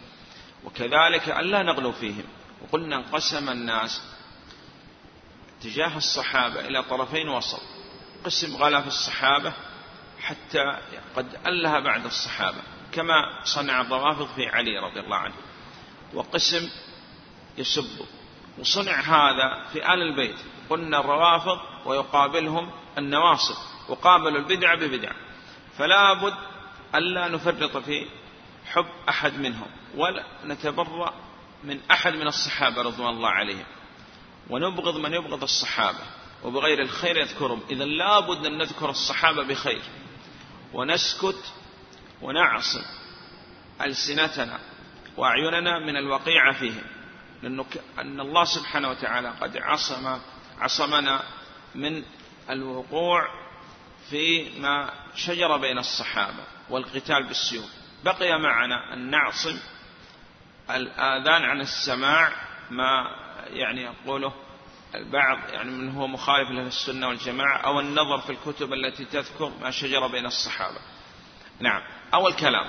وكذلك 0.64 1.28
أن 1.28 1.44
لا 1.44 1.62
نغلو 1.62 1.92
فيهم. 1.92 2.24
وقلنا 2.62 2.96
انقسم 2.96 3.48
الناس 3.48 4.02
تجاه 5.62 5.96
الصحابة 5.96 6.60
إلى 6.60 6.82
طرفين 6.82 7.28
وسط. 7.28 7.62
قسم 8.24 8.56
غلا 8.56 8.80
في 8.80 8.88
الصحابة 8.88 9.52
حتى 10.20 10.78
قد 11.16 11.46
ألها 11.46 11.80
بعد 11.80 12.04
الصحابة. 12.04 12.62
كما 12.92 13.44
صنع 13.44 13.80
الروافض 13.80 14.28
في 14.34 14.46
علي 14.46 14.78
رضي 14.78 15.00
الله 15.00 15.16
عنه. 15.16 15.34
وقسم 16.14 16.70
يسب. 17.58 18.06
وصنع 18.58 19.00
هذا 19.00 19.66
في 19.72 19.94
آل 19.94 20.02
البيت. 20.02 20.36
قلنا 20.70 21.00
الروافض 21.00 21.58
ويقابلهم 21.86 22.70
النواصب. 22.98 23.56
وقابلوا 23.88 24.38
البدع 24.38 24.74
ببدع. 24.74 25.12
فلا 25.78 26.12
بد 26.12 26.34
ألا 26.94 27.28
نفرط 27.28 27.76
في 27.76 28.06
حب 28.66 28.86
أحد 29.08 29.38
منهم. 29.38 29.66
ولا 29.96 30.24
نتبرأ 30.44 31.14
من 31.64 31.80
أحد 31.90 32.14
من 32.14 32.26
الصحابة 32.26 32.82
رضوان 32.82 33.08
الله 33.08 33.28
عليهم. 33.28 33.66
ونبغض 34.50 34.96
من 34.96 35.14
يبغض 35.14 35.42
الصحابة. 35.42 36.04
وبغير 36.44 36.82
الخير 36.82 37.16
يذكرهم. 37.16 37.60
إذا 37.70 37.84
لابد 37.84 38.46
أن 38.46 38.58
نذكر 38.58 38.90
الصحابة 38.90 39.42
بخير. 39.42 39.82
ونسكت 40.72 41.52
ونعصم 42.22 42.82
ألسنتنا 43.82 44.58
وأعيننا 45.16 45.78
من 45.78 45.96
الوقيعة 45.96 46.58
فيهم 46.58 46.82
لأنه 47.42 47.64
أن 47.98 48.20
الله 48.20 48.44
سبحانه 48.44 48.90
وتعالى 48.90 49.28
قد 49.40 49.56
عصم 49.56 50.18
عصمنا 50.58 51.22
من 51.74 52.02
الوقوع 52.50 53.28
فيما 54.10 54.90
شجر 55.14 55.56
بين 55.56 55.78
الصحابة 55.78 56.44
والقتال 56.70 57.26
بالسيوف. 57.26 57.70
بقي 58.04 58.38
معنا 58.38 58.94
أن 58.94 59.10
نعصم 59.10 59.58
الآذان 60.70 61.44
عن 61.44 61.60
السماع 61.60 62.32
ما 62.70 63.16
يعني 63.46 63.82
يقوله 63.82 64.32
البعض 64.94 65.38
يعني 65.52 65.70
من 65.70 65.90
هو 65.90 66.06
مخالف 66.06 66.50
له 66.50 66.66
السنة 66.66 67.08
والجماعة 67.08 67.56
أو 67.58 67.80
النظر 67.80 68.18
في 68.18 68.32
الكتب 68.32 68.72
التي 68.72 69.04
تذكر 69.04 69.52
ما 69.60 69.70
شجر 69.70 70.06
بين 70.06 70.26
الصحابة. 70.26 70.78
نعم. 71.60 71.82
أو 72.14 72.28
الكلام 72.28 72.66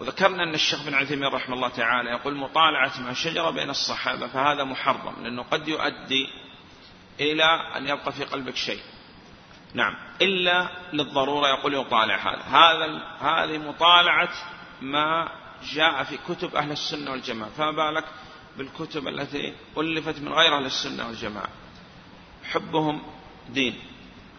وذكرنا 0.00 0.42
أن 0.42 0.54
الشيخ 0.54 0.82
بن 0.82 0.94
عثيمين 0.94 1.28
رحمه 1.28 1.54
الله 1.54 1.68
تعالى 1.68 2.10
يقول 2.10 2.36
مطالعة 2.36 3.00
ما 3.00 3.14
شجر 3.14 3.50
بين 3.50 3.70
الصحابة 3.70 4.26
فهذا 4.26 4.64
محرم 4.64 5.22
لأنه 5.22 5.42
قد 5.42 5.68
يؤدي 5.68 6.28
إلى 7.20 7.44
أن 7.76 7.86
يبقى 7.86 8.12
في 8.12 8.24
قلبك 8.24 8.56
شيء. 8.56 8.80
نعم. 9.74 9.96
إلا 10.22 10.68
للضرورة 10.92 11.48
يقول 11.48 11.74
يطالع 11.74 12.16
هذا. 12.16 12.42
هذا 12.42 13.02
هذه 13.20 13.58
مطالعة 13.58 14.32
ما 14.80 15.28
جاء 15.72 16.04
في 16.04 16.18
كتب 16.28 16.56
أهل 16.56 16.72
السنة 16.72 17.10
والجماعة. 17.10 17.50
فما 17.50 17.70
بالك 17.70 18.04
بالكتب 18.58 19.08
التي 19.08 19.54
ألفت 19.78 20.18
من 20.18 20.32
غير 20.32 20.56
أهل 20.56 20.66
السنة 20.66 21.06
والجماعة؟ 21.06 21.48
حبهم 22.44 23.02
دين 23.48 23.80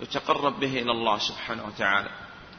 يتقرب 0.01 0.59
به 0.59 0.81
إلى 0.81 0.91
الله 0.91 1.17
سبحانه 1.17 1.65
وتعالى. 1.65 2.09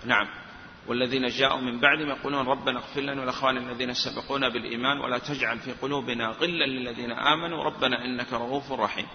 نعم. 0.05 0.44
والذين 0.89 1.29
جاءوا 1.29 1.61
من 1.61 1.81
بعدهم 1.81 2.09
يقولون 2.09 2.47
ربنا 2.47 2.79
اغفر 2.79 3.01
لنا 3.01 3.21
والأخوان 3.21 3.57
الذين 3.57 3.95
سبقونا 3.95 4.49
بالإيمان 4.49 5.01
ولا 5.01 5.19
تجعل 5.19 5.59
في 5.59 5.73
قلوبنا 5.73 6.27
غلا 6.29 6.65
للذين 6.65 7.13
آمنوا 7.13 7.65
ربنا 7.65 8.05
إنك 8.05 8.33
رؤوف 8.33 8.73
رحيم. 8.73 9.07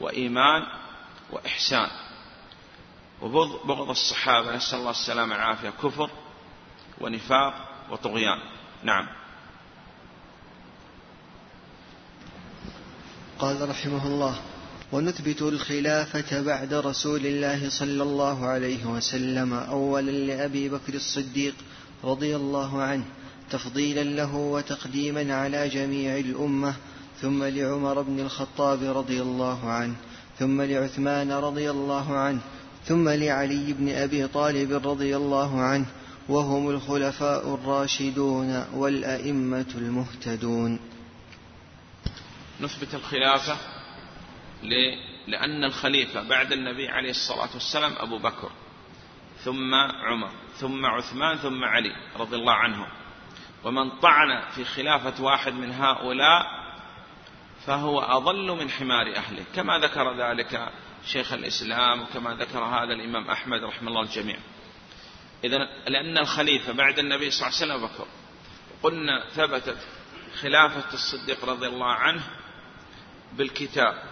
وإيمان 0.00 0.66
وإحسان. 1.30 1.88
وبغض 3.22 3.90
الصحابة 3.90 4.56
نسأل 4.56 4.78
الله 4.78 4.90
السلامة 4.90 5.34
والعافية. 5.34 5.70
كفر 5.70 6.10
ونفاق 7.00 7.54
وطغيان. 7.90 8.38
نعم. 8.82 9.08
قال 13.38 13.68
رحمه 13.68 14.06
الله 14.06 14.40
ونثبت 14.92 15.42
الخلافة 15.42 16.42
بعد 16.42 16.74
رسول 16.74 17.26
الله 17.26 17.70
صلى 17.70 18.02
الله 18.02 18.46
عليه 18.46 18.86
وسلم 18.86 19.52
أولا 19.52 20.10
لأبي 20.10 20.68
بكر 20.68 20.94
الصديق 20.94 21.54
رضي 22.04 22.36
الله 22.36 22.82
عنه 22.82 23.04
تفضيلا 23.50 24.04
له 24.04 24.36
وتقديما 24.36 25.34
على 25.34 25.68
جميع 25.68 26.16
الأمة 26.16 26.74
ثم 27.20 27.44
لعمر 27.44 28.02
بن 28.02 28.20
الخطاب 28.20 28.96
رضي 28.96 29.22
الله 29.22 29.70
عنه 29.70 29.94
ثم 30.38 30.62
لعثمان 30.62 31.32
رضي 31.32 31.70
الله 31.70 32.16
عنه 32.16 32.40
ثم 32.86 33.08
لعلي 33.08 33.72
بن 33.72 33.88
أبي 33.88 34.26
طالب 34.26 34.72
رضي 34.88 35.16
الله 35.16 35.60
عنه 35.60 35.86
وهم 36.28 36.70
الخلفاء 36.70 37.54
الراشدون 37.54 38.64
والأئمة 38.74 39.66
المهتدون. 39.74 40.78
نثبت 42.60 42.94
الخلافة. 42.94 43.79
لأن 45.26 45.64
الخليفة 45.64 46.28
بعد 46.28 46.52
النبي 46.52 46.88
عليه 46.88 47.10
الصلاة 47.10 47.48
والسلام 47.54 47.92
أبو 47.98 48.18
بكر 48.18 48.50
ثم 49.44 49.74
عمر 49.74 50.30
ثم 50.54 50.86
عثمان 50.86 51.36
ثم 51.36 51.64
علي 51.64 51.96
رضي 52.16 52.36
الله 52.36 52.52
عنهم. 52.52 52.86
ومن 53.64 53.90
طعن 53.90 54.40
في 54.54 54.64
خلافة 54.64 55.22
واحد 55.22 55.52
من 55.52 55.72
هؤلاء 55.72 56.46
فهو 57.66 58.00
أضل 58.00 58.50
من 58.50 58.70
حمار 58.70 59.16
أهله 59.16 59.44
كما 59.54 59.78
ذكر 59.78 60.16
ذلك 60.16 60.72
شيخ 61.06 61.32
الإسلام 61.32 62.02
وكما 62.02 62.34
ذكر 62.34 62.64
هذا 62.64 62.92
الإمام 62.92 63.30
أحمد 63.30 63.64
رحمه 63.64 63.88
الله 63.88 64.02
الجميع. 64.02 64.36
إذا 65.44 65.58
لأن 65.88 66.18
الخليفة 66.18 66.72
بعد 66.72 66.98
النبي 66.98 67.30
صلى 67.30 67.48
الله 67.48 67.60
عليه 67.60 67.74
وسلم 67.74 67.86
بكر 67.86 68.06
قلنا 68.82 69.24
ثبتت 69.34 69.78
خلافة 70.40 70.94
الصديق 70.94 71.44
رضي 71.44 71.66
الله 71.66 71.92
عنه 71.92 72.22
بالكتاب. 73.32 74.02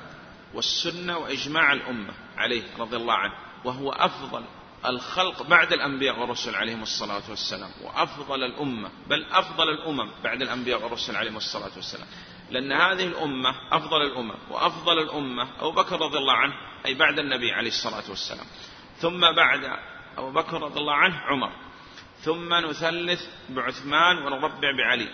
والسنة 0.55 1.19
وإجماع 1.19 1.73
الأمة 1.73 2.13
عليه 2.37 2.63
رضي 2.79 2.97
الله 2.97 3.15
عنه 3.15 3.35
وهو 3.65 3.93
أفضل 3.93 4.45
الخلق 4.87 5.43
بعد 5.43 5.73
الأنبياء 5.73 6.21
والرسل 6.21 6.55
عليهم 6.55 6.83
الصلاة 6.83 7.23
والسلام 7.31 7.71
وأفضل 7.85 8.45
الأمة 8.45 8.91
بل 9.09 9.25
أفضل 9.25 9.69
الأمم 9.69 10.11
بعد 10.25 10.43
الأنبياء 10.43 10.83
والرسل 10.83 11.17
عليهم 11.17 11.37
الصلاة 11.37 11.71
والسلام. 11.77 12.07
لأن 12.51 12.73
هذه 12.73 13.07
الأمة 13.07 13.55
أفضل 13.73 14.03
الأمم 14.03 14.35
وأفضل 14.51 14.99
الأمة 14.99 15.49
أبو 15.59 15.73
بكر 15.73 16.01
رضي 16.01 16.19
الله 16.19 16.33
عنه 16.33 16.55
أي 16.87 16.95
بعد 16.95 17.19
النبي 17.19 17.53
عليه 17.53 17.69
الصلاة 17.69 18.11
والسلام. 18.11 18.47
ثم 18.99 19.21
بعد 19.21 19.79
أبو 20.17 20.31
بكر 20.31 20.63
رضي 20.63 20.81
الله 20.81 20.95
عنه 20.95 21.17
عمر. 21.17 21.53
ثم 22.21 22.55
نثلث 22.55 23.23
بعثمان 23.49 24.19
ونربع 24.19 24.71
بعلي. 24.79 25.09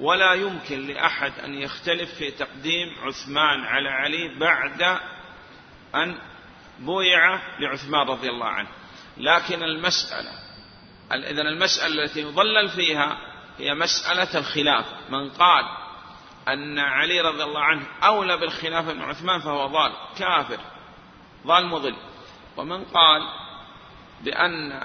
ولا 0.00 0.34
يمكن 0.34 0.86
لأحد 0.86 1.32
أن 1.44 1.54
يختلف 1.54 2.14
في 2.14 2.30
تقديم 2.30 2.94
عثمان 3.02 3.64
على 3.64 3.88
علي 3.88 4.38
بعد 4.38 4.82
أن 5.94 6.18
بويع 6.78 7.40
لعثمان 7.58 8.06
رضي 8.08 8.28
الله 8.30 8.46
عنه. 8.46 8.68
لكن 9.16 9.62
المسألة 9.62 10.30
إذن 11.12 11.46
المسألة 11.46 12.04
التي 12.04 12.20
يضلل 12.20 12.68
فيها 12.68 13.18
هي 13.58 13.74
مسألة 13.74 14.38
الخلافة 14.38 14.96
من 15.10 15.30
قال 15.30 15.64
أن 16.48 16.78
علي 16.78 17.20
رضي 17.20 17.42
الله 17.42 17.60
عنه 17.60 17.86
أولى 18.02 18.36
بالخلافة 18.36 18.92
من 18.92 19.02
عثمان 19.02 19.40
فهو 19.40 19.66
ضال 19.66 19.92
كافر 20.18 20.58
ضال 21.46 21.66
مضل. 21.66 21.96
ومن 22.56 22.84
قال 22.84 23.22
بأن 24.24 24.82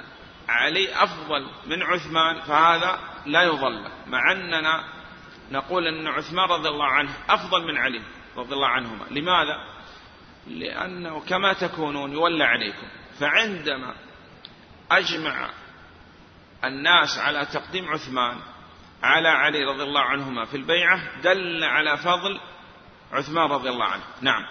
علي 0.49 1.03
أفضل 1.03 1.47
من 1.65 1.83
عثمان 1.83 2.41
فهذا 2.41 2.99
لا 3.25 3.43
يضل 3.43 3.87
مع 4.07 4.31
أننا 4.31 4.94
نقول 5.51 5.87
أن 5.87 6.07
عثمان 6.07 6.49
رضي 6.49 6.69
الله 6.69 6.85
عنه 6.85 7.11
أفضل 7.29 7.67
من 7.67 7.77
علي 7.77 8.01
رضي 8.37 8.53
الله 8.53 8.67
عنهما. 8.67 9.05
لماذا؟ 9.11 9.57
لأنه 10.47 11.19
كما 11.19 11.53
تكونون 11.53 12.13
يولى 12.13 12.43
عليكم. 12.43 12.87
فعندما 13.19 13.95
أجمع 14.91 15.49
الناس 16.63 17.17
على 17.17 17.45
تقديم 17.45 17.89
عثمان 17.89 18.37
على 19.03 19.29
علي 19.29 19.63
رضي 19.63 19.83
الله 19.83 20.01
عنهما 20.01 20.45
في 20.45 20.57
البيعة 20.57 21.21
دل 21.21 21.63
على 21.63 21.97
فضل 21.97 22.39
عثمان 23.11 23.51
رضي 23.51 23.69
الله 23.69 23.85
عنه. 23.85 24.03
نعم. 24.21 24.45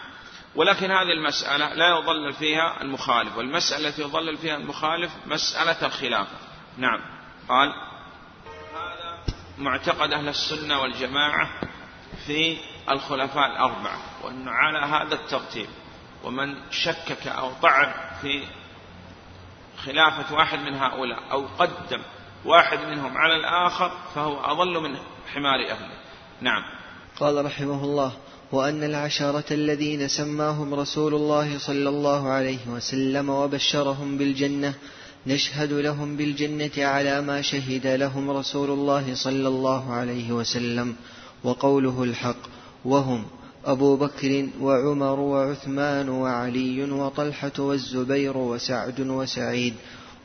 ولكن 0.55 0.90
هذه 0.90 1.12
المسألة 1.12 1.74
لا 1.74 1.88
يضلل 1.88 2.32
فيها 2.32 2.82
المخالف 2.82 3.36
والمسألة 3.36 3.88
التي 3.88 4.03
يضلل 4.03 4.36
فيها 4.36 4.57
المخالف 4.57 5.12
مسألة 5.26 5.86
الخلافة. 5.86 6.36
نعم. 6.78 7.01
قال 7.49 7.72
معتقد 9.59 10.12
أهل 10.12 10.28
السنة 10.28 10.80
والجماعة 10.80 11.48
في 12.26 12.57
الخلفاء 12.90 13.46
الأربعة 13.46 13.98
وأنه 14.24 14.50
على 14.50 14.78
هذا 14.78 15.14
الترتيب 15.14 15.66
ومن 16.24 16.55
شكك 16.70 17.26
أو 17.26 17.52
طعن 17.62 17.92
في 18.22 18.42
خلافة 19.76 20.34
واحد 20.34 20.59
من 20.59 20.74
هؤلاء 20.74 21.18
أو 21.32 21.46
قدم 21.59 22.00
واحد 22.44 22.78
منهم 22.78 23.16
على 23.16 23.36
الآخر 23.36 23.92
فهو 24.14 24.40
أضل 24.40 24.80
من 24.80 24.96
حمار 25.34 25.70
أهله. 25.70 25.94
نعم. 26.40 26.62
قال 27.20 27.44
رحمه 27.44 27.84
الله 27.84 28.12
وأن 28.52 28.84
العشرة 28.84 29.44
الذين 29.50 30.09
سماهم 30.09 30.74
رسول 30.74 31.14
الله 31.14 31.59
صلى 31.59 31.88
الله 31.88 32.28
عليه 32.28 32.68
وسلم 32.68 33.30
وبشرهم 33.30 34.18
بالجنة 34.18 34.74
نشهد 35.27 35.72
لهم 35.72 36.16
بالجنة 36.16 36.70
على 36.79 37.20
ما 37.20 37.43
شهد 37.43 37.87
لهم 37.87 38.31
رسول 38.31 38.70
الله 38.70 39.14
صلى 39.14 39.49
الله 39.49 39.93
عليه 39.93 40.33
وسلم 40.33 40.95
وقوله 41.45 42.03
الحق 42.03 42.37
وهم 42.85 43.25
أبو 43.64 43.97
بكر 43.97 44.49
وعمر 44.61 45.20
وعثمان 45.20 46.09
وعلي 46.09 46.93
وطلحة 46.93 47.53
والزبير 47.59 48.37
وسعد 48.37 49.01
وسعيد 49.01 49.75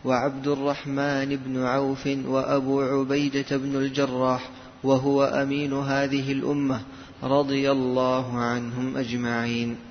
وعبد 0.06 0.48
الرحمن 0.48 1.36
بن 1.36 1.64
عوف 1.64 2.08
وأبو 2.08 2.82
عبيدة 2.82 3.58
بن 3.58 3.76
الجراح 3.76 4.50
وهو 4.84 5.24
أمين 5.24 5.74
هذه 5.74 6.32
الأمة 6.32 6.82
رضي 7.24 7.72
الله 7.72 8.38
عنهم 8.38 8.98
أجمعين. 8.98 9.89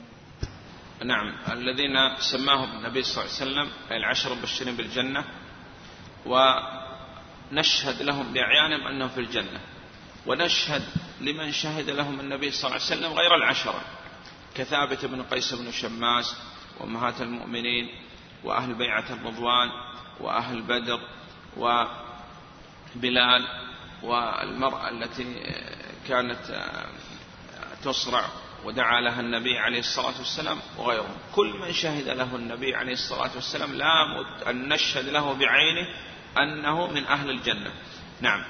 نعم 1.05 1.35
الذين 1.53 2.17
سماهم 2.19 2.71
النبي 2.79 3.03
صلى 3.03 3.25
الله 3.25 3.35
عليه 3.35 3.51
وسلم 3.51 3.71
العشر 3.91 4.33
المبشرين 4.33 4.77
بالجنة 4.77 5.25
ونشهد 6.27 8.03
لهم 8.03 8.33
بأعيانهم 8.33 8.87
أنهم 8.87 9.09
في 9.09 9.21
الجنة 9.21 9.61
ونشهد 10.27 10.83
لمن 11.21 11.53
شهد 11.53 11.91
لهم 11.91 12.21
النبي 12.21 12.51
صلى 12.51 12.71
الله 12.71 12.83
عليه 12.85 12.97
وسلم 12.97 13.13
غير 13.13 13.35
العشرة 13.35 13.81
كثابت 14.55 15.05
بن 15.05 15.23
قيس 15.23 15.55
بن 15.55 15.73
شماس 15.73 16.37
وأمهات 16.81 17.21
المؤمنين 17.21 17.89
وأهل 18.45 18.75
بيعة 18.75 19.05
الرضوان 19.13 19.69
وأهل 20.21 20.63
بدر 20.63 21.01
وبلال 21.57 23.47
والمرأة 24.03 24.89
التي 24.89 25.55
كانت 26.09 26.71
تصرع 27.85 28.25
ودعا 28.65 29.01
لها 29.01 29.21
النبي 29.21 29.59
عليه 29.59 29.79
الصلاة 29.79 30.19
والسلام 30.19 30.59
وغيره. 30.77 31.17
كل 31.35 31.59
من 31.59 31.73
شهد 31.73 32.09
له 32.09 32.37
النبي 32.37 32.75
عليه 32.75 32.93
الصلاة 32.93 33.31
والسلام 33.35 33.75
لا 33.75 33.89
أن 34.51 34.69
نشهد 34.69 35.09
له 35.09 35.35
بعينه 35.35 35.87
أنه 36.39 36.87
من 36.87 37.05
أهل 37.05 37.31
الجنة. 37.31 37.73
نعم. 38.21 38.45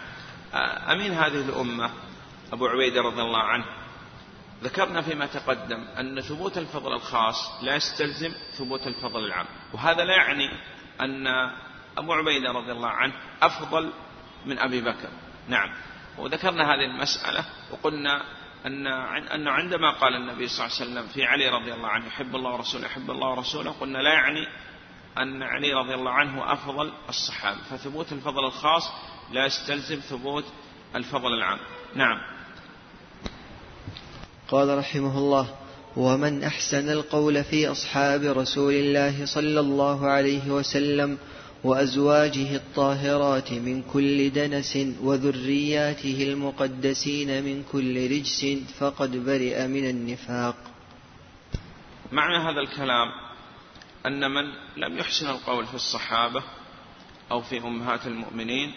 أمين 0.92 1.12
هذه 1.12 1.40
الأمة 1.40 1.90
أبو 2.52 2.66
عبيدة 2.66 3.00
رضي 3.00 3.22
الله 3.22 3.42
عنه 3.42 3.64
ذكرنا 4.62 5.02
فيما 5.02 5.26
تقدم 5.26 5.84
أن 5.98 6.20
ثبوت 6.20 6.58
الفضل 6.58 6.92
الخاص 6.92 7.62
لا 7.62 7.76
يستلزم 7.76 8.32
ثبوت 8.58 8.86
الفضل 8.86 9.24
العام. 9.24 9.46
وهذا 9.72 10.04
لا 10.04 10.16
يعني 10.16 10.50
أن 11.00 11.26
أبو 11.98 12.12
عبيدة 12.12 12.52
رضي 12.52 12.72
الله 12.72 12.88
عنه 12.88 13.12
أفضل 13.42 13.92
من 14.46 14.58
أبي 14.58 14.80
بكر. 14.80 15.08
نعم. 15.48 15.74
وذكرنا 16.18 16.64
هذه 16.64 16.84
المسألة 16.84 17.44
وقلنا 17.70 18.22
أن 18.66 18.86
أنه 19.34 19.50
عندما 19.50 19.90
قال 19.90 20.14
النبي 20.14 20.48
صلى 20.48 20.66
الله 20.66 20.76
عليه 20.76 20.90
وسلم 20.90 21.08
في 21.14 21.24
علي 21.24 21.48
رضي 21.48 21.74
الله 21.74 21.88
عنه 21.88 22.06
يحب 22.06 22.36
الله 22.36 22.50
ورسوله 22.50 22.86
يحب 22.86 23.10
الله 23.10 23.28
ورسوله 23.28 23.70
قلنا 23.70 23.98
لا 23.98 24.12
يعني 24.12 24.48
أن 25.18 25.42
علي 25.42 25.72
رضي 25.72 25.94
الله 25.94 26.10
عنه 26.10 26.52
أفضل 26.52 26.92
الصحابة. 27.08 27.58
فثبوت 27.70 28.12
الفضل 28.12 28.44
الخاص 28.44 28.82
لا 29.32 29.46
يستلزم 29.46 29.96
ثبوت 29.96 30.44
الفضل 30.94 31.34
العام. 31.34 31.58
نعم. 31.94 32.18
قال 34.48 34.78
رحمه 34.78 35.18
الله 35.18 35.54
ومن 35.96 36.44
أحسن 36.44 36.90
القول 36.90 37.44
في 37.44 37.68
أصحاب 37.68 38.22
رسول 38.22 38.72
الله 38.72 39.26
صلى 39.26 39.60
الله 39.60 40.06
عليه 40.06 40.50
وسلم 40.50 41.18
وأزواجه 41.64 42.56
الطاهرات 42.56 43.52
من 43.52 43.82
كل 43.82 44.30
دنس 44.30 44.78
وذرياته 45.00 46.22
المقدسين 46.22 47.44
من 47.44 47.64
كل 47.72 48.10
رجس 48.10 48.46
فقد 48.78 49.16
برئ 49.16 49.66
من 49.66 49.90
النفاق. 49.90 50.56
معنى 52.12 52.36
هذا 52.36 52.60
الكلام 52.60 53.08
أن 54.06 54.30
من 54.30 54.44
لم 54.76 54.98
يحسن 54.98 55.30
القول 55.30 55.66
في 55.66 55.74
الصحابة 55.74 56.42
أو 57.30 57.42
في 57.42 57.58
أمهات 57.58 58.06
المؤمنين 58.06 58.72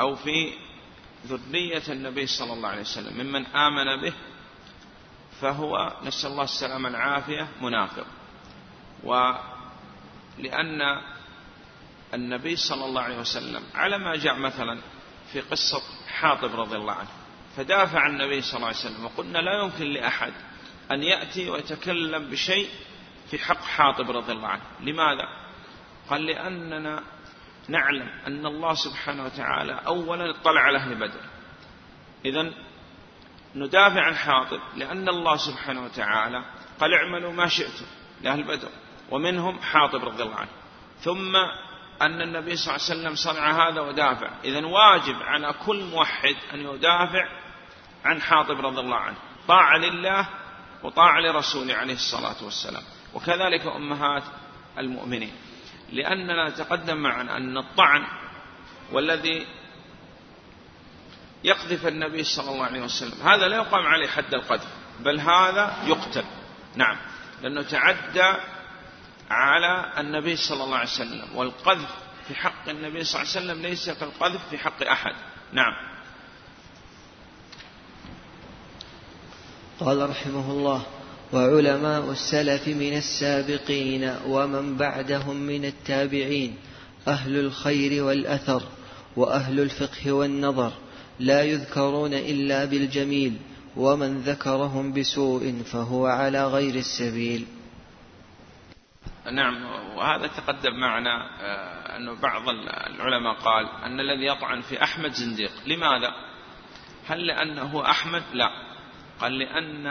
أو 0.00 0.14
في 0.14 0.52
ذرية 1.26 1.82
النبي 1.88 2.26
صلى 2.26 2.52
الله 2.52 2.68
عليه 2.68 2.80
وسلم 2.80 3.26
ممن 3.26 3.46
آمن 3.46 4.02
به 4.02 4.12
فهو 5.40 5.92
نسأل 6.04 6.30
الله 6.30 6.44
السلامة 6.44 6.88
العافية 6.88 7.48
منافق. 7.62 8.06
ولأن 9.04 10.80
النبي 12.14 12.56
صلى 12.56 12.84
الله 12.84 13.02
عليه 13.02 13.18
وسلم 13.18 13.62
على 13.74 13.98
ما 13.98 14.16
جاء 14.16 14.38
مثلا 14.38 14.78
في 15.32 15.40
قصة 15.40 15.82
حاطب 16.08 16.60
رضي 16.60 16.76
الله 16.76 16.92
عنه. 16.92 17.08
فدافع 17.56 18.06
النبي 18.06 18.42
صلى 18.42 18.56
الله 18.56 18.66
عليه 18.66 18.76
وسلم 18.76 19.04
وقلنا 19.04 19.38
لا 19.38 19.62
يمكن 19.62 19.84
لأحد 19.84 20.32
أن 20.90 21.02
يأتي 21.02 21.50
ويتكلم 21.50 22.30
بشيء 22.30 22.68
في 23.30 23.38
حق 23.38 23.62
حاطب 23.62 24.10
رضي 24.10 24.32
الله 24.32 24.48
عنه. 24.48 24.62
لماذا؟ 24.80 25.24
قال 26.10 26.26
لأننا 26.26 27.02
نعلم 27.68 28.08
أن 28.26 28.46
الله 28.46 28.74
سبحانه 28.74 29.24
وتعالى 29.24 29.72
أولا 29.86 30.30
اطلع 30.30 30.60
على 30.60 30.78
أهل 30.78 30.94
بدر. 30.94 31.20
إذا 32.24 32.52
ندافع 33.54 34.02
عن 34.02 34.14
حاطب 34.14 34.60
لأن 34.76 35.08
الله 35.08 35.36
سبحانه 35.36 35.84
وتعالى 35.84 36.44
قال 36.80 36.94
اعملوا 36.94 37.32
ما 37.32 37.48
شئتم 37.48 37.86
لأهل 38.22 38.42
بدر. 38.42 38.68
ومنهم 39.10 39.58
حاطب 39.58 40.04
رضي 40.04 40.22
الله 40.22 40.36
عنه. 40.36 40.50
ثم 41.00 41.36
أن 42.02 42.22
النبي 42.22 42.56
صلى 42.56 42.76
الله 42.76 42.86
عليه 42.86 43.00
وسلم 43.00 43.14
صنع 43.14 43.68
هذا 43.68 43.80
ودافع. 43.80 44.30
إذا 44.44 44.66
واجب 44.66 45.22
على 45.22 45.54
كل 45.66 45.84
موحد 45.84 46.36
أن 46.54 46.60
يدافع 46.60 47.28
عن 48.04 48.22
حاطب 48.22 48.60
رضي 48.60 48.80
الله 48.80 48.96
عنه. 48.96 49.16
طاعة 49.48 49.78
لله 49.78 50.28
وطاعة 50.82 51.20
لرسوله 51.20 51.74
عليه 51.74 51.94
الصلاة 51.94 52.44
والسلام. 52.44 52.82
وكذلك 53.14 53.66
أمهات 53.66 54.22
المؤمنين. 54.78 55.32
لأننا 55.92 56.50
تقدم 56.50 56.96
معنا 56.96 57.36
أن 57.36 57.58
الطعن 57.58 58.06
والذي 58.92 59.46
يقذف 61.44 61.86
النبي 61.86 62.24
صلى 62.24 62.50
الله 62.50 62.64
عليه 62.64 62.80
وسلم 62.80 63.28
هذا 63.28 63.48
لا 63.48 63.56
يقام 63.56 63.86
عليه 63.86 64.08
حد 64.08 64.34
القذف 64.34 64.68
بل 65.00 65.20
هذا 65.20 65.76
يقتل. 65.86 66.24
نعم. 66.76 66.96
لأنه 67.42 67.62
تعدى 67.62 68.34
على 69.30 69.92
النبي 69.98 70.36
صلى 70.36 70.64
الله 70.64 70.76
عليه 70.76 70.90
وسلم 70.90 71.36
والقذف 71.36 71.90
في 72.28 72.34
حق 72.34 72.68
النبي 72.68 73.04
صلى 73.04 73.22
الله 73.22 73.32
عليه 73.36 73.46
وسلم 73.46 73.62
ليس 73.62 73.90
كالقذف 73.90 74.48
في 74.50 74.58
حق 74.58 74.82
أحد. 74.82 75.14
نعم. 75.52 75.72
قال 79.80 80.10
رحمه 80.10 80.50
الله 80.50 80.86
وعلماء 81.32 82.10
السلف 82.10 82.68
من 82.68 82.96
السابقين 82.96 84.16
ومن 84.26 84.76
بعدهم 84.76 85.36
من 85.36 85.64
التابعين 85.64 86.56
أهل 87.08 87.38
الخير 87.38 88.04
والأثر 88.04 88.62
وأهل 89.16 89.60
الفقه 89.60 90.12
والنظر 90.12 90.72
لا 91.20 91.42
يذكرون 91.42 92.14
إلا 92.14 92.64
بالجميل 92.64 93.36
ومن 93.76 94.20
ذكرهم 94.20 94.92
بسوء 94.92 95.62
فهو 95.72 96.06
على 96.06 96.46
غير 96.46 96.74
السبيل. 96.74 97.46
نعم 99.32 99.64
وهذا 99.96 100.26
تقدم 100.26 100.80
معنا 100.80 101.30
آه، 101.40 101.96
أنه 101.96 102.14
بعض 102.14 102.48
العلماء 102.48 103.34
قال 103.34 103.68
أن 103.84 104.00
الذي 104.00 104.26
يطعن 104.26 104.60
في 104.60 104.82
أحمد 104.82 105.12
زنديق 105.12 105.52
لماذا؟ 105.66 106.14
هل 107.06 107.26
لأنه 107.26 107.90
أحمد؟ 107.90 108.22
لا. 108.32 108.50
قال 109.20 109.38
لأن 109.38 109.86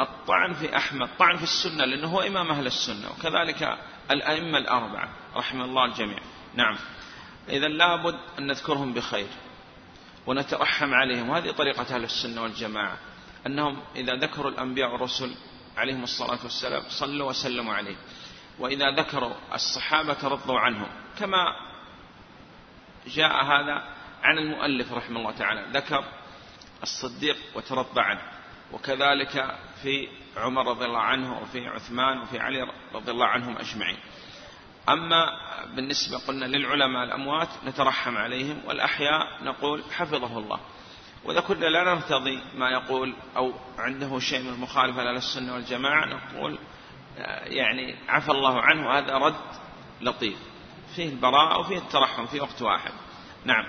الطعن 0.00 0.52
في 0.52 0.76
أحمد 0.76 1.08
طعن 1.18 1.36
في 1.36 1.42
السنة 1.42 1.84
لأنه 1.84 2.08
هو 2.08 2.20
إمام 2.20 2.50
أهل 2.50 2.66
السنة 2.66 3.10
وكذلك 3.10 3.78
الأئمة 4.10 4.58
الأربعة 4.58 5.08
رحم 5.36 5.62
الله 5.62 5.84
الجميع. 5.84 6.18
نعم. 6.54 6.76
إذا 7.48 7.68
لابد 7.68 8.18
أن 8.38 8.46
نذكرهم 8.46 8.92
بخير 8.92 9.28
ونترحم 10.26 10.94
عليهم 10.94 11.28
وهذه 11.28 11.50
طريقة 11.50 11.94
أهل 11.94 12.04
السنة 12.04 12.42
والجماعة 12.42 12.98
أنهم 13.46 13.82
إذا 13.96 14.14
ذكروا 14.14 14.50
الأنبياء 14.50 14.92
والرسل 14.92 15.34
عليهم 15.76 16.04
الصلاة 16.04 16.38
والسلام 16.44 16.82
صلوا 16.88 17.28
وسلموا 17.28 17.74
عليه. 17.74 17.96
وإذا 18.60 18.90
ذكروا 18.90 19.34
الصحابة 19.54 20.28
رضوا 20.28 20.58
عنهم 20.58 20.88
كما 21.18 21.56
جاء 23.06 23.44
هذا 23.44 23.84
عن 24.22 24.38
المؤلف 24.38 24.92
رحمه 24.92 25.20
الله 25.20 25.32
تعالى. 25.32 25.66
ذكر 25.72 26.04
الصديق 26.82 27.36
وترضى 27.54 28.00
عنه. 28.00 28.20
وكذلك 28.72 29.58
في 29.82 30.08
عمر 30.36 30.66
رضي 30.66 30.84
الله 30.84 31.00
عنه 31.00 31.38
وفي 31.38 31.66
عثمان 31.66 32.18
وفي 32.18 32.38
علي 32.38 32.66
رضي 32.94 33.10
الله 33.10 33.26
عنهم 33.26 33.56
أجمعين. 33.56 33.98
أما 34.88 35.26
بالنسبة 35.76 36.18
قلنا 36.18 36.44
للعلماء 36.44 37.04
الأموات 37.04 37.48
نترحم 37.64 38.16
عليهم 38.16 38.62
والأحياء 38.66 39.44
نقول 39.44 39.82
حفظه 39.92 40.38
الله. 40.38 40.60
وإذا 41.24 41.40
كنا 41.40 41.66
لا 41.66 41.84
نرتضي 41.84 42.40
ما 42.54 42.70
يقول 42.70 43.14
أو 43.36 43.52
عنده 43.78 44.18
شيء 44.18 44.42
من 44.42 44.48
المخالفة 44.54 45.02
للسنة 45.02 45.54
والجماعة 45.54 46.06
نقول 46.06 46.58
يعني 47.44 47.96
عفى 48.08 48.30
الله 48.30 48.60
عنه 48.60 48.88
وهذا 48.88 49.14
رد 49.14 49.34
لطيف. 50.00 50.38
فيه 50.96 51.08
البراءة 51.08 51.58
وفيه 51.58 51.78
الترحم 51.78 52.26
في 52.26 52.40
وقت 52.40 52.62
واحد. 52.62 52.92
نعم. 53.44 53.66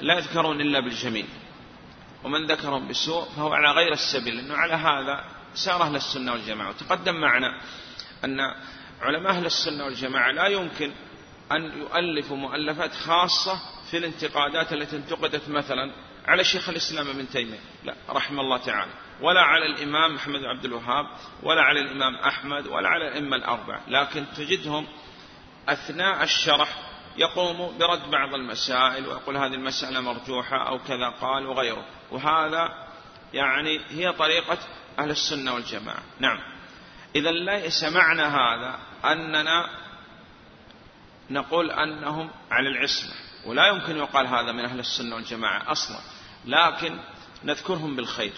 لا 0.00 0.18
يذكرون 0.18 0.60
إلا 0.60 0.80
بالجميل. 0.80 1.26
ومن 2.24 2.46
ذكرهم 2.46 2.88
بسوء 2.88 3.24
فهو 3.24 3.52
على 3.52 3.70
غير 3.70 3.92
السبيل 3.92 4.36
لأنه 4.36 4.56
على 4.56 4.74
هذا 4.74 5.24
سار 5.54 5.82
أهل 5.82 5.96
السنة 5.96 6.32
والجماعة. 6.32 6.68
وتقدم 6.68 7.14
معنا 7.14 7.60
أن 8.24 8.40
علماء 9.00 9.32
أهل 9.32 9.46
السنة 9.46 9.84
والجماعة 9.84 10.30
لا 10.30 10.46
يمكن 10.46 10.92
أن 11.52 11.78
يؤلفوا 11.78 12.36
مؤلفات 12.36 12.94
خاصة 12.94 13.58
في 13.90 13.96
الانتقادات 13.96 14.72
التي 14.72 14.96
انتقدت 14.96 15.48
مثلا 15.48 15.92
على 16.26 16.44
شيخ 16.44 16.68
الإسلام 16.68 17.08
ابن 17.08 17.28
تيمية. 17.28 17.58
لا 17.84 17.94
رحمه 18.10 18.40
الله 18.40 18.56
تعالى. 18.56 18.92
ولا 19.20 19.40
على 19.40 19.66
الإمام 19.66 20.14
محمد 20.14 20.40
بن 20.40 20.46
عبد 20.46 20.64
الوهاب 20.64 21.06
ولا 21.42 21.62
على 21.62 21.80
الإمام 21.80 22.14
أحمد 22.14 22.66
ولا 22.66 22.88
على 22.88 23.08
الأئمة 23.08 23.36
الأربعة. 23.36 23.80
لكن 23.88 24.24
تجدهم 24.36 24.86
أثناء 25.68 26.22
الشرح 26.22 26.68
يقوم 27.16 27.78
برد 27.78 28.10
بعض 28.10 28.34
المسائل 28.34 29.06
ويقول 29.06 29.36
هذه 29.36 29.54
المسألة 29.54 30.00
مرجوحة 30.00 30.68
أو 30.68 30.78
كذا 30.78 31.08
قال 31.08 31.46
وغيره. 31.46 31.84
وهذا 32.10 32.68
يعني 33.32 33.80
هي 33.88 34.12
طريقة 34.12 34.58
أهل 34.98 35.10
السنة 35.10 35.54
والجماعة. 35.54 36.02
نعم. 36.20 36.38
إذا 37.16 37.30
ليس 37.30 37.84
معنى 37.84 38.22
هذا 38.22 38.78
أننا 39.04 39.70
نقول 41.30 41.70
أنهم 41.70 42.30
على 42.50 42.68
العصمة. 42.68 43.14
ولا 43.46 43.66
يمكن 43.66 43.96
يقال 43.96 44.26
هذا 44.26 44.52
من 44.52 44.64
أهل 44.64 44.78
السنة 44.78 45.14
والجماعة 45.14 45.72
أصلا. 45.72 45.98
لكن 46.44 46.98
نذكرهم 47.44 47.96
بالخير. 47.96 48.32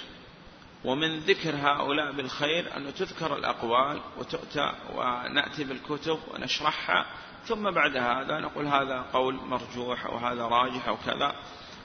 ومن 0.87 1.19
ذكر 1.19 1.57
هؤلاء 1.57 2.13
بالخير 2.13 2.77
أن 2.77 2.95
تذكر 2.95 3.37
الأقوال 3.37 4.01
وتؤتى 4.19 4.73
ونأتي 4.95 5.65
بالكتب 5.65 6.19
ونشرحها 6.35 7.07
ثم 7.47 7.71
بعد 7.71 7.97
هذا 7.97 8.41
نقول 8.41 8.67
هذا 8.67 9.05
قول 9.13 9.35
مرجوح 9.35 10.07
أو 10.07 10.17
هذا 10.17 10.43
راجح 10.43 10.89
أو 10.89 10.97
كذا. 11.07 11.35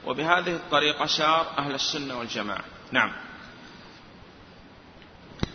وبهذه 0.05 0.55
الطريقة 0.55 1.05
سار 1.05 1.47
أهل 1.57 1.75
السنة 1.75 2.19
والجماعة. 2.19 2.63
نعم. 2.91 3.11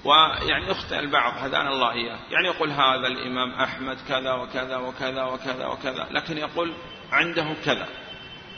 ويعني 0.05 0.71
يخطئ 0.71 0.99
البعض 0.99 1.33
هدانا 1.39 1.71
الله 1.71 1.93
إياه. 1.93 2.19
يعني 2.31 2.47
يقول 2.47 2.71
هذا 2.71 3.07
الإمام 3.07 3.51
أحمد 3.51 3.99
كذا 4.09 4.33
وكذا 4.33 4.77
وكذا 4.77 5.23
وكذا 5.25 5.67
وكذا 5.67 6.07
لكن 6.11 6.39
يقول 6.39 6.75
عنده 7.13 7.55
كذا. 7.65 7.89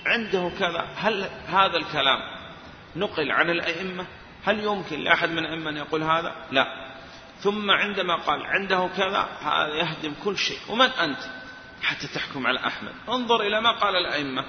عنده 0.06 0.50
كذا. 0.58 0.88
هل 0.96 1.30
هذا 1.46 1.76
الكلام 1.76 2.20
نقل 2.96 3.32
عن 3.32 3.50
الأئمة؟ 3.50 4.06
هل 4.48 4.60
يمكن 4.60 5.00
لأحد 5.00 5.30
من 5.30 5.38
الأئمة 5.38 5.70
أن 5.70 5.76
يقول 5.76 6.02
هذا؟ 6.02 6.34
لا. 6.50 6.88
ثم 7.40 7.70
عندما 7.70 8.16
قال 8.16 8.46
عنده 8.46 8.90
كذا 8.96 9.28
هذا 9.40 9.74
يهدم 9.74 10.14
كل 10.24 10.38
شيء. 10.38 10.58
ومن 10.68 10.86
أنت؟ 10.86 11.18
حتى 11.82 12.08
تحكم 12.14 12.46
على 12.46 12.66
أحمد. 12.66 12.92
انظر 13.08 13.40
إلى 13.40 13.60
ما 13.60 13.70
قال 13.70 13.96
الأئمة. 13.96 14.44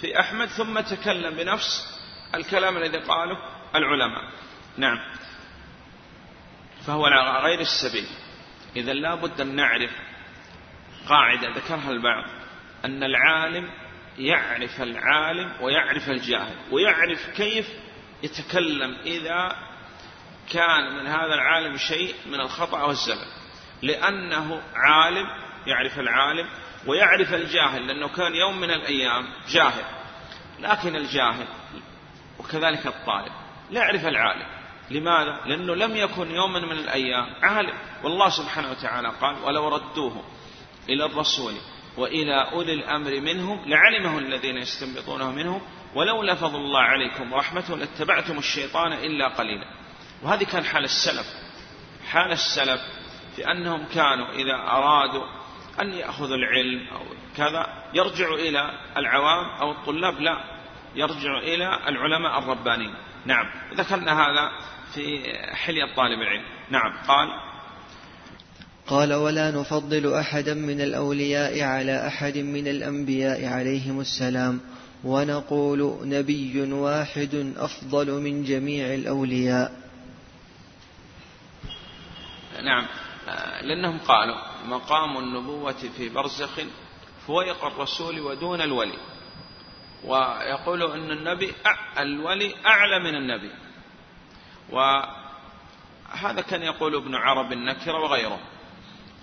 في 0.00 0.20
أحمد 0.20 0.48
ثم 0.48 0.80
تكلم 0.80 1.36
بنفس 1.36 2.00
الكلام 2.34 2.76
الذي 2.76 2.98
قاله 2.98 3.36
العلماء. 3.74 4.32
نعم. 4.76 4.98
فهو 6.86 7.06
على 7.06 7.44
غير 7.44 7.60
السبيل. 7.60 8.06
إذا 8.76 8.92
لا 8.92 9.14
بد 9.14 9.40
أن 9.40 9.56
نعرف 9.56 9.90
قاعدة. 11.08 11.48
ذكرها 11.48 11.90
البعض. 11.90 12.24
أن 12.84 13.02
العالم 13.02 13.70
يعرف 14.18 14.82
العالم 14.82 15.52
ويعرف 15.60 16.10
الجاهل. 16.10 16.56
ويعرف 16.70 17.30
كيف 17.36 17.85
يتكلم 18.22 18.96
إذا 19.04 19.56
كان 20.52 20.94
من 20.98 21.06
هذا 21.06 21.34
العالم 21.34 21.76
شيء 21.76 22.14
من 22.26 22.40
الخطأ 22.40 22.82
والزلل 22.82 23.26
لأنه 23.82 24.62
عالم 24.74 25.26
يعرف 25.66 25.98
العالم 25.98 26.48
ويعرف 26.86 27.34
الجاهل 27.34 27.86
لأنه 27.86 28.08
كان 28.08 28.34
يوم 28.34 28.60
من 28.60 28.70
الأيام 28.70 29.26
جاهل. 29.48 29.84
لكن 30.60 30.96
الجاهل 30.96 31.46
وكذلك 32.38 32.86
الطالب 32.86 33.32
لا 33.70 33.80
يعرف 33.80 34.06
العالم. 34.06 34.46
لماذا؟ 34.90 35.40
لأنه 35.46 35.74
لم 35.74 35.96
يكن 35.96 36.30
يوما 36.30 36.60
من 36.60 36.72
الأيام 36.72 37.34
عالم. 37.42 37.74
والله 38.04 38.28
سبحانه 38.28 38.70
وتعالى 38.70 39.12
قال 39.20 39.36
ولو 39.44 39.68
ردوه 39.68 40.24
إلى 40.88 41.04
الرسول 41.04 41.54
وإلى 41.96 42.50
أولي 42.52 42.72
الأمر 42.72 43.20
منهم 43.20 43.64
لعلمه 43.66 44.18
الذين 44.18 44.56
يستنبطونه 44.56 45.30
منهم 45.32 45.60
ولولا 45.96 46.34
فضل 46.34 46.56
الله 46.56 46.80
عليكم 46.80 47.32
ورحمته 47.32 47.76
لاتبعتم 47.76 48.38
الشيطان 48.38 48.92
إلا 48.92 49.28
قليلا. 49.28 49.66
وهذه 50.22 50.44
كان 50.44 50.64
حال 50.64 50.84
السلف. 50.84 51.26
حال 52.08 52.32
السلف 52.32 52.80
في 53.36 53.50
أنهم 53.50 53.84
كانوا 53.94 54.28
إذا 54.32 54.54
أرادوا 54.54 55.24
أن 55.80 55.92
يأخذوا 55.92 56.36
العلم 56.36 56.88
أو 56.88 57.02
كذا 57.36 57.66
يرجعوا 57.94 58.36
إلى 58.36 58.70
العوام 58.96 59.44
أو 59.60 59.72
الطلاب 59.72 60.20
لا 60.20 60.36
يرجعوا 60.94 61.40
إلى 61.40 61.88
العلماء 61.88 62.38
الربانيين. 62.38 62.94
نعم. 63.26 63.46
ذكرنا 63.74 64.12
هذا 64.12 64.50
في 64.94 65.32
حلية 65.54 65.94
طالب 65.96 66.20
العلم. 66.20 66.44
نعم. 66.70 66.92
قال 67.08 67.28
قال 68.86 69.14
ولا 69.14 69.50
نفضل 69.50 70.14
أحدا 70.14 70.54
من 70.54 70.80
الأولياء 70.80 71.62
على 71.62 72.06
أحد 72.06 72.38
من 72.38 72.68
الأنبياء 72.68 73.46
عليهم 73.46 74.00
السلام. 74.00 74.60
ونقول 75.06 75.98
نبي 76.02 76.72
واحد 76.72 77.54
أفضل 77.56 78.10
من 78.20 78.44
جميع 78.44 78.94
الأولياء. 78.94 79.72
نعم. 82.62 82.86
لأنهم 83.62 83.98
قالوا 83.98 84.36
مقام 84.66 85.18
النبوة 85.18 85.72
في 85.96 86.08
برزخ 86.08 86.60
فويق 87.26 87.64
الرسول 87.64 88.20
ودون 88.20 88.60
الولي. 88.60 88.98
ويقول 90.04 90.82
أن 90.82 91.10
النبي 91.10 91.52
الولي 91.98 92.54
أعلى 92.66 92.98
من 92.98 93.14
النبي. 93.14 93.50
وهذا 94.70 96.40
كان 96.40 96.62
يقول 96.62 96.94
ابن 96.94 97.14
عرب 97.14 97.52
النكرة 97.52 97.98
وغيره. 98.02 98.40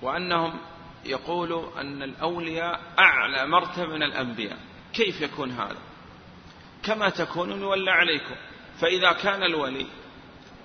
وأنهم 0.01 0.59
يقولوا 1.05 1.81
أن 1.81 2.03
الأولياء 2.03 2.81
أعلى 2.99 3.47
مرتبة 3.47 3.87
من 3.87 4.03
الأنبياء. 4.03 4.57
كيف 4.93 5.21
يكون 5.21 5.51
هذا؟ 5.51 5.77
كما 6.83 7.09
تكون 7.09 7.61
يولى 7.61 7.91
عليكم. 7.91 8.35
فإذا 8.79 9.11
كان 9.11 9.43
الولي 9.43 9.85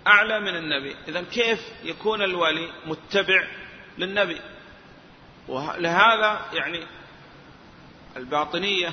أعلى 0.06 0.40
من 0.40 0.56
النبي 0.56 0.96
إذا 1.08 1.22
كيف 1.22 1.60
يكون 1.82 2.22
الولي 2.22 2.72
متبع 2.86 3.46
للنبي؟ 3.98 4.40
ولهذا 5.48 6.46
يعني 6.52 6.86
الباطنية 8.16 8.92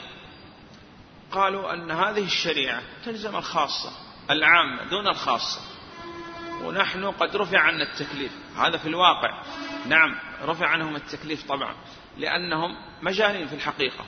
قالوا 1.31 1.73
أن 1.73 1.91
هذه 1.91 2.23
الشريعة 2.23 2.81
تلزم 3.05 3.35
الخاصة 3.35 3.91
العامة 4.29 4.83
دون 4.89 5.07
الخاصة. 5.07 5.61
ونحن 6.63 7.05
قد 7.05 7.35
رفع 7.35 7.59
عنا 7.59 7.83
التكليف 7.83 8.31
هذا 8.57 8.77
في 8.77 8.87
الواقع. 8.87 9.43
نعم 9.87 10.15
رفع 10.43 10.67
عنهم 10.67 10.95
التكليف 10.95 11.47
طبعا 11.47 11.75
لأنهم 12.17 12.77
مجانين 13.01 13.47
في 13.47 13.55
الحقيقة. 13.55 14.05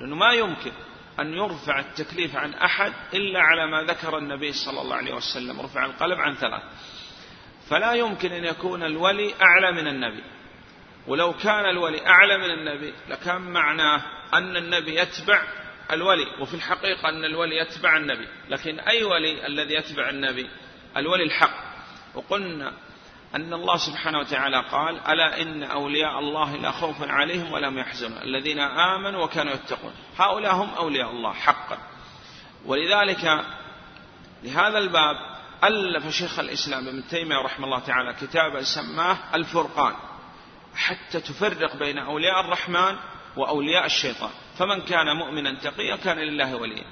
لأنه 0.00 0.16
ما 0.16 0.32
يمكن 0.32 0.72
أن 1.20 1.34
يرفع 1.34 1.80
التكليف 1.80 2.36
عن 2.36 2.54
أحد 2.54 2.92
إلا 3.14 3.40
على 3.40 3.66
ما 3.66 3.82
ذكر 3.82 4.18
النبي 4.18 4.52
صلى 4.52 4.80
الله 4.80 4.96
عليه 4.96 5.14
وسلم. 5.14 5.60
رفع 5.60 5.84
القلم 5.84 6.20
عن 6.20 6.34
ثلاث. 6.34 6.62
فلا 7.68 7.92
يمكن 7.92 8.32
أن 8.32 8.44
يكون 8.44 8.82
الولي 8.82 9.34
أعلى 9.42 9.72
من 9.72 9.88
النبي. 9.88 10.22
ولو 11.06 11.32
كان 11.32 11.64
الولي 11.64 12.06
أعلى 12.06 12.38
من 12.38 12.50
النبي 12.50 12.94
لكان 13.08 13.40
معناه 13.40 14.02
أن 14.34 14.56
النبي 14.56 14.96
يتبع 14.96 15.42
الولي 15.92 16.26
وفي 16.40 16.54
الحقيقة 16.54 17.08
أن 17.08 17.24
الولي 17.24 17.56
يتبع 17.56 17.96
النبي. 17.96 18.28
لكن 18.48 18.80
أي 18.80 19.04
ولي 19.04 19.46
الذي 19.46 19.74
يتبع 19.74 20.10
النبي؟ 20.10 20.50
الولي 20.96 21.24
الحق. 21.24 21.66
وقلنا 22.14 22.72
أن 23.34 23.52
الله 23.52 23.76
سبحانه 23.76 24.18
وتعالى 24.18 24.64
قال 24.70 25.00
ألا 25.06 25.42
إن 25.42 25.62
أولياء 25.62 26.18
الله 26.18 26.56
لا 26.56 26.70
خوف 26.70 27.02
عليهم 27.02 27.52
ولا 27.52 27.68
هم 27.68 27.78
يحزنون. 27.78 28.22
الذين 28.22 28.60
آمنوا 28.60 29.24
وكانوا 29.24 29.52
يتقون. 29.52 29.92
هؤلاء 30.18 30.54
هم 30.54 30.70
أولياء 30.74 31.10
الله 31.10 31.32
حقا. 31.32 31.78
ولذلك 32.64 33.44
لهذا 34.42 34.78
الباب 34.78 35.16
ألف 35.64 36.08
شيخ 36.08 36.38
الإسلام 36.38 36.88
ابن 36.88 37.08
تيمية 37.08 37.36
رحمه 37.36 37.66
الله 37.66 37.78
تعالى 37.78 38.12
كتابا 38.12 38.62
سماه 38.62 39.16
الفرقان 39.34 39.94
حتى 40.74 41.20
تفرق 41.20 41.76
بين 41.76 41.98
أولياء 41.98 42.40
الرحمن 42.40 42.96
وأولياء 43.36 43.86
الشيطان. 43.86 44.30
فمن 44.58 44.80
كان 44.80 45.16
مؤمنا 45.16 45.54
تقيا 45.60 45.96
كان 45.96 46.18
لله 46.18 46.56
وليا. 46.56 46.84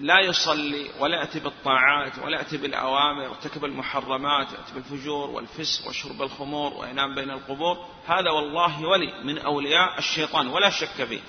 لا 0.00 0.20
يصلي 0.20 0.90
ولا 0.98 1.20
يأتي 1.20 1.40
بالطاعات 1.40 2.18
ولا 2.18 2.38
يأتي 2.38 2.56
بالأوامر 2.56 3.22
يرتكب 3.22 3.64
المحرمات 3.64 4.46
يأتي 4.52 4.74
بالفجور 4.74 5.30
والفسق 5.30 5.88
وشرب 5.88 6.22
الخمور 6.22 6.74
وينام 6.74 7.14
بين 7.14 7.30
القبور. 7.30 7.86
هذا 8.06 8.30
والله 8.30 8.86
ولي 8.86 9.24
من 9.24 9.38
أولياء 9.38 9.98
الشيطان 9.98 10.46
ولا 10.46 10.70
شك 10.70 11.04
فيه. 11.04 11.20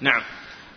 نعم. 0.00 0.22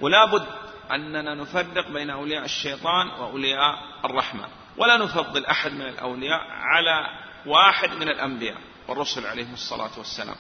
ولا 0.01 0.25
بد 0.25 0.47
أننا 0.91 1.35
نفرق 1.35 1.89
بين 1.89 2.09
أولياء 2.09 2.45
الشيطان 2.45 3.07
وأولياء 3.07 3.75
الرحمن. 4.05 4.47
ولا 4.77 4.97
نفضل 4.97 5.45
أحد 5.45 5.71
من 5.71 5.81
الأولياء 5.81 6.41
على 6.49 7.07
واحد 7.45 7.91
من 7.91 8.09
الأنبياء 8.09 8.57
والرسل 8.87 9.25
عليهم 9.25 9.53
الصلاة 9.53 9.91
والسلام. 9.97 10.35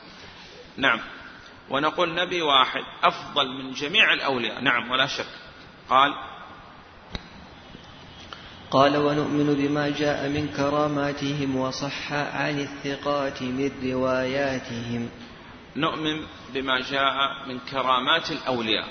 نعم. 0.77 0.99
ونقول 1.69 2.15
نبي 2.15 2.41
واحد 2.41 2.83
أفضل 3.03 3.47
من 3.47 3.71
جميع 3.71 4.13
الأولياء. 4.13 4.61
نعم 4.61 4.91
ولا 4.91 5.07
شك. 5.07 5.29
قال 5.89 6.13
قال 8.71 8.97
ونؤمن 8.97 9.55
بما 9.55 9.89
جاء 9.89 10.29
من 10.29 10.47
كراماتهم 10.47 11.55
وصح 11.55 12.13
عن 12.13 12.59
الثقات 12.59 13.41
من 13.41 13.71
رواياتهم. 13.83 15.09
نؤمن 15.75 16.27
بما 16.53 16.79
جاء 16.79 17.47
من 17.47 17.59
كرامات 17.59 18.31
الأولياء. 18.31 18.87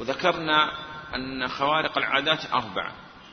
وذكرنا 0.00 0.70
أن 1.14 1.48
خوارق 1.48 1.98
العادات 1.98 2.52
أربعة. 2.52 2.92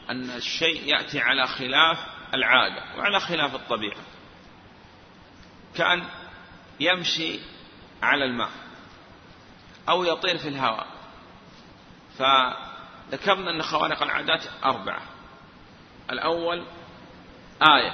أن 0.10 0.30
الشيء 0.30 0.84
يأتي 0.84 1.20
على 1.20 1.48
خلاف 1.48 1.98
العادة 2.34 2.84
وعلى 2.98 3.20
خلاف 3.20 3.56
الطبيعة. 3.56 4.02
كأن 5.76 6.04
يمشي 6.80 7.40
على 8.04 8.26
الماء 8.26 8.50
أو 9.90 10.04
يطير 10.04 10.38
في 10.38 10.48
الهواء. 10.48 10.88
فذكرنا 12.18 13.52
أن 13.52 13.62
خوارق 13.62 14.04
العادات 14.04 14.44
أربعة. 14.66 15.16
الأول 16.12 16.64
آية. 17.62 17.93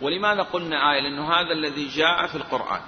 ولماذا 0.00 0.42
قلنا 0.42 0.92
آية؟ 0.92 1.00
لأنه 1.00 1.32
هذا 1.32 1.52
الذي 1.52 1.88
جاء 1.88 2.26
في 2.26 2.34
القرآن. 2.34 2.80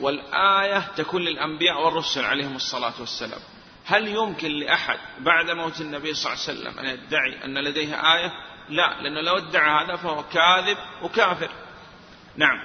والآية 0.00 0.78
تكون 0.96 1.22
للأنبياء 1.22 1.84
والرسل 1.84 2.24
عليهم 2.24 2.56
الصلاة 2.56 2.94
والسلام. 3.00 3.40
هل 3.84 4.08
يمكن 4.08 4.50
لأحد 4.50 4.98
بعد 5.18 5.50
موت 5.50 5.80
النبي 5.80 6.14
صلى 6.14 6.32
الله 6.32 6.44
عليه 6.48 6.60
وسلم 6.60 6.78
أن 6.78 6.86
يدعي 6.86 7.44
أن 7.44 7.58
لديه 7.58 8.14
آية؟ 8.14 8.32
لا 8.68 9.02
لأنه 9.02 9.20
لو 9.20 9.36
ادعى 9.36 9.84
هذا 9.84 9.96
فهو 9.96 10.22
كاذب 10.22 10.76
وكافر. 11.02 11.50
نعم. 12.36 12.62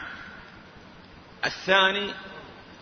الثاني 1.45 2.13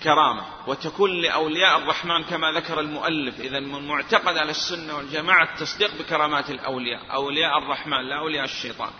كرامة 0.04 0.46
وتكون 0.68 1.22
لأولياء 1.22 1.78
الرحمن 1.78 2.24
كما 2.24 2.52
ذكر 2.52 2.80
المؤلف 2.80 3.40
إذا 3.40 3.60
من 3.60 3.88
معتقد 3.88 4.38
على 4.38 4.52
السنة 4.52 4.98
والجماعة 4.98 5.44
التصديق 5.44 5.96
بكرامات 6.00 6.50
الأولياء 6.50 7.14
أولياء 7.14 7.58
الرحمن 7.58 8.10
لا 8.10 8.20
أولياء 8.20 8.46
الشيطان. 8.46 8.92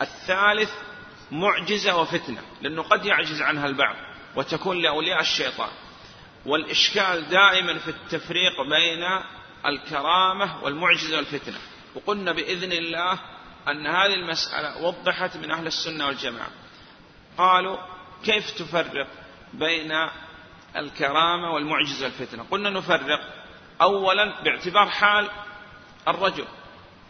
الثالث 0.00 0.70
معجزة 1.30 1.96
وفتنة 1.96 2.42
لأنه 2.62 2.82
قد 2.82 3.06
يعجز 3.06 3.42
عنها 3.42 3.66
البعض 3.66 3.96
وتكون 4.36 4.82
لأولياء 4.82 5.20
الشيطان. 5.20 5.70
والإشكال 6.46 7.28
دائما 7.28 7.78
في 7.78 7.88
التفريق 7.88 8.62
بين 8.62 9.04
الكرامة 9.66 10.64
والمعجزة 10.64 11.16
والفتنة. 11.16 11.58
وقلنا 11.94 12.32
بإذن 12.32 12.72
الله 12.72 13.18
أن 13.68 13.86
هذه 13.86 14.14
المسألة 14.14 14.82
وضحت 14.82 15.36
من 15.36 15.50
أهل 15.50 15.66
السنة 15.66 16.06
والجماعة. 16.06 16.50
قالوا 17.38 17.78
كيف 18.24 18.50
تفرق؟ 18.50 19.06
بين 19.54 20.08
الكرامة 20.76 21.50
والمعجزة 21.50 22.04
والفتنة. 22.04 22.46
قلنا 22.50 22.70
نفرق. 22.70 23.20
أولا 23.82 24.42
باعتبار 24.42 24.90
حال 24.90 25.30
الرجل. 26.08 26.44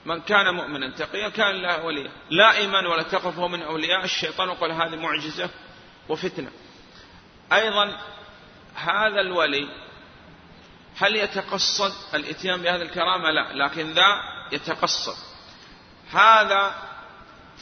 من 0.06 0.20
كان 0.20 0.54
مؤمنا 0.54 0.90
تقيا 0.90 1.28
كان 1.28 1.62
له 1.62 1.84
وليا 1.84 2.10
لا 2.30 2.56
إيمان 2.56 2.86
ولا 2.86 3.02
تقف 3.02 3.38
من 3.38 3.62
أولياء. 3.62 4.04
الشيطان 4.04 4.48
وقال 4.48 4.72
هذه 4.72 4.96
معجزة 4.96 5.50
وفتنة. 6.08 6.50
أيضا 7.52 7.98
هذا 8.74 9.20
الولي 9.20 9.68
هل 10.96 11.16
يتقصد 11.16 11.92
الإتيان 12.14 12.62
بهذه 12.62 12.82
الكرامة؟ 12.82 13.30
لا. 13.30 13.52
لكن 13.52 13.92
ذا 13.92 14.22
يتقصد. 14.52 15.16
هذا 16.12 16.74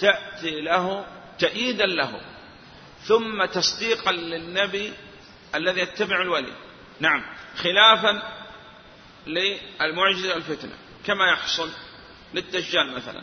تأتي 0.00 0.60
له 0.60 1.06
تأييدا 1.38 1.86
له. 1.86 2.20
ثم 3.06 3.44
تصديقا 3.44 4.12
للنبي 4.12 4.92
الذي 5.54 5.80
يتبع 5.80 6.22
الولي. 6.22 6.52
نعم. 7.00 7.24
خلافا 7.56 8.22
للمعجزة 9.26 10.34
والفتنة 10.34 10.72
كما 11.06 11.32
يحصل 11.32 11.70
للدجال 12.34 12.94
مثلا. 12.94 13.22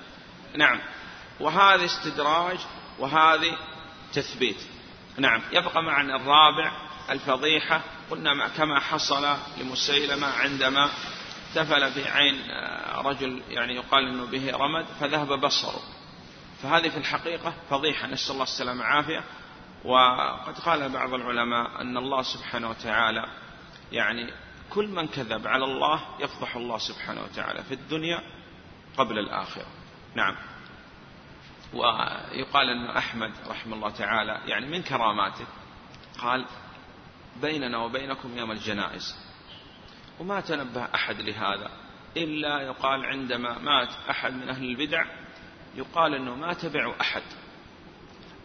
نعم. 0.55 0.81
وهذه 1.39 1.85
استدراج 1.85 2.57
وهذه 2.99 3.57
تثبيت. 4.13 4.57
نعم. 5.17 5.41
يبقى 5.51 5.83
معنا 5.83 6.15
الرابع 6.15 6.71
الفضيحة. 7.09 7.81
قلنا 8.11 8.47
كما 8.47 8.79
حصل 8.79 9.37
لمسيلمة 9.57 10.27
عندما 10.27 10.89
تفل 11.55 11.91
في 11.91 12.09
عين 12.09 12.41
رجل 12.95 13.41
يعني 13.49 13.75
يقال 13.75 14.07
إنه 14.07 14.25
به 14.25 14.51
رمد 14.51 14.85
فذهب 14.99 15.39
بصره. 15.41 15.81
فهذه 16.63 16.89
في 16.89 16.97
الحقيقة 16.97 17.53
فضيحة. 17.69 18.07
نسأل 18.07 18.31
الله 18.31 18.43
السلامة 18.43 18.81
والعافية. 18.81 19.23
وقد 19.85 20.59
قال 20.59 20.89
بعض 20.89 21.13
العلماء 21.13 21.81
أن 21.81 21.97
الله 21.97 22.21
سبحانه 22.21 22.69
وتعالى 22.69 23.25
يعني 23.91 24.33
كل 24.69 24.87
من 24.87 25.07
كذب 25.07 25.47
على 25.47 25.63
الله 25.63 26.01
يفضح 26.19 26.55
الله 26.55 26.77
سبحانه 26.77 27.21
وتعالى 27.23 27.63
في 27.63 27.73
الدنيا 27.73 28.23
قبل 28.97 29.19
الآخرة. 29.19 29.65
نعم. 30.15 30.35
ويقال 31.73 32.69
أن 32.69 32.85
أحمد 32.97 33.31
رحمه 33.47 33.75
الله 33.75 33.89
تعالى 33.89 34.41
يعني 34.45 34.65
من 34.65 34.81
كراماته 34.81 35.45
قال 36.19 36.45
بيننا 37.41 37.77
وبينكم 37.77 38.37
يوم 38.37 38.51
الجنائز 38.51 39.15
وما 40.19 40.41
تنبه 40.41 40.87
أحد 40.95 41.21
لهذا 41.21 41.71
إلا 42.17 42.61
يقال 42.61 43.05
عندما 43.05 43.59
مات 43.59 43.89
أحد 44.09 44.33
من 44.33 44.49
أهل 44.49 44.63
البدع 44.63 45.05
يقال 45.75 46.15
أنه 46.15 46.35
ما 46.35 46.53
تبعوا 46.53 46.93
أحد 47.01 47.23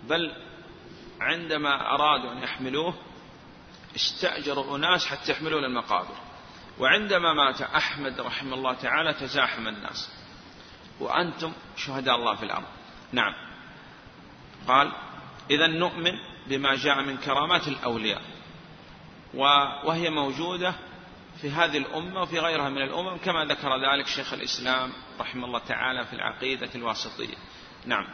بل 0.09 0.32
عندما 1.20 1.94
أرادوا 1.94 2.32
أن 2.32 2.42
يحملوه 2.42 2.94
استأجروا 3.96 4.76
أناس 4.76 5.06
حتى 5.06 5.32
يحملوه 5.32 5.60
للمقابر 5.60 6.14
وعندما 6.78 7.32
مات 7.32 7.62
أحمد 7.62 8.20
رحمه 8.20 8.54
الله 8.54 8.74
تعالى 8.74 9.14
تزاحم 9.14 9.68
الناس. 9.68 10.10
وأنتم 11.00 11.52
شهداء 11.76 12.16
الله 12.16 12.34
في 12.34 12.42
الأرض. 12.42 12.66
نعم. 13.12 13.34
قال 14.68 14.92
إذا 15.50 15.66
نؤمن 15.66 16.12
بما 16.46 16.74
جاء 16.74 17.02
من 17.02 17.16
كرامات 17.16 17.68
الأولياء. 17.68 18.22
وهي 19.84 20.10
موجودة 20.10 20.74
في 21.40 21.50
هذه 21.50 21.78
الأمة 21.78 22.22
وفي 22.22 22.38
غيرها 22.38 22.68
من 22.68 22.82
الأمم 22.82 23.16
كما 23.16 23.44
ذكر 23.44 23.92
ذلك 23.92 24.06
شيخ 24.06 24.32
الإسلام 24.32 24.92
رحمه 25.20 25.44
الله 25.44 25.58
تعالى 25.58 26.06
في 26.06 26.12
العقيدة 26.12 26.70
الواسطية. 26.74 27.36
نعم. 27.86 28.06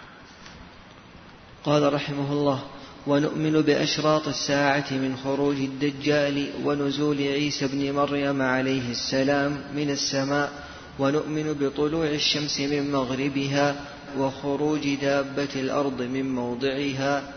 قال 1.64 1.94
رحمه 1.94 2.32
الله 2.32 2.70
ونؤمن 3.06 3.62
بأشراط 3.62 4.28
الساعة 4.28 4.92
من 4.92 5.16
خروج 5.24 5.56
الدجال 5.56 6.50
ونزول 6.64 7.18
عيسى 7.18 7.66
بن 7.68 7.92
مريم 7.92 8.42
عليه 8.42 8.90
السلام 8.90 9.64
من 9.74 9.90
السماء 9.90 10.52
ونؤمن 10.98 11.52
بطلوع 11.52 12.06
الشمس 12.06 12.60
من 12.60 12.92
مغربها 12.92 13.76
وخروج 14.18 14.94
دابة 14.94 15.54
الأرض 15.56 16.02
من 16.02 16.34
موضعها. 16.34 17.32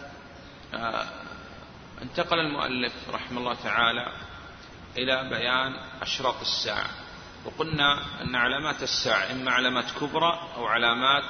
آه 0.74 1.06
انتقل 2.02 2.40
المؤلف 2.40 2.94
رحمه 3.14 3.40
الله 3.40 3.56
تعالى 3.64 4.06
إلى 4.98 5.30
بيان 5.30 5.72
أشراط 6.02 6.42
الساعة. 6.42 6.90
وقلنا 7.46 8.22
أن 8.22 8.36
علامات 8.36 8.84
الساعة 8.84 9.32
إما 9.32 9.52
علامات 9.52 9.86
كبرى 10.02 10.40
أو 10.58 10.66
علامات 10.66 11.24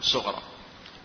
صغرى. 0.00 0.53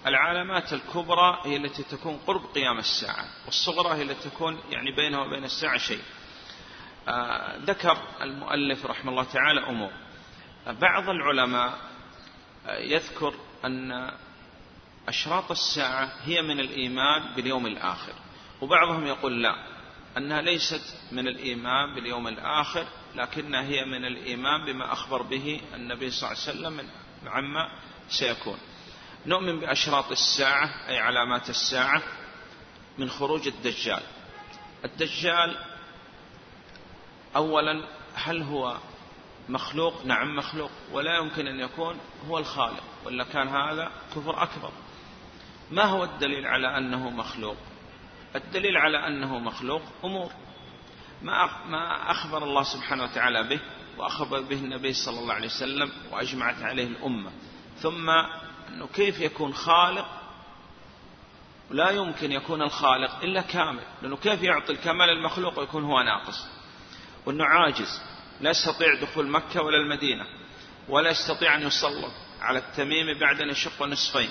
العلامات 0.05 0.73
الكبرى 0.73 1.39
هي 1.43 1.55
التي 1.55 1.83
تكون 1.83 2.17
قرب 2.27 2.45
قيام 2.55 2.79
الساعة 2.79 3.25
والصغرى 3.45 3.97
هي 3.97 4.01
التي 4.01 4.29
تكون 4.29 4.59
يعني 4.69 4.95
بينها 4.95 5.19
وبين 5.19 5.43
الساعة 5.43 5.77
شيء. 5.77 6.01
آه 7.07 7.57
ذكر 7.57 7.97
المؤلف 8.21 8.85
رحمه 8.85 9.11
الله 9.11 9.23
تعالى 9.23 9.69
أمور. 9.69 9.91
بعض 10.67 11.09
العلماء 11.09 11.77
آه 12.67 12.77
يذكر 12.77 13.33
أن 13.65 14.11
أشراط 15.07 15.51
الساعة 15.51 16.11
هي 16.23 16.41
من 16.41 16.59
الإيمان 16.59 17.35
باليوم 17.35 17.65
الآخر 17.65 18.13
وبعضهم 18.61 19.07
يقول 19.07 19.43
لا 19.43 19.55
أنها 20.17 20.41
ليست 20.41 20.95
من 21.11 21.27
الإيمان 21.27 21.95
باليوم 21.95 22.27
الآخر 22.27 22.85
لكنها 23.15 23.61
هي 23.61 23.85
من 23.85 24.05
الإيمان 24.05 24.65
بما 24.65 24.93
أخبر 24.93 25.21
به 25.21 25.61
النبي 25.75 26.11
صلى 26.11 26.31
الله 26.31 26.41
عليه 26.47 26.59
وسلم 26.77 26.89
عما 27.25 27.71
سيكون. 28.09 28.57
نؤمن 29.29 29.59
بأشراط 29.59 30.11
الساعة 30.11 30.89
أي 30.89 30.99
علامات 30.99 31.49
الساعة 31.49 32.03
من 32.97 33.09
خروج 33.09 33.47
الدجال. 33.47 34.01
الدجال 34.85 35.57
أولا 37.35 37.83
هل 38.13 38.41
هو 38.41 38.77
مخلوق؟ 39.49 40.05
نعم 40.05 40.35
مخلوق. 40.35 40.71
ولا 40.91 41.17
يمكن 41.17 41.47
أن 41.47 41.59
يكون 41.59 41.99
هو 42.27 42.37
الخالق 42.37 42.83
ولا 43.05 43.23
كان 43.23 43.47
هذا 43.47 43.91
كفر 44.15 44.43
أكبر. 44.43 44.71
ما 45.71 45.83
هو 45.83 46.03
الدليل 46.03 46.45
على 46.45 46.77
أنه 46.77 47.09
مخلوق؟ 47.09 47.57
الدليل 48.35 48.77
على 48.77 49.07
أنه 49.07 49.39
مخلوق 49.39 49.81
أمور. 50.03 50.31
ما 51.21 52.11
أخبر 52.11 52.43
الله 52.43 52.63
سبحانه 52.63 53.03
وتعالى 53.03 53.43
به 53.43 53.59
وأخبر 53.97 54.41
به 54.41 54.55
النبي 54.55 54.93
صلى 54.93 55.19
الله 55.19 55.33
عليه 55.33 55.47
وسلم 55.47 55.91
وأجمعت 56.11 56.61
عليه 56.61 56.87
الأمة. 56.87 57.31
ثم 57.79 58.09
أنه 58.73 58.87
كيف 58.87 59.19
يكون 59.19 59.53
خالق؟ 59.53 60.05
لا 61.71 61.89
يمكن 61.89 62.31
يكون 62.31 62.61
الخالق 62.61 63.23
إلا 63.23 63.41
كامل 63.41 63.83
لأنه 64.01 64.17
كيف 64.17 64.43
يعطي 64.43 64.73
الكمال 64.73 65.09
المخلوق 65.09 65.59
ويكون 65.59 65.83
هو 65.83 66.01
ناقص؟ 66.01 66.47
وأنه 67.25 67.45
عاجز 67.45 68.01
لا 68.41 68.49
يستطيع 68.49 68.95
دخول 69.01 69.27
مكة 69.27 69.61
ولا 69.61 69.77
المدينة 69.77 70.25
ولا 70.89 71.09
يستطيع 71.09 71.55
أن 71.55 71.61
يسلط 71.61 72.11
على 72.41 72.59
التميم 72.59 73.19
بعد 73.19 73.41
أن 73.41 73.49
يشق 73.49 73.83
نصفين 73.83 74.29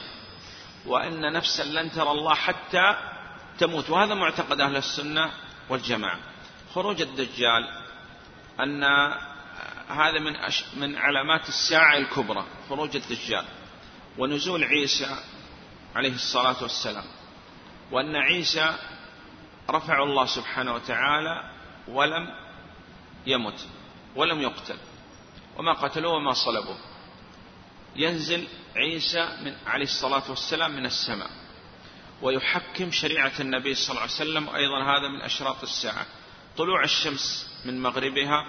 وأن 0.87 1.33
نفسا 1.33 1.63
لن 1.63 1.93
ترى 1.93 2.11
الله 2.11 2.35
حتى 2.35 2.97
تموت. 3.59 3.91
وهذا 3.91 4.15
معتقد 4.15 4.61
أهل 4.61 4.77
السنة 4.77 5.31
والجماعة. 5.69 6.19
خروج 6.75 7.03
الدجال 7.03 7.69
أن 8.61 8.85
هذا 9.89 10.19
من 10.19 10.37
من 10.77 10.97
علامات 10.97 11.49
الساعة 11.49 11.97
الكبرى 11.97 12.45
خروج 12.69 12.97
الدجال. 12.97 13.45
ونزول 14.19 14.65
عيسى 14.65 15.17
عليه 15.95 16.15
الصلاة 16.15 16.63
والسلام 16.63 17.05
وأن 17.91 18.17
عيسى 18.17 18.75
رفع 19.71 20.03
الله 20.03 20.27
سبحانه 20.27 20.75
وتعالى 20.75 21.51
ولم 21.89 22.29
يمت 23.27 23.67
ولم 24.17 24.41
يقتل 24.41 24.77
وما 25.57 25.73
قتلوه 25.73 26.13
وما 26.13 26.33
صلبوه. 26.33 26.79
ينزل 27.97 28.47
عيسى 28.77 29.39
من 29.45 29.57
عليه 29.67 29.85
الصلاة 29.85 30.31
والسلام 30.31 30.77
من 30.77 30.87
السماء 30.87 31.31
ويحكم 32.23 32.91
شريعة 32.91 33.33
النبي 33.41 33.75
صلى 33.75 33.91
الله 33.91 34.03
عليه 34.03 34.13
وسلم 34.13 34.49
وأيضا 34.49 34.83
هذا 34.83 35.09
من 35.09 35.21
أشراط 35.21 35.63
الساعة. 35.63 36.07
طلوع 36.57 36.85
الشمس 36.85 37.51
من 37.65 37.83
مغربها 37.83 38.45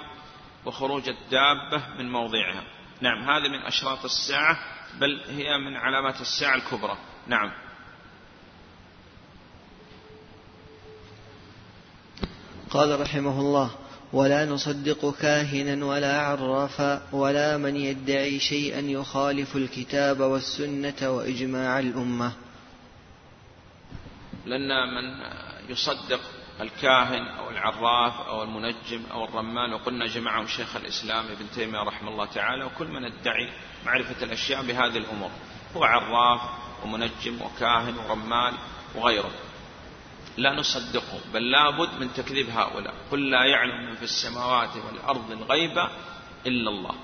وخروج 0.65 1.09
الدابة 1.09 1.87
من 1.97 2.11
موضعها. 2.11 2.63
نعم 3.01 3.29
هذه 3.29 3.47
من 3.49 3.61
أشراط 3.61 4.05
الساعة. 4.05 4.78
بل 4.99 5.21
هي 5.29 5.57
من 5.57 5.75
علامات 5.75 6.21
الساعة 6.21 6.55
الكبرى. 6.55 6.97
نعم. 7.27 7.51
قال 12.69 13.01
رحمه 13.01 13.39
الله 13.39 13.71
ولا 14.13 14.45
نصدق 14.45 15.15
كاهنا 15.21 15.85
ولا 15.85 16.21
عرافا 16.21 17.07
ولا 17.11 17.57
من 17.57 17.75
يدعي 17.75 18.39
شيئا 18.39 18.79
يخالف 18.79 19.55
الكتاب 19.55 20.19
والسنة 20.19 21.09
وإجماع 21.09 21.79
الأمة. 21.79 22.31
لأن 24.45 24.93
من 24.95 25.21
يصدق 25.69 26.19
الكاهن 26.61 27.27
أو 27.27 27.49
العراف 27.49 28.27
أو 28.27 28.43
المنجم 28.43 29.03
أو 29.11 29.25
الرمان 29.25 29.73
وقلنا 29.73 30.07
جمعهم 30.07 30.47
شيخ 30.47 30.75
الإسلام 30.75 31.25
ابن 31.25 31.45
تيمية 31.55 31.79
رحمه 31.79 32.11
الله 32.11 32.25
تعالى 32.25 32.63
وكل 32.63 32.87
من 32.87 33.05
ادعي 33.05 33.49
معرفة 33.85 34.23
الأشياء 34.23 34.61
بهذه 34.61 34.97
الأمور. 34.97 35.31
هو 35.75 35.83
عراف 35.83 36.41
ومنجم 36.83 37.41
وكاهن 37.41 37.97
ورمان 37.97 38.53
وغيره. 38.95 39.31
لا 40.37 40.53
نصدقه 40.53 41.19
بل 41.33 41.51
لابد 41.51 41.99
من 41.99 42.13
تكذيب 42.13 42.49
هؤلاء. 42.49 42.93
قل 43.11 43.29
لا 43.29 43.45
يعلم 43.45 43.89
من 43.89 43.95
في 43.95 44.03
السماوات 44.03 44.69
والأرض 44.75 45.31
الغيب 45.31 45.77
إلا 46.45 46.69
الله. 46.69 46.95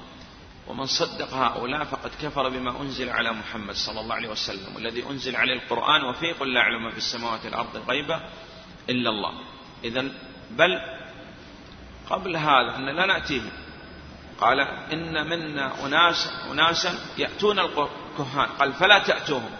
ومن 0.67 0.85
صدق 0.85 1.33
هؤلاء 1.33 1.83
فقد 1.83 2.11
كفر 2.21 2.49
بما 2.49 2.81
أنزل 2.81 3.09
على 3.09 3.31
محمد 3.31 3.75
صلى 3.75 3.99
الله 3.99 4.15
عليه 4.15 4.29
وسلم. 4.29 4.75
والذي 4.75 5.03
أنزل 5.09 5.35
عليه 5.35 5.53
القرآن 5.53 6.03
وفيه 6.03 6.33
قل 6.33 6.53
لا 6.53 6.59
يعلم 6.59 6.91
في 6.91 6.97
السماوات 6.97 7.45
والأرض 7.45 7.75
الغيب 7.75 8.19
إلا 8.89 9.09
الله. 9.09 9.33
إذا 9.83 10.05
بل 10.51 10.81
قبل 12.09 12.35
هذا 12.35 12.75
أن 12.75 12.85
لا 12.85 13.05
نأتيهم 13.05 13.51
قال 14.41 14.59
إن 14.93 15.29
منا 15.29 15.85
أناس 15.85 16.27
أناسا 16.51 16.99
يأتون 17.17 17.59
الكهان. 17.59 18.49
قال 18.59 18.73
فلا 18.73 18.99
تأتوهم. 18.99 19.51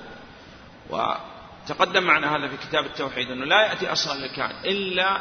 وتقدم 0.90 2.04
معنا 2.04 2.36
هذا 2.36 2.48
في 2.48 2.58
كتاب 2.58 2.86
التوحيد 2.86 3.32
أنه 3.32 3.46
لا 3.46 3.66
يأتي 3.66 3.92
أصلا 3.92 4.26
الكاهن 4.26 4.56
إلا 4.66 5.20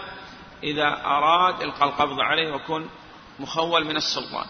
إذا 0.62 0.88
أراد 1.04 1.62
إلقاء 1.62 1.88
القبض 1.88 2.20
عليه 2.20 2.52
ويكون 2.52 2.90
مخول 3.38 3.84
من 3.84 3.96
السلطان. 3.96 4.46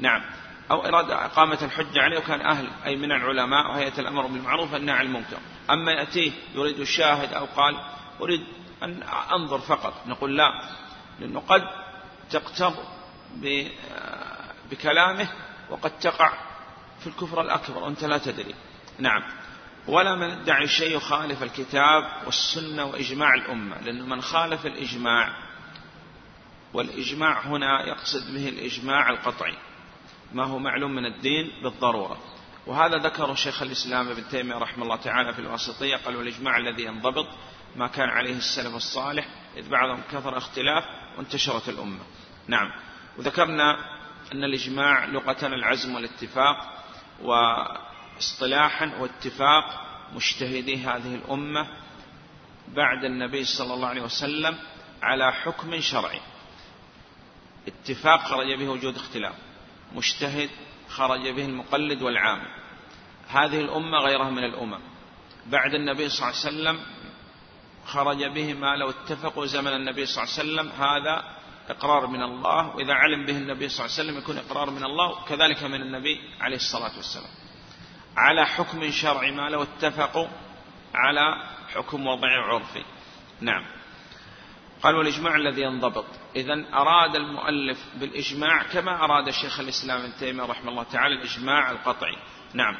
نعم. 0.00 0.24
أو 0.70 0.86
إراد 0.86 1.10
إقامة 1.10 1.58
الحجة 1.62 2.00
عليه 2.00 2.18
وكان 2.18 2.40
أهل 2.40 2.68
أي 2.86 2.96
من 2.96 3.12
العلماء 3.12 3.70
وهيئة 3.70 4.00
الأمر 4.00 4.26
بالمعروف 4.26 4.72
والنهي 4.72 4.96
عن 4.96 5.06
المنكر. 5.06 5.38
أما 5.70 5.92
يأتيه 5.92 6.32
يريد 6.54 6.80
الشاهد 6.80 7.32
أو 7.32 7.44
قال 7.56 7.76
أريد 8.20 8.44
أن 8.82 9.02
أنظر 9.32 9.58
فقط. 9.58 9.94
نقول 10.06 10.36
لا 10.36 10.50
لأنه 11.20 11.40
قد 11.40 11.62
تقتض 12.30 12.74
بكلامه 14.70 15.28
وقد 15.70 15.98
تقع 15.98 16.32
في 17.00 17.06
الكفر 17.06 17.40
الأكبر 17.40 17.78
وأنت 17.78 18.04
لا 18.04 18.18
تدري. 18.18 18.54
نعم. 18.98 19.22
ولا 19.86 20.14
من 20.14 20.30
ادعي 20.30 20.68
شيء 20.68 20.96
يخالف 20.96 21.42
الكتاب 21.42 22.22
والسنة 22.26 22.84
وإجماع 22.84 23.34
الأمة 23.34 23.80
لأنه 23.80 24.06
من 24.06 24.22
خالف 24.22 24.66
الإجماع 24.66 25.36
والإجماع 26.72 27.40
هنا 27.40 27.86
يقصد 27.86 28.34
به 28.34 28.48
الإجماع 28.48 29.10
القطعي. 29.10 29.56
ما 30.32 30.44
هو 30.44 30.58
معلوم 30.58 30.94
من 30.94 31.06
الدين 31.06 31.52
بالضرورة. 31.62 32.18
وهذا 32.66 32.96
ذكره 32.96 33.34
شيخ 33.34 33.62
الإسلام 33.62 34.08
ابن 34.08 34.28
تيمية 34.28 34.54
رحمه 34.54 34.84
الله 34.84 34.96
تعالى 34.96 35.34
في 35.34 35.38
الواسطية 35.38 35.96
قال 35.96 36.16
والإجماع 36.16 36.56
الذي 36.56 36.84
ينضبط 36.84 37.26
ما 37.76 37.86
كان 37.86 38.08
عليه 38.08 38.36
السلف 38.36 38.74
الصالح 38.74 39.28
إذ 39.56 39.68
بعضهم 39.68 40.00
كثر 40.12 40.38
اختلاف 40.38 40.84
وانتشرت 41.16 41.68
الأمة. 41.68 42.04
نعم. 42.48 42.72
وذكرنا 43.18 43.97
أن 44.32 44.44
الإجماع 44.44 45.04
لغة 45.04 45.46
العزم 45.46 45.94
والاتفاق 45.94 46.84
واصطلاحا 47.22 48.92
واتفاق 49.00 49.86
مجتهدي 50.12 50.76
هذه 50.76 51.14
الأمة 51.14 51.68
بعد 52.68 53.04
النبي 53.04 53.44
صلى 53.44 53.74
الله 53.74 53.88
عليه 53.88 54.02
وسلم 54.02 54.58
على 55.02 55.32
حكم 55.32 55.80
شرعي. 55.80 56.20
اتفاق 57.68 58.20
خرج 58.20 58.58
به 58.58 58.68
وجود 58.68 58.96
اختلاف. 58.96 59.34
مجتهد 59.92 60.50
خرج 60.88 61.28
به 61.28 61.44
المقلد 61.44 62.02
والعام. 62.02 62.42
هذه 63.28 63.60
الأمة 63.60 63.98
غيرها 63.98 64.30
من 64.30 64.44
الأمم. 64.44 64.80
بعد 65.46 65.74
النبي 65.74 66.08
صلى 66.08 66.28
الله 66.28 66.40
عليه 66.40 66.48
وسلم 66.48 66.86
خرج 67.86 68.24
به 68.24 68.54
ما 68.54 68.76
لو 68.76 68.90
اتفقوا 68.90 69.46
زمن 69.46 69.72
النبي 69.72 70.06
صلى 70.06 70.24
الله 70.24 70.34
عليه 70.38 70.42
وسلم 70.42 70.82
هذا 70.82 71.37
إقرار 71.68 72.06
من 72.06 72.22
الله 72.22 72.76
وإذا 72.76 72.92
علم 72.92 73.26
به 73.26 73.36
النبي 73.36 73.68
صلى 73.68 73.86
الله 73.86 73.98
عليه 73.98 74.04
وسلم 74.04 74.18
يكون 74.18 74.38
إقرار 74.38 74.70
من 74.70 74.84
الله 74.84 75.24
كذلك 75.24 75.62
من 75.62 75.82
النبي 75.82 76.20
عليه 76.40 76.56
الصلاة 76.56 76.96
والسلام. 76.96 77.30
على 78.16 78.46
حكم 78.46 78.90
شرعي 78.90 79.30
ما 79.30 79.48
لو 79.48 79.62
اتفقوا 79.62 80.28
على 80.94 81.42
حكم 81.74 82.06
وضعي 82.06 82.36
عرفي 82.36 82.84
نعم. 83.40 83.64
قال 84.82 84.96
والإجماع 84.96 85.36
الذي 85.36 85.62
ينضبط. 85.62 86.06
إذا 86.36 86.64
أراد 86.74 87.16
المؤلف 87.16 87.78
بالإجماع 87.94 88.62
كما 88.62 89.04
أراد 89.04 89.30
شيخ 89.30 89.60
الإسلام 89.60 90.00
ابن 90.00 90.12
تيمية 90.18 90.42
رحمه 90.42 90.70
الله 90.70 90.82
تعالى 90.82 91.14
الإجماع 91.14 91.70
القطعي. 91.70 92.16
نعم. 92.54 92.74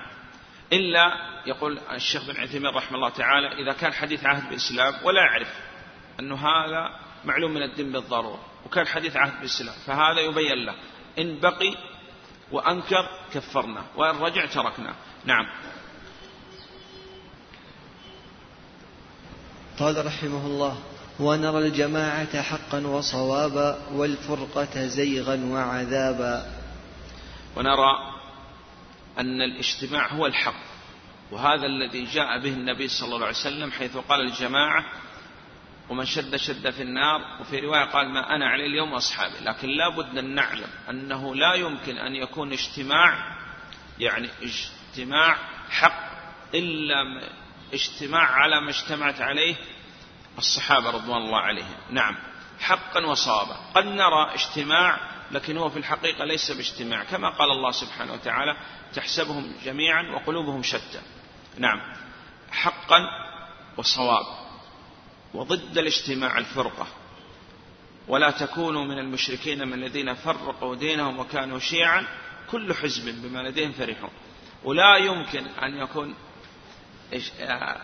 إلا 0.73 1.13
يقول 1.47 1.79
الشيخ 1.79 2.27
بن 2.27 2.41
عثيمين 2.41 2.75
رحمه 2.75 2.97
الله 2.97 3.09
تعالى 3.09 3.63
إذا 3.63 3.73
كان 3.73 3.93
حديث 3.93 4.25
عهد 4.25 4.49
بالإسلام 4.49 4.95
ولا 5.05 5.21
يعرف 5.21 5.55
أنه 6.21 6.37
هذا 6.37 7.01
معلوم 7.25 7.55
من 7.55 7.63
الدين 7.63 7.93
بالضرورة. 7.93 8.48
وكان 8.67 8.87
حديث 8.87 9.17
عهد 9.17 9.33
بالإسلام 9.41 9.75
فهذا 9.87 10.21
يبين 10.21 10.65
له 10.65 10.75
إن 11.19 11.41
بقي 11.41 11.77
وأنكر 12.53 13.09
كفرنا 13.35 13.83
وإن 13.97 14.17
رجع 14.17 14.47
تركنا. 14.47 14.95
نعم. 15.25 15.47
قال 19.79 20.07
رحمه 20.07 20.47
الله 20.47 20.79
ونرى 21.21 21.59
الجماعة 21.59 22.43
حقا 22.43 22.87
وصوابا 22.87 23.79
والفرقة 23.93 24.87
زيغا 24.87 25.45
وعذابا. 25.45 26.59
ونرى 27.57 28.19
أن 29.19 29.43
الاجتماع 29.43 30.13
هو 30.13 30.27
الحق 30.27 30.69
وهذا 31.31 31.67
الذي 31.67 32.05
جاء 32.05 32.39
به 32.43 32.53
النبي 32.53 32.89
صلى 32.89 33.15
الله 33.15 33.27
عليه 33.27 33.37
وسلم 33.37 33.71
حيث 33.71 33.97
قال 33.97 34.21
الجماعة 34.21 34.85
ومن 35.89 36.05
شد 36.05 36.37
شد 36.37 36.71
في 36.71 36.83
النار 36.83 37.21
وفي 37.41 37.61
رواية 37.61 37.85
قال 37.85 38.09
ما 38.09 38.35
أنا 38.35 38.49
عليه 38.49 38.67
اليوم 38.67 38.95
أصحابي 38.95 39.35
لكن 39.41 39.69
لا 39.69 39.89
بد 39.89 40.19
أن 40.19 40.35
نعلم 40.35 40.69
أنه 40.91 41.35
لا 41.35 41.55
يمكن 41.55 41.99
أن 41.99 42.15
يكون 42.17 42.53
اجتماع 42.53 43.37
يعني 43.99 44.29
اجتماع 44.43 45.37
حق 45.71 46.09
إلا 46.55 47.05
اجتماع 47.73 48.23
على 48.23 48.61
ما 48.61 48.71
اجتمعت 48.71 49.21
عليه 49.21 49.57
الصحابة 50.39 50.91
رضوان 50.91 51.23
الله 51.23 51.39
عليهم. 51.39 51.77
نعم 51.91 52.17
حقا 52.61 53.07
وصوابا. 53.07 53.57
قد 53.75 53.87
نرى 53.87 54.35
اجتماع 54.35 54.99
لكن 55.31 55.57
هو 55.57 55.69
في 55.69 55.79
الحقيقة 55.79 56.25
ليس 56.25 56.51
باجتماع. 56.51 57.05
كما 57.05 57.31
قال 57.31 57.51
الله 57.51 57.71
سبحانه 57.71 58.13
وتعالى 58.13 58.57
تحسبهم 58.95 59.53
جميعا 59.65 60.03
وقلوبهم 60.03 60.63
شتى. 60.63 61.01
نعم 61.59 61.81
حقا 62.51 63.09
وصواب 63.77 64.38
وضد 65.35 65.79
الاجتماع 65.79 66.39
الفرقة. 66.39 66.87
ولا 68.09 68.31
تكونوا 68.31 68.85
من 68.85 68.99
المشركين 68.99 69.69
من 69.69 69.75
الذين 69.75 70.15
فرقوا 70.15 70.75
دينهم 70.75 71.19
وكانوا 71.19 71.59
شيعا 71.59 72.07
كل 72.51 72.75
حزب 72.75 73.23
بما 73.23 73.49
لديهم 73.49 73.73
فرحون. 73.73 74.11
ولا 74.65 74.97
يمكن 74.97 75.47
أن 75.47 75.75
يكون 75.79 76.15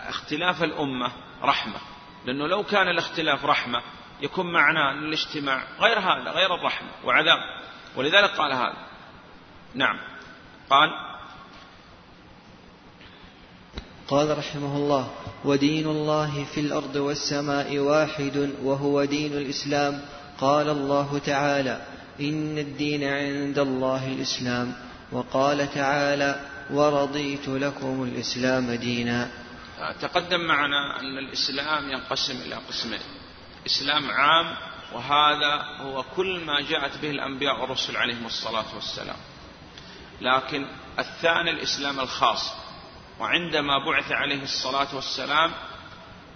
اختلاف 0.09 0.62
الأمة 0.62 1.12
رحمة. 1.43 1.81
لأنه 2.27 2.47
لو 2.47 2.65
كان 2.65 2.89
الاختلاف 2.89 3.45
رحمة 3.45 3.83
يكون 4.21 4.53
معناه 4.53 4.93
أن 4.93 5.05
الاجتماع 5.05 5.65
غير 5.81 5.99
هذا 5.99 6.31
غير 6.31 6.55
الرحمة 6.55 6.91
وعذاب. 7.05 7.39
ولذلك 7.97 8.31
قال 8.31 8.53
هذا. 8.53 8.87
نعم. 9.75 9.99
قال 10.71 10.91
قال 14.09 14.39
رحمه 14.39 14.77
الله 14.77 15.11
ودين 15.45 15.87
الله 15.87 16.45
في 16.55 16.61
الأرض 16.61 16.97
والسماء 16.97 17.79
واحد 17.79 18.51
وهو 18.63 19.05
دين 19.05 19.33
الإسلام. 19.33 20.01
قال 20.41 20.69
الله 20.69 21.19
تعالى 21.19 21.87
إن 22.21 22.59
الدين 22.59 23.05
عند 23.05 23.59
الله 23.59 24.09
الإسلام. 24.09 24.75
وقال 25.13 25.75
تعالى 25.75 26.41
ورضيت 26.71 27.49
لكم 27.49 28.03
الإسلام 28.03 28.71
دينا. 28.71 29.31
تقدم 30.01 30.41
معنا 30.41 31.01
أن 31.01 31.19
الإسلام 31.19 31.91
ينقسم 31.91 32.37
إلى 32.47 32.55
قسمين 32.55 33.01
إسلام 33.67 34.11
عام 34.11 34.57
وهذا 34.95 35.63
هو 35.81 36.05
كل 36.17 36.41
ما 36.45 36.61
جاءت 36.61 36.99
به 37.03 37.11
الأنبياء 37.11 37.61
والرسل 37.61 37.97
عليهم 37.97 38.27
الصلاة 38.27 38.75
والسلام. 38.75 39.17
لكن 40.21 40.67
الثاني 40.99 41.51
الإسلام 41.51 42.01
الخاص. 42.01 42.64
وعندما 43.20 43.78
بعث 43.78 44.12
عليه 44.12 44.43
الصلاة 44.43 44.95
والسلام 44.95 45.51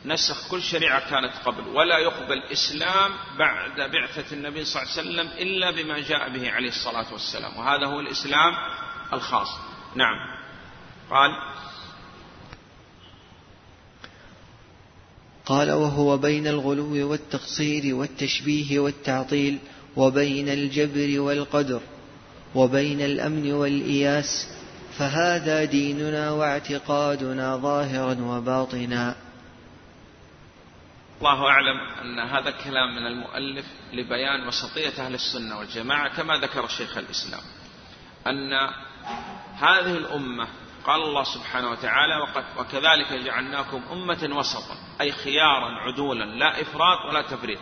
نسخ 0.05 0.51
كل 0.51 0.63
شريعة 0.63 1.11
كانت 1.11 1.33
قبل 1.45 1.69
ولا 1.69 1.99
يقبل 1.99 2.43
إسلام 2.43 3.11
بعد 3.39 3.91
بعثة 3.91 4.37
النبي 4.37 4.65
صلى 4.65 4.83
الله 4.83 4.93
عليه 4.93 5.03
وسلم 5.03 5.29
إلا 5.39 5.71
بما 5.71 6.01
جاء 6.01 6.29
به 6.29 6.51
عليه 6.51 6.69
الصلاة 6.69 7.13
والسلام 7.13 7.57
وهذا 7.57 7.87
هو 7.87 8.01
الإسلام 8.01 8.55
الخاص. 9.13 9.49
نعم. 9.95 10.17
قال 11.11 11.31
قال 15.47 15.73
وهو 15.73 16.17
بين 16.17 16.47
الغلو 16.47 17.11
والتقصير 17.11 17.95
والتشبيه 17.95 18.79
والتعطيل 18.79 19.59
وبين 19.97 20.49
الجبر 20.49 21.21
والقدر 21.21 21.81
وبين 22.55 23.01
الأمن 23.01 23.53
والإياس 23.53 24.49
فهذا 24.99 25.65
ديننا 25.65 26.31
واعتقادنا 26.31 27.57
ظاهرا 27.57 28.17
وباطنا. 28.21 29.17
الله 31.19 31.47
أعلم 31.49 31.81
أن 32.03 32.19
هذا 32.19 32.49
الكلام 32.49 32.97
من 32.97 33.07
المؤلف 33.07 33.67
لبيان 33.93 34.47
وسطية 34.49 35.07
أهل 35.07 35.15
السنة 35.15 35.59
والجماعة 35.59 36.17
كما 36.17 36.37
ذكر 36.37 36.69
شيخ 36.69 36.97
الإسلام 36.97 37.41
أن 38.27 38.53
هذه 39.57 39.97
الأمة 39.97 40.49
قال 40.85 41.03
الله 41.03 41.25
سبحانه 41.25 41.71
وتعالى 41.71 42.27
وكذلك 42.59 43.13
جعلناكم 43.13 43.83
أمة 43.93 44.29
وسطا 44.37 44.77
أي 45.01 45.13
خيارا 45.13 45.71
عدولا 45.71 46.25
لا 46.25 46.61
إفراط 46.63 46.99
ولا 47.09 47.23
تفريط. 47.23 47.61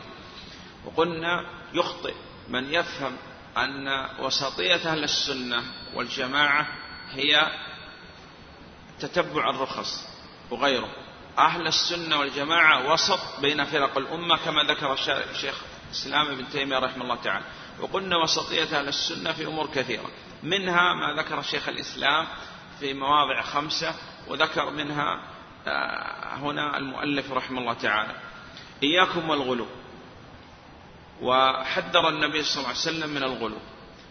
وقلنا 0.84 1.40
يخطئ 1.74 2.14
من 2.48 2.64
يفهم 2.64 3.16
أن 3.56 4.06
وسطية 4.20 4.92
أهل 4.92 5.04
السنة 5.04 5.62
والجماعة 5.94 6.66
هي 7.12 7.50
تتبع 9.00 9.50
الرخص 9.50 10.08
وغيره. 10.50 10.88
أهل 11.38 11.66
السنة 11.66 12.18
والجماعة 12.18 12.92
وسط 12.92 13.40
بين 13.40 13.64
فرق 13.64 13.98
الأمة 13.98 14.36
كما 14.36 14.62
ذكر 14.62 14.92
الشيخ 15.30 15.62
الإسلام 15.86 16.26
ابن 16.26 16.48
تيمية 16.48 16.78
رحمه 16.78 17.02
الله 17.02 17.16
تعالى. 17.16 17.44
وقلنا 17.80 18.16
وسطية 18.16 18.78
أهل 18.78 18.88
السنة 18.88 19.32
في 19.32 19.46
أمور 19.46 19.66
كثيرة. 19.66 20.10
منها 20.42 20.94
ما 20.94 21.22
ذكر 21.22 21.42
شيخ 21.42 21.68
الإسلام 21.68 22.26
في 22.80 22.94
مواضع 22.94 23.42
خمسة 23.42 23.94
وذكر 24.28 24.70
منها 24.70 25.20
آه، 25.68 26.34
هنا 26.34 26.76
المؤلف 26.78 27.32
رحمه 27.32 27.60
الله 27.60 27.72
تعالى. 27.72 28.14
إياكم 28.82 29.30
والغلو. 29.30 29.66
وحذر 31.22 32.08
النبي 32.08 32.42
صلى 32.42 32.56
الله 32.56 32.68
عليه 32.68 32.78
وسلم 32.78 33.10
من 33.10 33.22
الغلو. 33.22 33.58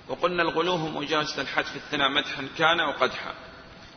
وقلنا 0.10 0.44
الغلو 0.44 0.76
هو 0.76 0.88
مجاوزة 0.88 1.42
الحد 1.42 1.66
في 1.66 1.76
الثناء 1.76 2.10
مدحا 2.10 2.48
كان 2.58 2.80
أو 2.80 2.92
قدحا 2.92 3.34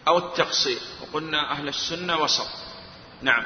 أو 0.09 0.19
التقصير 0.19 0.79
وقلنا 1.03 1.53
أهل 1.53 1.69
السنة 1.69 2.23
وسط. 2.23 2.49
نعم. 3.23 3.45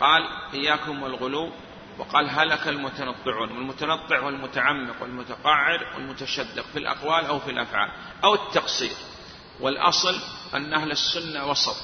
قال 0.00 0.22
إياكم 0.54 1.02
والغلو. 1.02 1.52
وقال 1.98 2.30
هلك 2.30 2.68
المتنطعون. 2.68 3.52
والمتنطع 3.52 4.20
والمتعمق 4.20 5.02
والمتقعر 5.02 5.86
والمتشدق 5.94 6.64
في 6.72 6.78
الأقوال 6.78 7.26
أو 7.26 7.38
في 7.38 7.50
الأفعال 7.50 7.90
أو 8.24 8.34
التقصير. 8.34 8.92
والأصل 9.60 10.20
أن 10.54 10.74
أهل 10.74 10.90
السنة 10.90 11.50
وسط. 11.50 11.76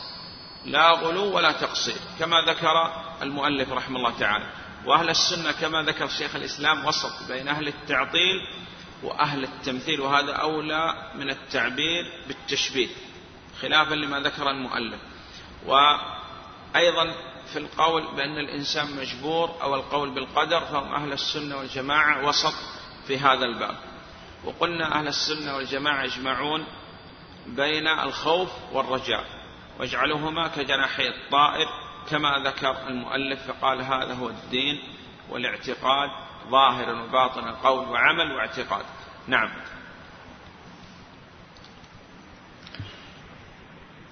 لا 0.64 0.90
غلو 0.90 1.36
ولا 1.36 1.52
تقصير 1.52 1.97
كما 2.18 2.36
ذكر 2.48 2.92
المؤلف 3.22 3.72
رحمه 3.72 3.97
الله 3.97 4.18
تعالى. 4.18 4.47
وأهل 4.86 5.10
السنة 5.10 5.52
كما 5.52 5.82
ذكر 5.82 6.09
شيخ 6.09 6.36
الإسلام 6.36 6.84
وسط 6.84 7.28
بين 7.28 7.48
أهل 7.48 7.68
التعطيل 7.68 8.36
وأهل 9.02 9.44
التمثيل 9.44 10.01
وهذا 10.01 10.32
أولى 10.32 11.10
من 11.14 11.31
التعبير 11.31 12.12
بالتشبيه 12.28 12.89
خلافا 13.60 13.94
لما 13.94 14.20
ذكر 14.20 14.51
المؤلف. 14.51 15.01
وأيضا 15.66 17.14
في 17.52 17.59
القول 17.59 18.16
بأن 18.16 18.39
الإنسان 18.39 18.97
مجبور 18.97 19.62
أو 19.62 19.74
القول 19.74 20.10
بالقدر 20.10 20.60
فهم 20.60 20.94
أهل 20.94 21.12
السنة 21.12 21.56
والجماعة 21.56 22.27
وسط 22.27 22.55
في 23.06 23.18
هذا 23.18 23.44
الباب. 23.44 23.77
وقلنا 24.44 24.98
أهل 24.98 25.09
السنة 25.09 25.56
والجماعة 25.56 26.05
يجمعون 26.05 26.64
بين 27.47 27.89
الخوف 27.89 28.51
والرجاء 28.72 29.24
واجعلوهما 29.78 30.48
كجناحي 30.48 31.09
الطائر 31.09 31.66
كما 32.10 32.43
ذكر 32.47 32.89
المؤلف 32.89 33.47
فقال 33.47 33.82
هذا 33.82 34.14
هو 34.14 34.28
الدين 34.28 34.82
والاعتقاد. 35.31 36.10
ظاهرا 36.50 37.02
وباطنا 37.02 37.50
قول 37.50 37.88
وعمل 37.88 38.32
واعتقاد. 38.32 38.84
نعم. 39.28 39.48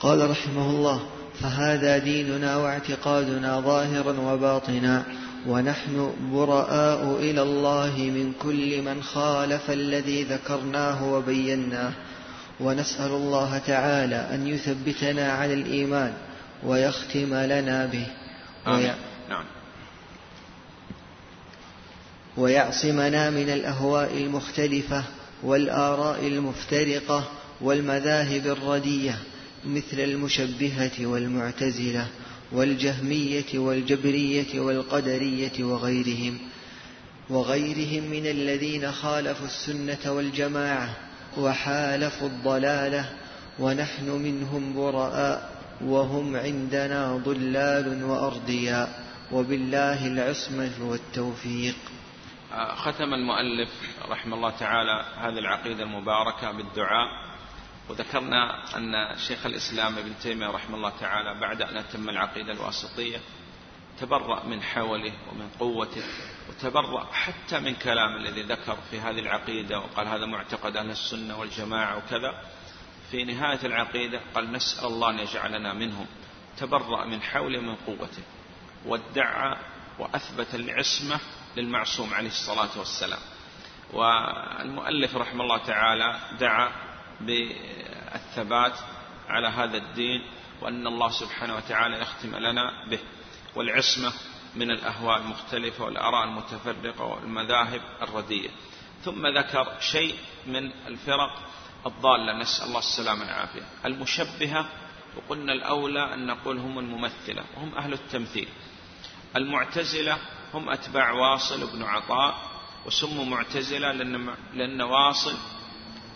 قال 0.01 0.31
رحمه 0.31 0.71
الله 0.71 1.01
فهذا 1.41 1.99
ديننا 1.99 2.57
واعتقادنا 2.57 3.61
ظاهرا 3.61 4.21
وباطنا 4.21 5.05
ونحن 5.47 6.15
براء 6.33 7.17
إلى 7.17 7.43
الله 7.43 7.97
من 7.97 8.33
كل 8.43 8.83
من 8.83 9.03
خالف 9.03 9.71
الذي 9.71 10.23
ذكرناه 10.25 11.13
وبيناه. 11.13 11.93
ونسأل 12.61 13.11
الله 13.11 13.59
تعالى 13.59 14.35
أن 14.35 14.47
يثبتنا 14.47 15.33
على 15.33 15.55
الإيمان 15.55 16.15
ويختم 16.63 17.35
لنا 17.35 17.87
به. 17.87 18.07
آمين. 18.67 18.95
نعم. 19.29 19.45
ويعصمنا 22.39 23.31
من 23.31 23.51
الأهواء 23.51 24.17
المختلفة 24.17 25.05
والآراء 25.43 26.27
المفترقة 26.27 27.29
والمذاهب 27.61 28.47
الردية 28.47 29.19
مثل 29.65 30.01
المشبهة 30.01 31.07
والمعتزلة 31.07 32.07
والجهمية 32.53 33.59
والجبرية 33.59 34.61
والقدرية 34.61 35.65
وغيرهم 35.65 36.39
وغيرهم 37.31 38.11
من 38.11 38.27
الذين 38.27 38.93
خالفوا 38.93 39.47
السنة 39.47 40.13
والجماعة 40.13 40.97
وحالفوا 41.39 42.29
الضلالة 42.29 43.09
ونحن 43.59 44.11
منهم 44.11 44.75
براء 44.77 45.51
وهم 45.85 46.37
عندنا 46.37 47.17
ضلال 47.25 48.05
وأرضياء. 48.05 49.09
وبالله 49.33 50.07
العصمة 50.07 50.71
والتوفيق. 50.81 51.77
ختم 52.77 53.15
المؤلف 53.15 53.71
رحمه 54.09 54.37
الله 54.37 54.51
تعالى 54.51 55.05
هذه 55.17 55.39
العقيدة 55.39 55.83
المباركة 55.83 56.51
بالدعاء 56.51 57.09
وذكرنا 57.89 58.77
أن 58.77 59.19
شيخ 59.19 59.47
الإسلام 59.47 59.99
ابن 59.99 60.19
تيمية 60.23 60.47
رحمه 60.47 60.77
الله 60.77 60.93
تعالى 61.01 61.41
بعد 61.41 61.63
أن 61.63 61.77
أتم 61.77 62.09
العقيدة 62.09 62.53
الواسطية 62.53 63.19
تبرأ 64.01 64.45
من 64.45 64.63
حوله 64.63 65.13
ومن 65.31 65.51
قوته 65.61 66.03
وتبرأ 66.49 67.05
حتى 67.13 67.61
من 67.61 67.75
كلام 67.75 68.17
الذي 68.17 68.43
ذكر 68.43 68.77
في 68.91 69.01
هذه 69.01 69.19
العقيدة 69.19 69.79
وقال 69.79 70.09
هذا 70.09 70.27
معتقد 70.27 70.77
أهل 70.77 70.91
السنة 70.91 71.39
والجماعة 71.39 71.97
وكذا. 71.97 72.43
في 73.11 73.25
نهاية 73.25 73.67
العقيدة 73.67 74.21
قال 74.35 74.53
نسأل 74.53 74.87
الله 74.87 75.11
أن 75.11 75.19
يجعلنا 75.19 75.73
منهم. 75.73 76.07
تبرأ 76.59 77.05
من 77.05 77.23
حوله 77.23 77.59
ومن 77.59 77.75
قوته 77.75 78.23
وادعى 78.87 79.57
وأثبت 79.99 80.55
العصمة 80.55 81.21
للمعصوم 81.59 82.15
عليه 82.15 82.29
الصلاة 82.29 82.79
والسلام. 82.79 83.21
والمؤلف 83.93 85.17
رحمه 85.17 85.45
الله 85.45 85.59
تعالى 85.59 86.21
دعا 86.41 86.73
بالثبات 87.21 88.73
على 89.29 89.49
هذا 89.49 89.77
الدين 89.77 90.23
وأن 90.61 90.87
الله 90.87 91.11
سبحانه 91.11 91.57
وتعالى 91.57 92.01
يختم 92.01 92.37
لنا 92.37 92.87
به. 92.91 92.99
والعصمة 93.55 94.13
من 94.55 94.71
الأهواء 94.71 95.19
المختلفة 95.19 95.85
والآراء 95.85 96.25
المتفرقة 96.25 97.05
والمذاهب 97.05 97.81
الردية 98.03 98.51
ثم 99.05 99.27
ذكر 99.27 99.81
شيء 99.81 100.15
من 100.47 100.73
الفرق 100.87 101.43
الضالة. 101.87 102.33
نسأل 102.33 102.67
الله 102.69 102.79
السلامة 102.79 103.21
والعافية. 103.21 103.63
المشبهة 103.85 104.69
وقلنا 105.17 105.53
الأولى 105.53 106.15
أن 106.15 106.27
نقول 106.27 106.59
هم 106.59 106.79
الممثلة 106.79 107.45
وهم 107.57 107.75
أهل 107.75 107.93
التمثيل. 107.93 108.49
المعتزلة 109.37 110.19
هم 110.55 110.69
أتباع 110.69 111.13
واصل 111.13 111.73
بن 111.73 111.83
عطاء 111.83 112.49
وسموا 112.87 113.25
معتزلة 113.25 113.93
لأن, 113.93 114.35
لأن 114.55 114.83
واصل 114.83 115.35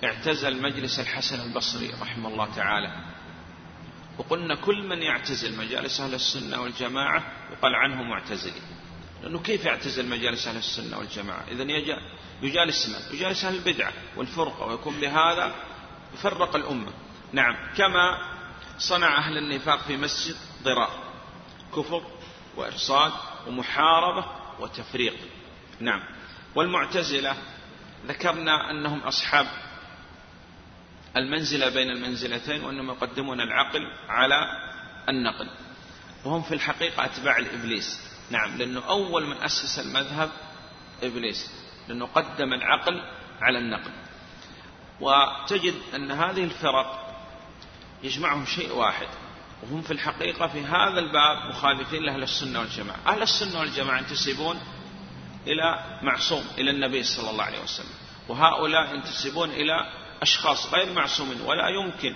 اعتزل 0.04 0.62
مجلس 0.62 1.00
الحسن 1.00 1.40
البصري 1.40 1.90
رحمه 2.00 2.28
الله 2.28 2.54
تعالى. 2.54 3.12
وقلنا 4.18 4.54
كل 4.54 4.88
من 4.88 5.02
يعتزل 5.02 5.56
مجالس 5.56 6.00
أهل 6.00 6.14
السنة 6.14 6.60
والجماعة 6.60 7.22
يقال 7.52 7.74
عنه 7.74 8.02
معتزلي 8.02 8.60
لأنه 9.22 9.38
كيف 9.38 9.64
يعتزل 9.64 10.08
مجالس 10.08 10.46
أهل 10.46 10.56
السنة 10.56 10.98
والجماعة؟ 10.98 11.44
إذا 11.50 11.62
يجالس 12.42 12.88
من؟ 12.88 13.16
يجالس 13.18 13.44
أهل 13.44 13.54
البدعة 13.54 13.92
والفرقة 14.16 14.66
ويكون 14.66 15.00
بهذا 15.00 15.54
يفرق 16.14 16.56
الأمة. 16.56 16.92
نعم 17.32 17.56
كما 17.76 18.18
صنع 18.78 19.18
أهل 19.18 19.38
النفاق 19.38 19.78
في 19.78 19.96
مسجد 19.96 20.36
ضرار 20.62 21.02
كفر 21.76 22.02
وإرصاد 22.56 23.12
ومحاربة 23.46 24.24
وتفريق. 24.60 25.14
نعم. 25.80 26.02
والمعتزلة 26.54 27.36
ذكرنا 28.06 28.70
أنهم 28.70 28.98
أصحاب 28.98 29.46
المنزلة 31.16 31.68
بين 31.68 31.90
المنزلتين 31.90 32.64
وأنهم 32.64 32.88
يقدمون 32.88 33.40
العقل 33.40 33.92
على 34.08 34.46
النقل. 35.08 35.48
وهم 36.24 36.42
في 36.42 36.54
الحقيقة 36.54 37.04
أتباع 37.04 37.38
الإبليس. 37.38 38.00
نعم. 38.30 38.56
لأنه 38.56 38.88
أول 38.88 39.26
من 39.26 39.36
أسس 39.36 39.78
المذهب 39.78 40.30
إبليس. 41.02 41.50
لأنه 41.88 42.06
قدم 42.06 42.52
العقل 42.52 43.02
على 43.40 43.58
النقل. 43.58 43.90
وتجد 45.00 45.74
أن 45.94 46.10
هذه 46.10 46.44
الفرق 46.44 47.02
يجمعهم 48.02 48.46
شيء 48.46 48.72
واحد. 48.72 49.08
وهم 49.62 49.82
في 49.82 49.90
الحقيقة 49.90 50.46
في 50.46 50.60
هذا 50.60 50.98
الباب 50.98 51.50
مخالفين 51.50 52.02
لأهل 52.02 52.22
السنة 52.22 52.60
والجماعة. 52.60 52.98
أهل 53.06 53.22
السنة 53.22 53.60
والجماعة 53.60 53.98
ينتسبون 53.98 54.60
إلى 55.46 55.98
معصوم 56.02 56.44
إلى 56.58 56.70
النبي 56.70 57.02
صلى 57.02 57.30
الله 57.30 57.44
عليه 57.44 57.62
وسلم. 57.62 57.94
وهؤلاء 58.28 58.94
ينتسبون 58.94 59.50
إلى 59.50 59.74
أشخاص 60.22 60.74
غير 60.74 60.92
معصومين 60.92 61.40
ولا 61.40 61.68
يمكن 61.68 62.14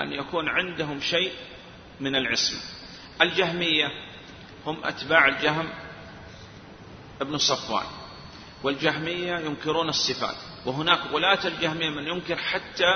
أن 0.00 0.12
يكون 0.12 0.48
عندهم 0.48 1.00
شيء 1.00 1.32
من 2.00 2.16
العصمة 2.16 2.60
الجهمية 3.22 3.86
هم 4.66 4.84
أتباع 4.84 5.28
الجهم 5.28 5.68
ابن 7.20 7.38
صفوان. 7.38 7.86
والجهمية 8.62 9.38
ينكرون 9.38 9.88
الصفات. 9.88 10.36
وهناك 10.66 11.00
غلاة 11.12 11.46
الجهمية 11.46 11.90
من 11.90 12.06
ينكر 12.06 12.36
حتى 12.36 12.94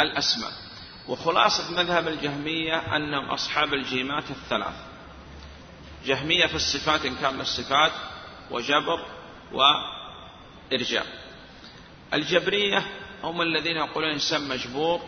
الأسماء. 0.00 0.52
وخلاصة 1.08 1.70
مذهب 1.70 2.08
الجهمية 2.08 2.96
أنهم 2.96 3.30
أصحاب 3.30 3.74
الجيمات 3.74 4.30
الثلاث. 4.30 4.74
جهمية 6.04 6.46
في 6.46 6.54
الصفات 6.54 7.04
إنكار 7.06 7.32
للصفات 7.32 7.92
وجبر 8.50 9.04
وإرجاء. 9.52 11.06
الجبرية 12.14 12.86
هم 13.22 13.42
الذين 13.42 13.76
يقولون 13.76 14.08
الإنسان 14.08 14.48
مجبور 14.48 15.00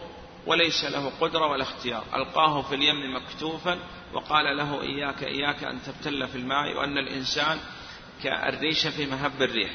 وليس 0.46 0.84
له 0.84 1.12
قدرة 1.20 1.46
ولا 1.46 1.62
اختيار. 1.62 2.04
ألقاه 2.14 2.62
في 2.62 2.74
اليم 2.74 3.16
مكتوفا 3.16 3.78
وقال 4.12 4.56
له 4.56 4.82
إياك 4.82 5.22
إياك 5.22 5.64
أن 5.64 5.82
تبتل 5.82 6.28
في 6.28 6.38
الماء 6.38 6.76
وأن 6.76 6.98
الإنسان 6.98 7.58
كالريشة 8.22 8.90
في 8.90 9.06
مهب 9.06 9.42
الريح. 9.42 9.70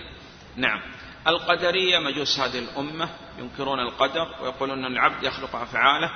نعم. 0.56 0.82
القدرية 1.28 2.00
مجوس 2.00 2.40
هذه 2.40 2.60
الأمة 2.60 3.10
ينكرون 3.40 3.80
القدر 3.80 4.36
ويقولون 4.42 4.86
أن 4.86 4.92
العبد 4.92 5.24
يخلق 5.24 5.56
أفعاله 5.56 6.12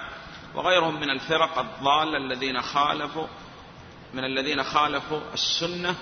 وغيرهم 0.56 1.00
من 1.00 1.10
الفرق 1.10 1.60
الضالة 1.60 2.18
الذين 2.18 2.62
خالفوا 2.62 3.28
من 4.14 4.24
الذين 4.26 4.64
خالفوا 4.64 5.22
السنة 5.34 5.96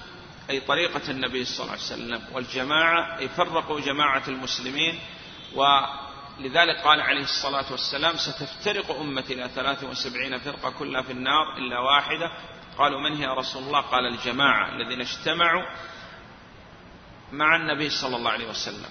أي 0.50 0.60
طريقة 0.60 1.12
النبي 1.12 1.46
صلى 1.46 1.60
الله 1.60 1.72
عليه 1.72 1.82
وسلم 1.84 2.36
والجماعة 2.36 3.18
أي 3.20 3.30
فرقوا 3.30 3.80
جماعة 3.80 4.24
المسلمين 4.28 5.00
ولذلك 5.56 6.82
قال 6.84 7.02
عليه 7.02 7.24
الصلاة 7.24 7.72
والسلام 7.72 8.18
ستفترق 8.18 9.00
أمتي 9.00 9.34
إلى 9.34 9.50
73 9.50 10.40
فرقة 10.40 10.70
كلها 10.70 11.02
في 11.02 11.12
النار 11.12 11.58
إلا 11.58 11.80
واحدة. 11.80 12.32
قالوا 12.78 13.00
من 13.00 13.16
هي 13.18 13.28
رسول 13.28 13.64
الله؟ 13.64 13.82
قال 13.82 14.06
الجماعة 14.06 14.70
الذين 14.70 15.02
اجتمعوا 15.02 15.64
مع 17.32 17.56
النبي 17.56 17.90
صلى 17.90 18.16
الله 18.16 18.32
عليه 18.32 18.50
وسلم 18.50 18.90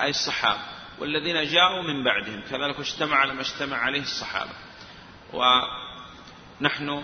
أي 0.00 0.10
الصحابة. 0.10 0.60
والذين 1.00 1.44
جاءوا 1.44 1.82
من 1.82 2.04
بعدهم 2.04 2.40
كذلك 2.50 2.80
اجتمع 2.80 3.24
لما 3.24 3.40
اجتمع 3.40 3.76
عليه 3.76 4.02
الصحابة. 4.02 4.52
ونحن 5.32 7.02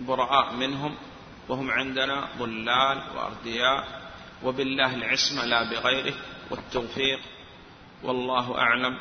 براء 0.00 0.52
منهم 0.52 0.96
وهم 1.48 1.70
عندنا 1.70 2.28
ضلال 2.38 3.02
وأردياء 3.16 4.10
وبالله 4.42 4.94
العصمة 4.94 5.44
لا 5.44 5.70
بغيره 5.70 6.14
والتوفيق 6.50 7.20
والله 8.02 8.58
أعلم 8.58 8.98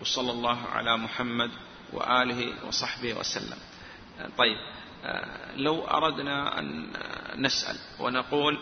وصلى 0.00 0.30
الله 0.30 0.66
على 0.66 0.96
محمد 0.96 1.50
وآله 1.92 2.66
وصحبه 2.66 3.14
وسلم. 3.14 3.58
طيب 4.38 4.56
لو 5.56 5.84
أردنا 5.84 6.58
أن 6.58 6.92
نسأل 7.36 7.76
ونقول 8.00 8.58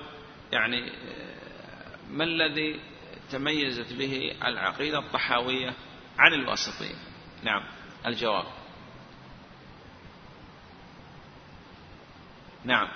يعني 0.52 0.92
ما 2.10 2.24
الذي 2.24 2.80
تميزت 3.30 3.92
به 3.92 4.36
العقيدة 4.44 4.98
الطحاوية 4.98 5.74
عن 6.18 6.32
الواسطية 6.32 6.94
نعم 7.42 7.64
الجواب. 8.06 8.44
نعم. 12.64 12.88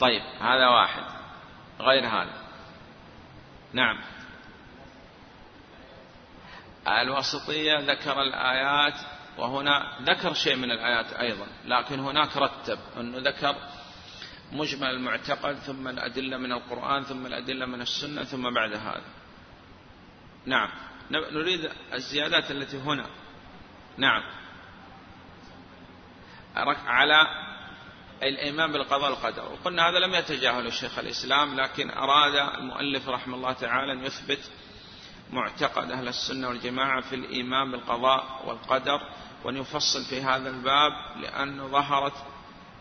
طيب 0.00 0.22
هذا 0.40 0.68
واحد. 0.68 1.02
غير 1.80 2.06
هذا. 2.06 2.48
نعم. 3.72 4.00
الواسطية 6.88 7.78
ذكر 7.78 8.22
الآيات 8.22 8.94
وهنا 9.38 9.98
ذكر 10.02 10.34
شيء 10.34 10.56
من 10.56 10.70
الآيات 10.70 11.12
أيضا 11.12 11.46
لكن 11.64 12.00
هناك 12.00 12.36
رتب 12.36 12.78
أنه 12.96 13.18
ذكر 13.18 13.56
مجمل 14.52 14.88
المعتقد 14.88 15.54
ثم 15.54 15.88
الأدلة 15.88 16.36
من 16.36 16.52
القرآن 16.52 17.02
ثم 17.02 17.26
الأدلة 17.26 17.66
من 17.66 17.80
السنة 17.80 18.24
ثم 18.24 18.54
بعد 18.54 18.72
هذا. 18.72 19.04
نعم. 20.46 20.68
نريد 21.10 21.70
الزيادات 21.94 22.50
التي 22.50 22.78
هنا. 22.78 23.06
نعم. 23.96 24.22
على 26.86 27.26
الإيمان 28.22 28.72
بالقضاء 28.72 29.10
والقدر. 29.10 29.52
وقلنا 29.52 29.88
هذا 29.88 29.98
لم 29.98 30.14
يتجاهل 30.14 30.66
الشيخ 30.66 30.98
الإسلام 30.98 31.60
لكن 31.60 31.90
أراد 31.90 32.58
المؤلف 32.58 33.08
رحمه 33.08 33.36
الله 33.36 33.52
تعالى 33.52 33.92
أن 33.92 34.04
يثبت 34.04 34.50
معتقد 35.32 35.90
أهل 35.90 36.08
السنة 36.08 36.48
والجماعة 36.48 37.00
في 37.00 37.14
الإيمان 37.14 37.70
بالقضاء 37.70 38.42
والقدر 38.46 39.00
وأن 39.44 39.56
يفصل 39.56 40.04
في 40.04 40.22
هذا 40.22 40.50
الباب 40.50 40.92
لأنه 41.20 41.66
ظهرت 41.66 42.14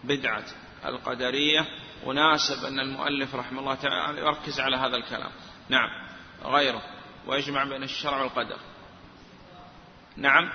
بدعة. 0.03 0.45
القدرية 0.87 1.65
وناسب 2.03 2.65
أن 2.65 2.79
المؤلف 2.79 3.35
رحمه 3.35 3.59
الله 3.59 3.75
تعالى 3.75 4.19
يركز 4.19 4.59
على 4.59 4.77
هذا 4.77 4.95
الكلام. 4.95 5.31
نعم 5.69 5.89
غيره 6.43 6.81
ويجمع 7.25 7.63
بين 7.63 7.83
الشرع 7.83 8.21
والقدر. 8.21 8.57
نعم 10.17 10.49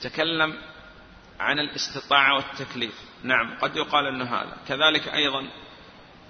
تكلم 0.00 0.58
عن 1.40 1.58
الاستطاعة 1.58 2.34
والتكليف. 2.34 2.94
نعم 3.22 3.58
قد 3.58 3.76
يقال 3.76 4.06
أن 4.06 4.22
هذا. 4.22 4.56
كذلك 4.68 5.08
أيضا 5.08 5.48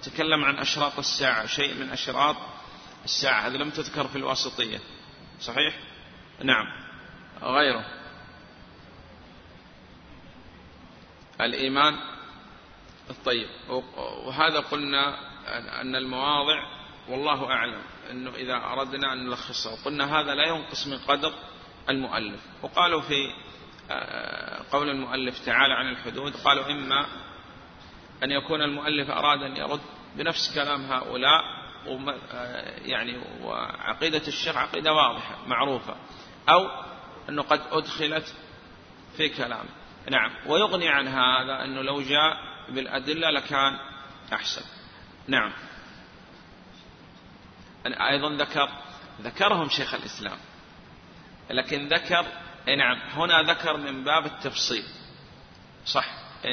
تكلم 0.03 0.45
عن 0.45 0.57
أشراط 0.57 0.99
الساعة 0.99 1.45
شيء 1.45 1.73
من 1.75 1.89
أشراط 1.89 2.35
الساعة. 3.05 3.47
هذا 3.47 3.57
لم 3.57 3.69
تذكر 3.69 4.07
في 4.07 4.15
الواسطية. 4.15 4.79
صحيح؟ 5.41 5.79
نعم 6.43 6.65
غيره. 7.41 7.85
الإيمان 11.41 12.18
الطيب 13.09 13.47
وهذا 14.25 14.59
قلنا 14.59 15.17
أن 15.81 15.95
المواضع 15.95 16.63
والله 17.09 17.51
أعلم 17.51 17.81
أنه 18.11 18.35
إذا 18.35 18.55
أردنا 18.55 19.13
أن 19.13 19.25
نلخصها 19.25 19.83
قلنا 19.85 20.19
هذا 20.19 20.35
لا 20.35 20.47
ينقص 20.47 20.87
من 20.87 20.97
قدر 20.97 21.33
المؤلف. 21.89 22.39
وقالوا 22.61 23.01
في 23.01 23.33
قول 24.71 24.89
المؤلف 24.89 25.45
تعالى 25.45 25.73
عن 25.73 25.89
الحدود 25.89 26.35
قالوا 26.35 26.71
إما 26.71 27.05
أن 28.23 28.31
يكون 28.31 28.61
المؤلف 28.61 29.09
أراد 29.09 29.43
أن 29.43 29.57
يرد 29.57 29.81
بنفس 30.15 30.55
كلام 30.55 30.81
هؤلاء 30.81 31.41
يعني 32.85 33.21
وعقيدة 33.43 34.27
الشيخ 34.27 34.57
عقيدة 34.57 34.93
واضحة 34.93 35.37
معروفة 35.47 35.95
أو 36.49 36.67
أنه 37.29 37.41
قد 37.41 37.61
أدخلت 37.71 38.35
في 39.17 39.29
كلام. 39.29 39.65
نعم. 40.11 40.31
ويغني 40.47 40.89
عن 40.89 41.07
هذا 41.07 41.63
أنه 41.63 41.81
لو 41.81 42.01
جاء 42.01 42.37
بالأدلة 42.69 43.29
لكان 43.29 43.79
أحسن. 44.33 44.61
نعم. 45.27 45.53
أيضا 47.85 48.29
ذكر 48.29 48.69
ذكرهم 49.21 49.69
شيخ 49.69 49.93
الإسلام. 49.93 50.37
لكن 51.49 51.87
ذكر 51.87 52.25
نعم 52.77 52.97
هنا 53.09 53.53
ذكر 53.53 53.77
من 53.77 54.03
باب 54.03 54.25
التفصيل. 54.25 54.83
صح 55.85 56.05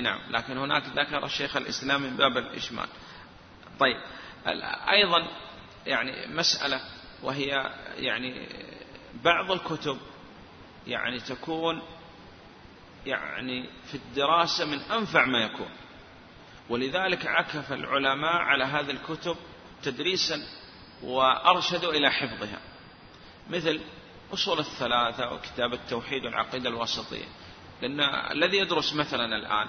نعم. 0.03 0.21
لكن 0.31 0.59
هناك 0.59 0.83
ذكر 0.87 1.25
الشيخ 1.25 1.57
الإسلام 1.57 2.03
من 2.03 2.17
باب 2.17 2.37
الإجمال. 2.37 2.89
طيب 3.81 3.97
أيضا 4.91 5.29
يعني 5.87 6.27
مسألة 6.27 6.81
وهي 7.23 7.71
يعني 7.97 8.49
بعض 9.25 9.51
الكتب 9.51 9.99
يعني 10.87 11.21
تكون 11.21 11.83
يعني 13.07 13.71
في 13.87 13.95
الدراسة 13.95 14.65
من 14.65 14.79
أنفع 14.81 15.25
ما 15.25 15.39
يكون. 15.39 15.71
ولذلك 16.69 17.27
عكف 17.27 17.73
العلماء 17.73 18.37
على 18.37 18.65
هذه 18.65 18.91
الكتب 18.91 19.37
تدريسا 19.83 20.43
وأرشدوا 21.03 21.93
إلى 21.93 22.11
حفظها. 22.11 22.61
مثل 23.51 23.81
أصول 24.33 24.59
الثلاثة 24.59 25.33
وكتاب 25.33 25.73
التوحيد 25.73 26.25
والعقيدة 26.25 26.69
الوسطية 26.69 27.25
لأن 27.83 28.01
الذي 28.33 28.57
يدرس 28.57 28.95
مثلا 28.95 29.37
الآن 29.37 29.69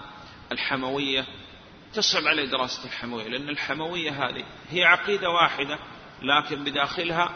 الحموية 0.52 1.26
تصعب 1.94 2.28
عليه 2.28 2.45
دراسة 2.45 2.86
الحموية 2.86 3.28
لأن 3.28 3.49
الحموية 3.49 4.28
هذه 4.28 4.45
هي 4.69 4.84
عقيدة 4.84 5.30
واحدة 5.30 5.80
لكن 6.22 6.64
بداخلها 6.64 7.30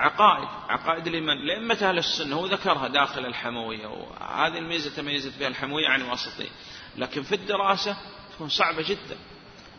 عقائد 0.00 0.48
عقائد 0.68 1.08
لمن 1.08 1.46
لأمة 1.46 1.78
أهل 1.82 1.98
السنة 1.98 2.36
هو 2.36 2.46
ذكرها 2.46 2.88
داخل 2.88 3.26
الحموية 3.26 3.86
وهذه 3.86 4.58
الميزة 4.58 4.96
تميزت 4.96 5.38
بها 5.38 5.48
الحموية 5.48 5.88
عن 5.88 6.00
الوسطية 6.00 6.50
لكن 6.96 7.22
في 7.22 7.34
الدراسة 7.34 7.96
تكون 8.34 8.48
صعبة 8.48 8.82
جدا. 8.82 9.16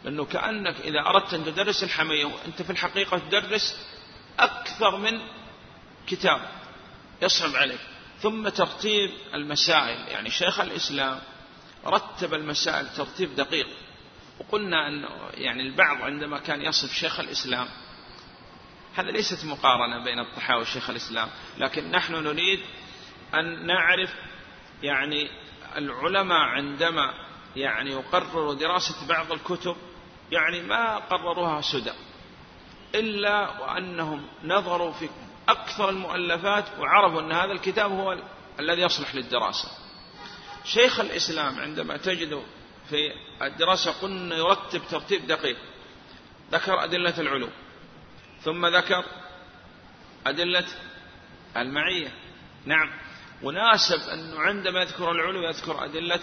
لأنه 0.04 0.26
كأنك 0.26 0.76
إذا 0.82 1.00
أردت 1.00 1.34
أن 1.34 1.46
تدرس 1.46 1.84
الحمية 1.84 2.26
وأنت 2.26 2.62
في 2.62 2.70
الحقيقة 2.70 3.18
تدرس 3.18 3.78
أكثر 4.40 4.98
من 4.98 5.20
كتاب 6.08 6.50
يصعب 7.22 7.56
عليك. 7.56 7.80
ثم 8.22 8.50
ترتيب 8.50 9.12
المسائل. 9.34 10.08
يعني 10.08 10.30
شيخ 10.30 10.60
الإسلام 10.60 11.20
رتب 11.86 12.34
المسائل 12.34 12.88
ترتيب 12.94 13.36
دقيق. 13.36 13.68
وقلنا 14.40 14.88
أنه 14.88 15.10
يعني 15.34 15.62
البعض 15.62 16.02
عندما 16.02 16.40
كان 16.40 16.62
يصف 16.62 16.94
شيخ 16.94 17.20
الإسلام 17.20 17.68
هذا 18.96 19.12
ليست 19.12 19.46
مقارنة 19.46 20.04
بين 20.04 20.20
الطحاوي 20.20 20.62
وشيخ 20.62 20.90
الإسلام 20.90 21.30
لكن 21.58 21.92
نحن 21.92 22.14
نريد 22.14 22.60
أن 23.34 23.66
نعرف 23.66 24.14
يعني 24.84 25.30
العلماء 25.78 26.40
عندما 26.40 27.14
يعني 27.56 27.92
يقرروا 27.92 28.54
دراسة 28.54 29.08
بعض 29.08 29.32
الكتب 29.32 29.76
يعني 30.32 30.62
ما 30.62 30.98
قرروها 30.98 31.62
سدى 31.62 31.92
إلا 32.96 33.62
وأنهم 33.62 34.26
نظروا 34.44 34.92
في 34.92 35.10
أكثر 35.50 35.90
المؤلفات 35.90 36.66
وعرفوا 36.80 37.22
أن 37.22 37.32
هذا 37.32 37.52
الكتاب 37.52 37.92
هو 37.92 38.18
الذي 38.60 38.82
يصلح 38.82 39.16
للدراسة. 39.16 39.68
شيخ 40.64 41.00
الإسلام 41.00 41.60
عندما 41.60 41.98
تجد 41.98 42.44
في 42.90 43.14
الدراسة 43.42 43.92
قلنا 43.92 44.36
يرتب 44.36 44.82
ترتيب 44.92 45.28
دقيق. 45.28 45.58
ذكر 46.52 46.84
أدلة 46.84 47.20
العلوم 47.20 47.52
ثم 48.44 48.66
ذكر 48.66 49.06
أدلة 50.28 50.66
المعية. 51.58 52.12
نعم. 52.66 52.90
وناسب 53.44 54.10
أنه 54.10 54.40
عندما 54.40 54.82
يذكر 54.82 55.12
العلو 55.12 55.42
يذكر 55.42 55.86
أدلة 55.86 56.20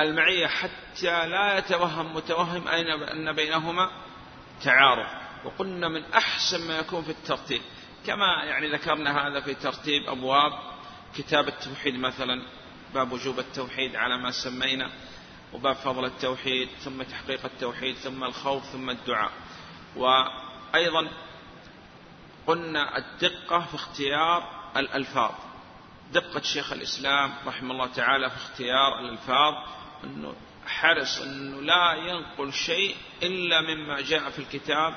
المعية 0.00 0.46
حتى 0.46 1.26
لا 1.26 1.58
يتوهم 1.58 2.16
متوهم 2.16 2.68
أن 2.68 3.32
بينهما 3.32 3.90
تعارض. 4.64 5.06
وقلنا 5.44 5.88
من 5.88 6.04
أحسن 6.04 6.68
ما 6.68 6.78
يكون 6.78 7.02
في 7.02 7.10
الترتيب 7.10 7.62
كما 8.06 8.44
يعني 8.44 8.72
ذكرنا 8.72 9.28
هذا 9.28 9.40
في 9.40 9.54
ترتيب 9.54 10.08
أبواب 10.08 10.52
كتاب 11.16 11.48
التوحيد 11.48 11.94
مثلا 11.94 12.42
باب 12.94 13.12
وجوب 13.12 13.38
التوحيد 13.38 13.96
على 13.96 14.18
ما 14.18 14.30
سمينا 14.30 14.90
وباب 15.52 15.76
فضل 15.76 16.04
التوحيد 16.04 16.68
ثم 16.84 17.02
تحقيق 17.02 17.44
التوحيد 17.44 17.96
ثم 17.96 18.24
الخوف 18.24 18.64
ثم 18.64 18.90
الدعاء. 18.90 19.32
وأيضا 19.96 21.08
قلنا 22.46 22.98
الدقة 22.98 23.60
في 23.60 23.74
اختيار 23.74 24.70
الألفاظ. 24.76 25.32
دقة 26.12 26.40
شيخ 26.40 26.72
الإسلام 26.72 27.34
رحمه 27.46 27.70
الله 27.70 27.86
تعالى 27.86 28.30
في 28.30 28.36
اختيار 28.36 28.98
الألفاظ 28.98 29.54
أنه 30.04 30.34
حرص 30.66 31.20
أنه 31.20 31.60
لا 31.62 31.94
ينقل 31.94 32.52
شيء 32.52 32.96
إلا 33.22 33.60
مما 33.60 34.00
جاء 34.00 34.30
في 34.30 34.38
الكتاب 34.38 34.94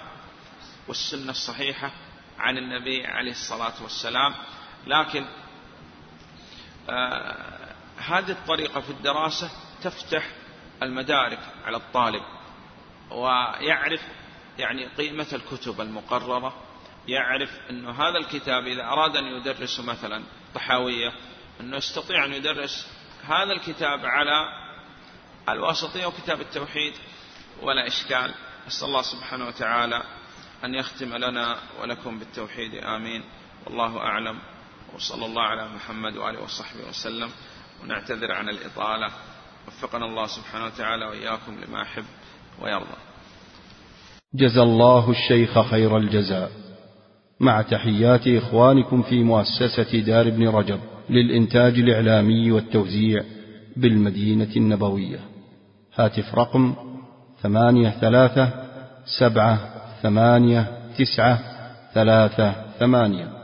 والسنة 0.87 1.31
الصحيحة 1.31 1.91
عن 2.39 2.57
النبي 2.57 3.05
عليه 3.05 3.31
الصلاة 3.31 3.83
والسلام. 3.83 4.33
لكن 4.87 5.25
آه 6.89 7.57
هذه 7.97 8.31
الطريقة 8.31 8.81
في 8.81 8.89
الدراسة 8.89 9.49
تفتح 9.83 10.29
المدارك 10.83 11.39
على 11.65 11.77
الطالب 11.77 12.23
ويعرف 13.11 14.01
يعني 14.59 14.85
قيمة 14.85 15.27
الكتب 15.33 15.81
المقررة 15.81 16.53
يعرف 17.07 17.59
أن 17.69 17.87
هذا 17.89 18.17
الكتاب 18.17 18.67
إذا 18.67 18.83
أراد 18.83 19.15
أن 19.15 19.25
يدرس 19.25 19.79
مثلا 19.79 20.23
طحاوية 20.57 21.13
أنه 21.61 21.77
يستطيع 21.77 22.25
أن 22.25 22.33
يدرس 22.33 22.87
هذا 23.23 23.51
الكتاب 23.51 24.05
على 24.05 24.45
الواسطية 25.49 26.05
وكتاب 26.05 26.41
التوحيد 26.41 26.93
ولا 27.61 27.87
إشكال. 27.87 28.33
أسأل 28.67 28.87
الله 28.87 29.01
سبحانه 29.01 29.47
وتعالى 29.47 30.03
أن 30.63 30.75
يختم 30.75 31.15
لنا 31.15 31.57
ولكم 31.81 32.19
بالتوحيد. 32.19 32.75
آمين. 32.75 33.23
والله 33.65 33.97
أعلم. 33.97 34.39
وصلى 34.95 35.25
الله 35.25 35.41
على 35.41 35.67
محمد 35.67 36.17
وآله 36.17 36.43
وصحبه 36.43 36.89
وسلم. 36.89 37.31
ونعتذر 37.83 38.31
عن 38.31 38.49
الإطالة. 38.49 39.11
وفقنا 39.67 40.05
الله 40.05 40.27
سبحانه 40.27 40.65
وتعالى 40.65 41.05
وإياكم 41.05 41.61
لما 41.67 41.81
يحب 41.81 42.05
ويرضى. 42.59 42.97
جزى 44.35 44.61
الله 44.61 45.11
الشيخ 45.11 45.59
خير 45.69 45.97
الجزاء. 45.97 46.66
مع 47.39 47.61
تحيات 47.61 48.27
إخوانكم 48.27 49.01
في 49.01 49.23
مؤسسة 49.23 49.99
دار 49.99 50.27
ابن 50.27 50.47
رجب 50.47 50.79
للإنتاج 51.09 51.79
الإعلامي 51.79 52.51
والتوزيع 52.51 53.23
بالمدينة 53.77 54.49
النبوية. 54.55 55.19
هاتف 55.95 56.35
رقم 56.35 56.75
ثمانية 57.41 57.89
ثلاثة 57.89 58.49
سبعة 59.19 59.59
ثمانية 60.01 60.67
تسعة 60.97 61.39
ثلاثة 61.93 62.51
ثمانية. 62.79 63.36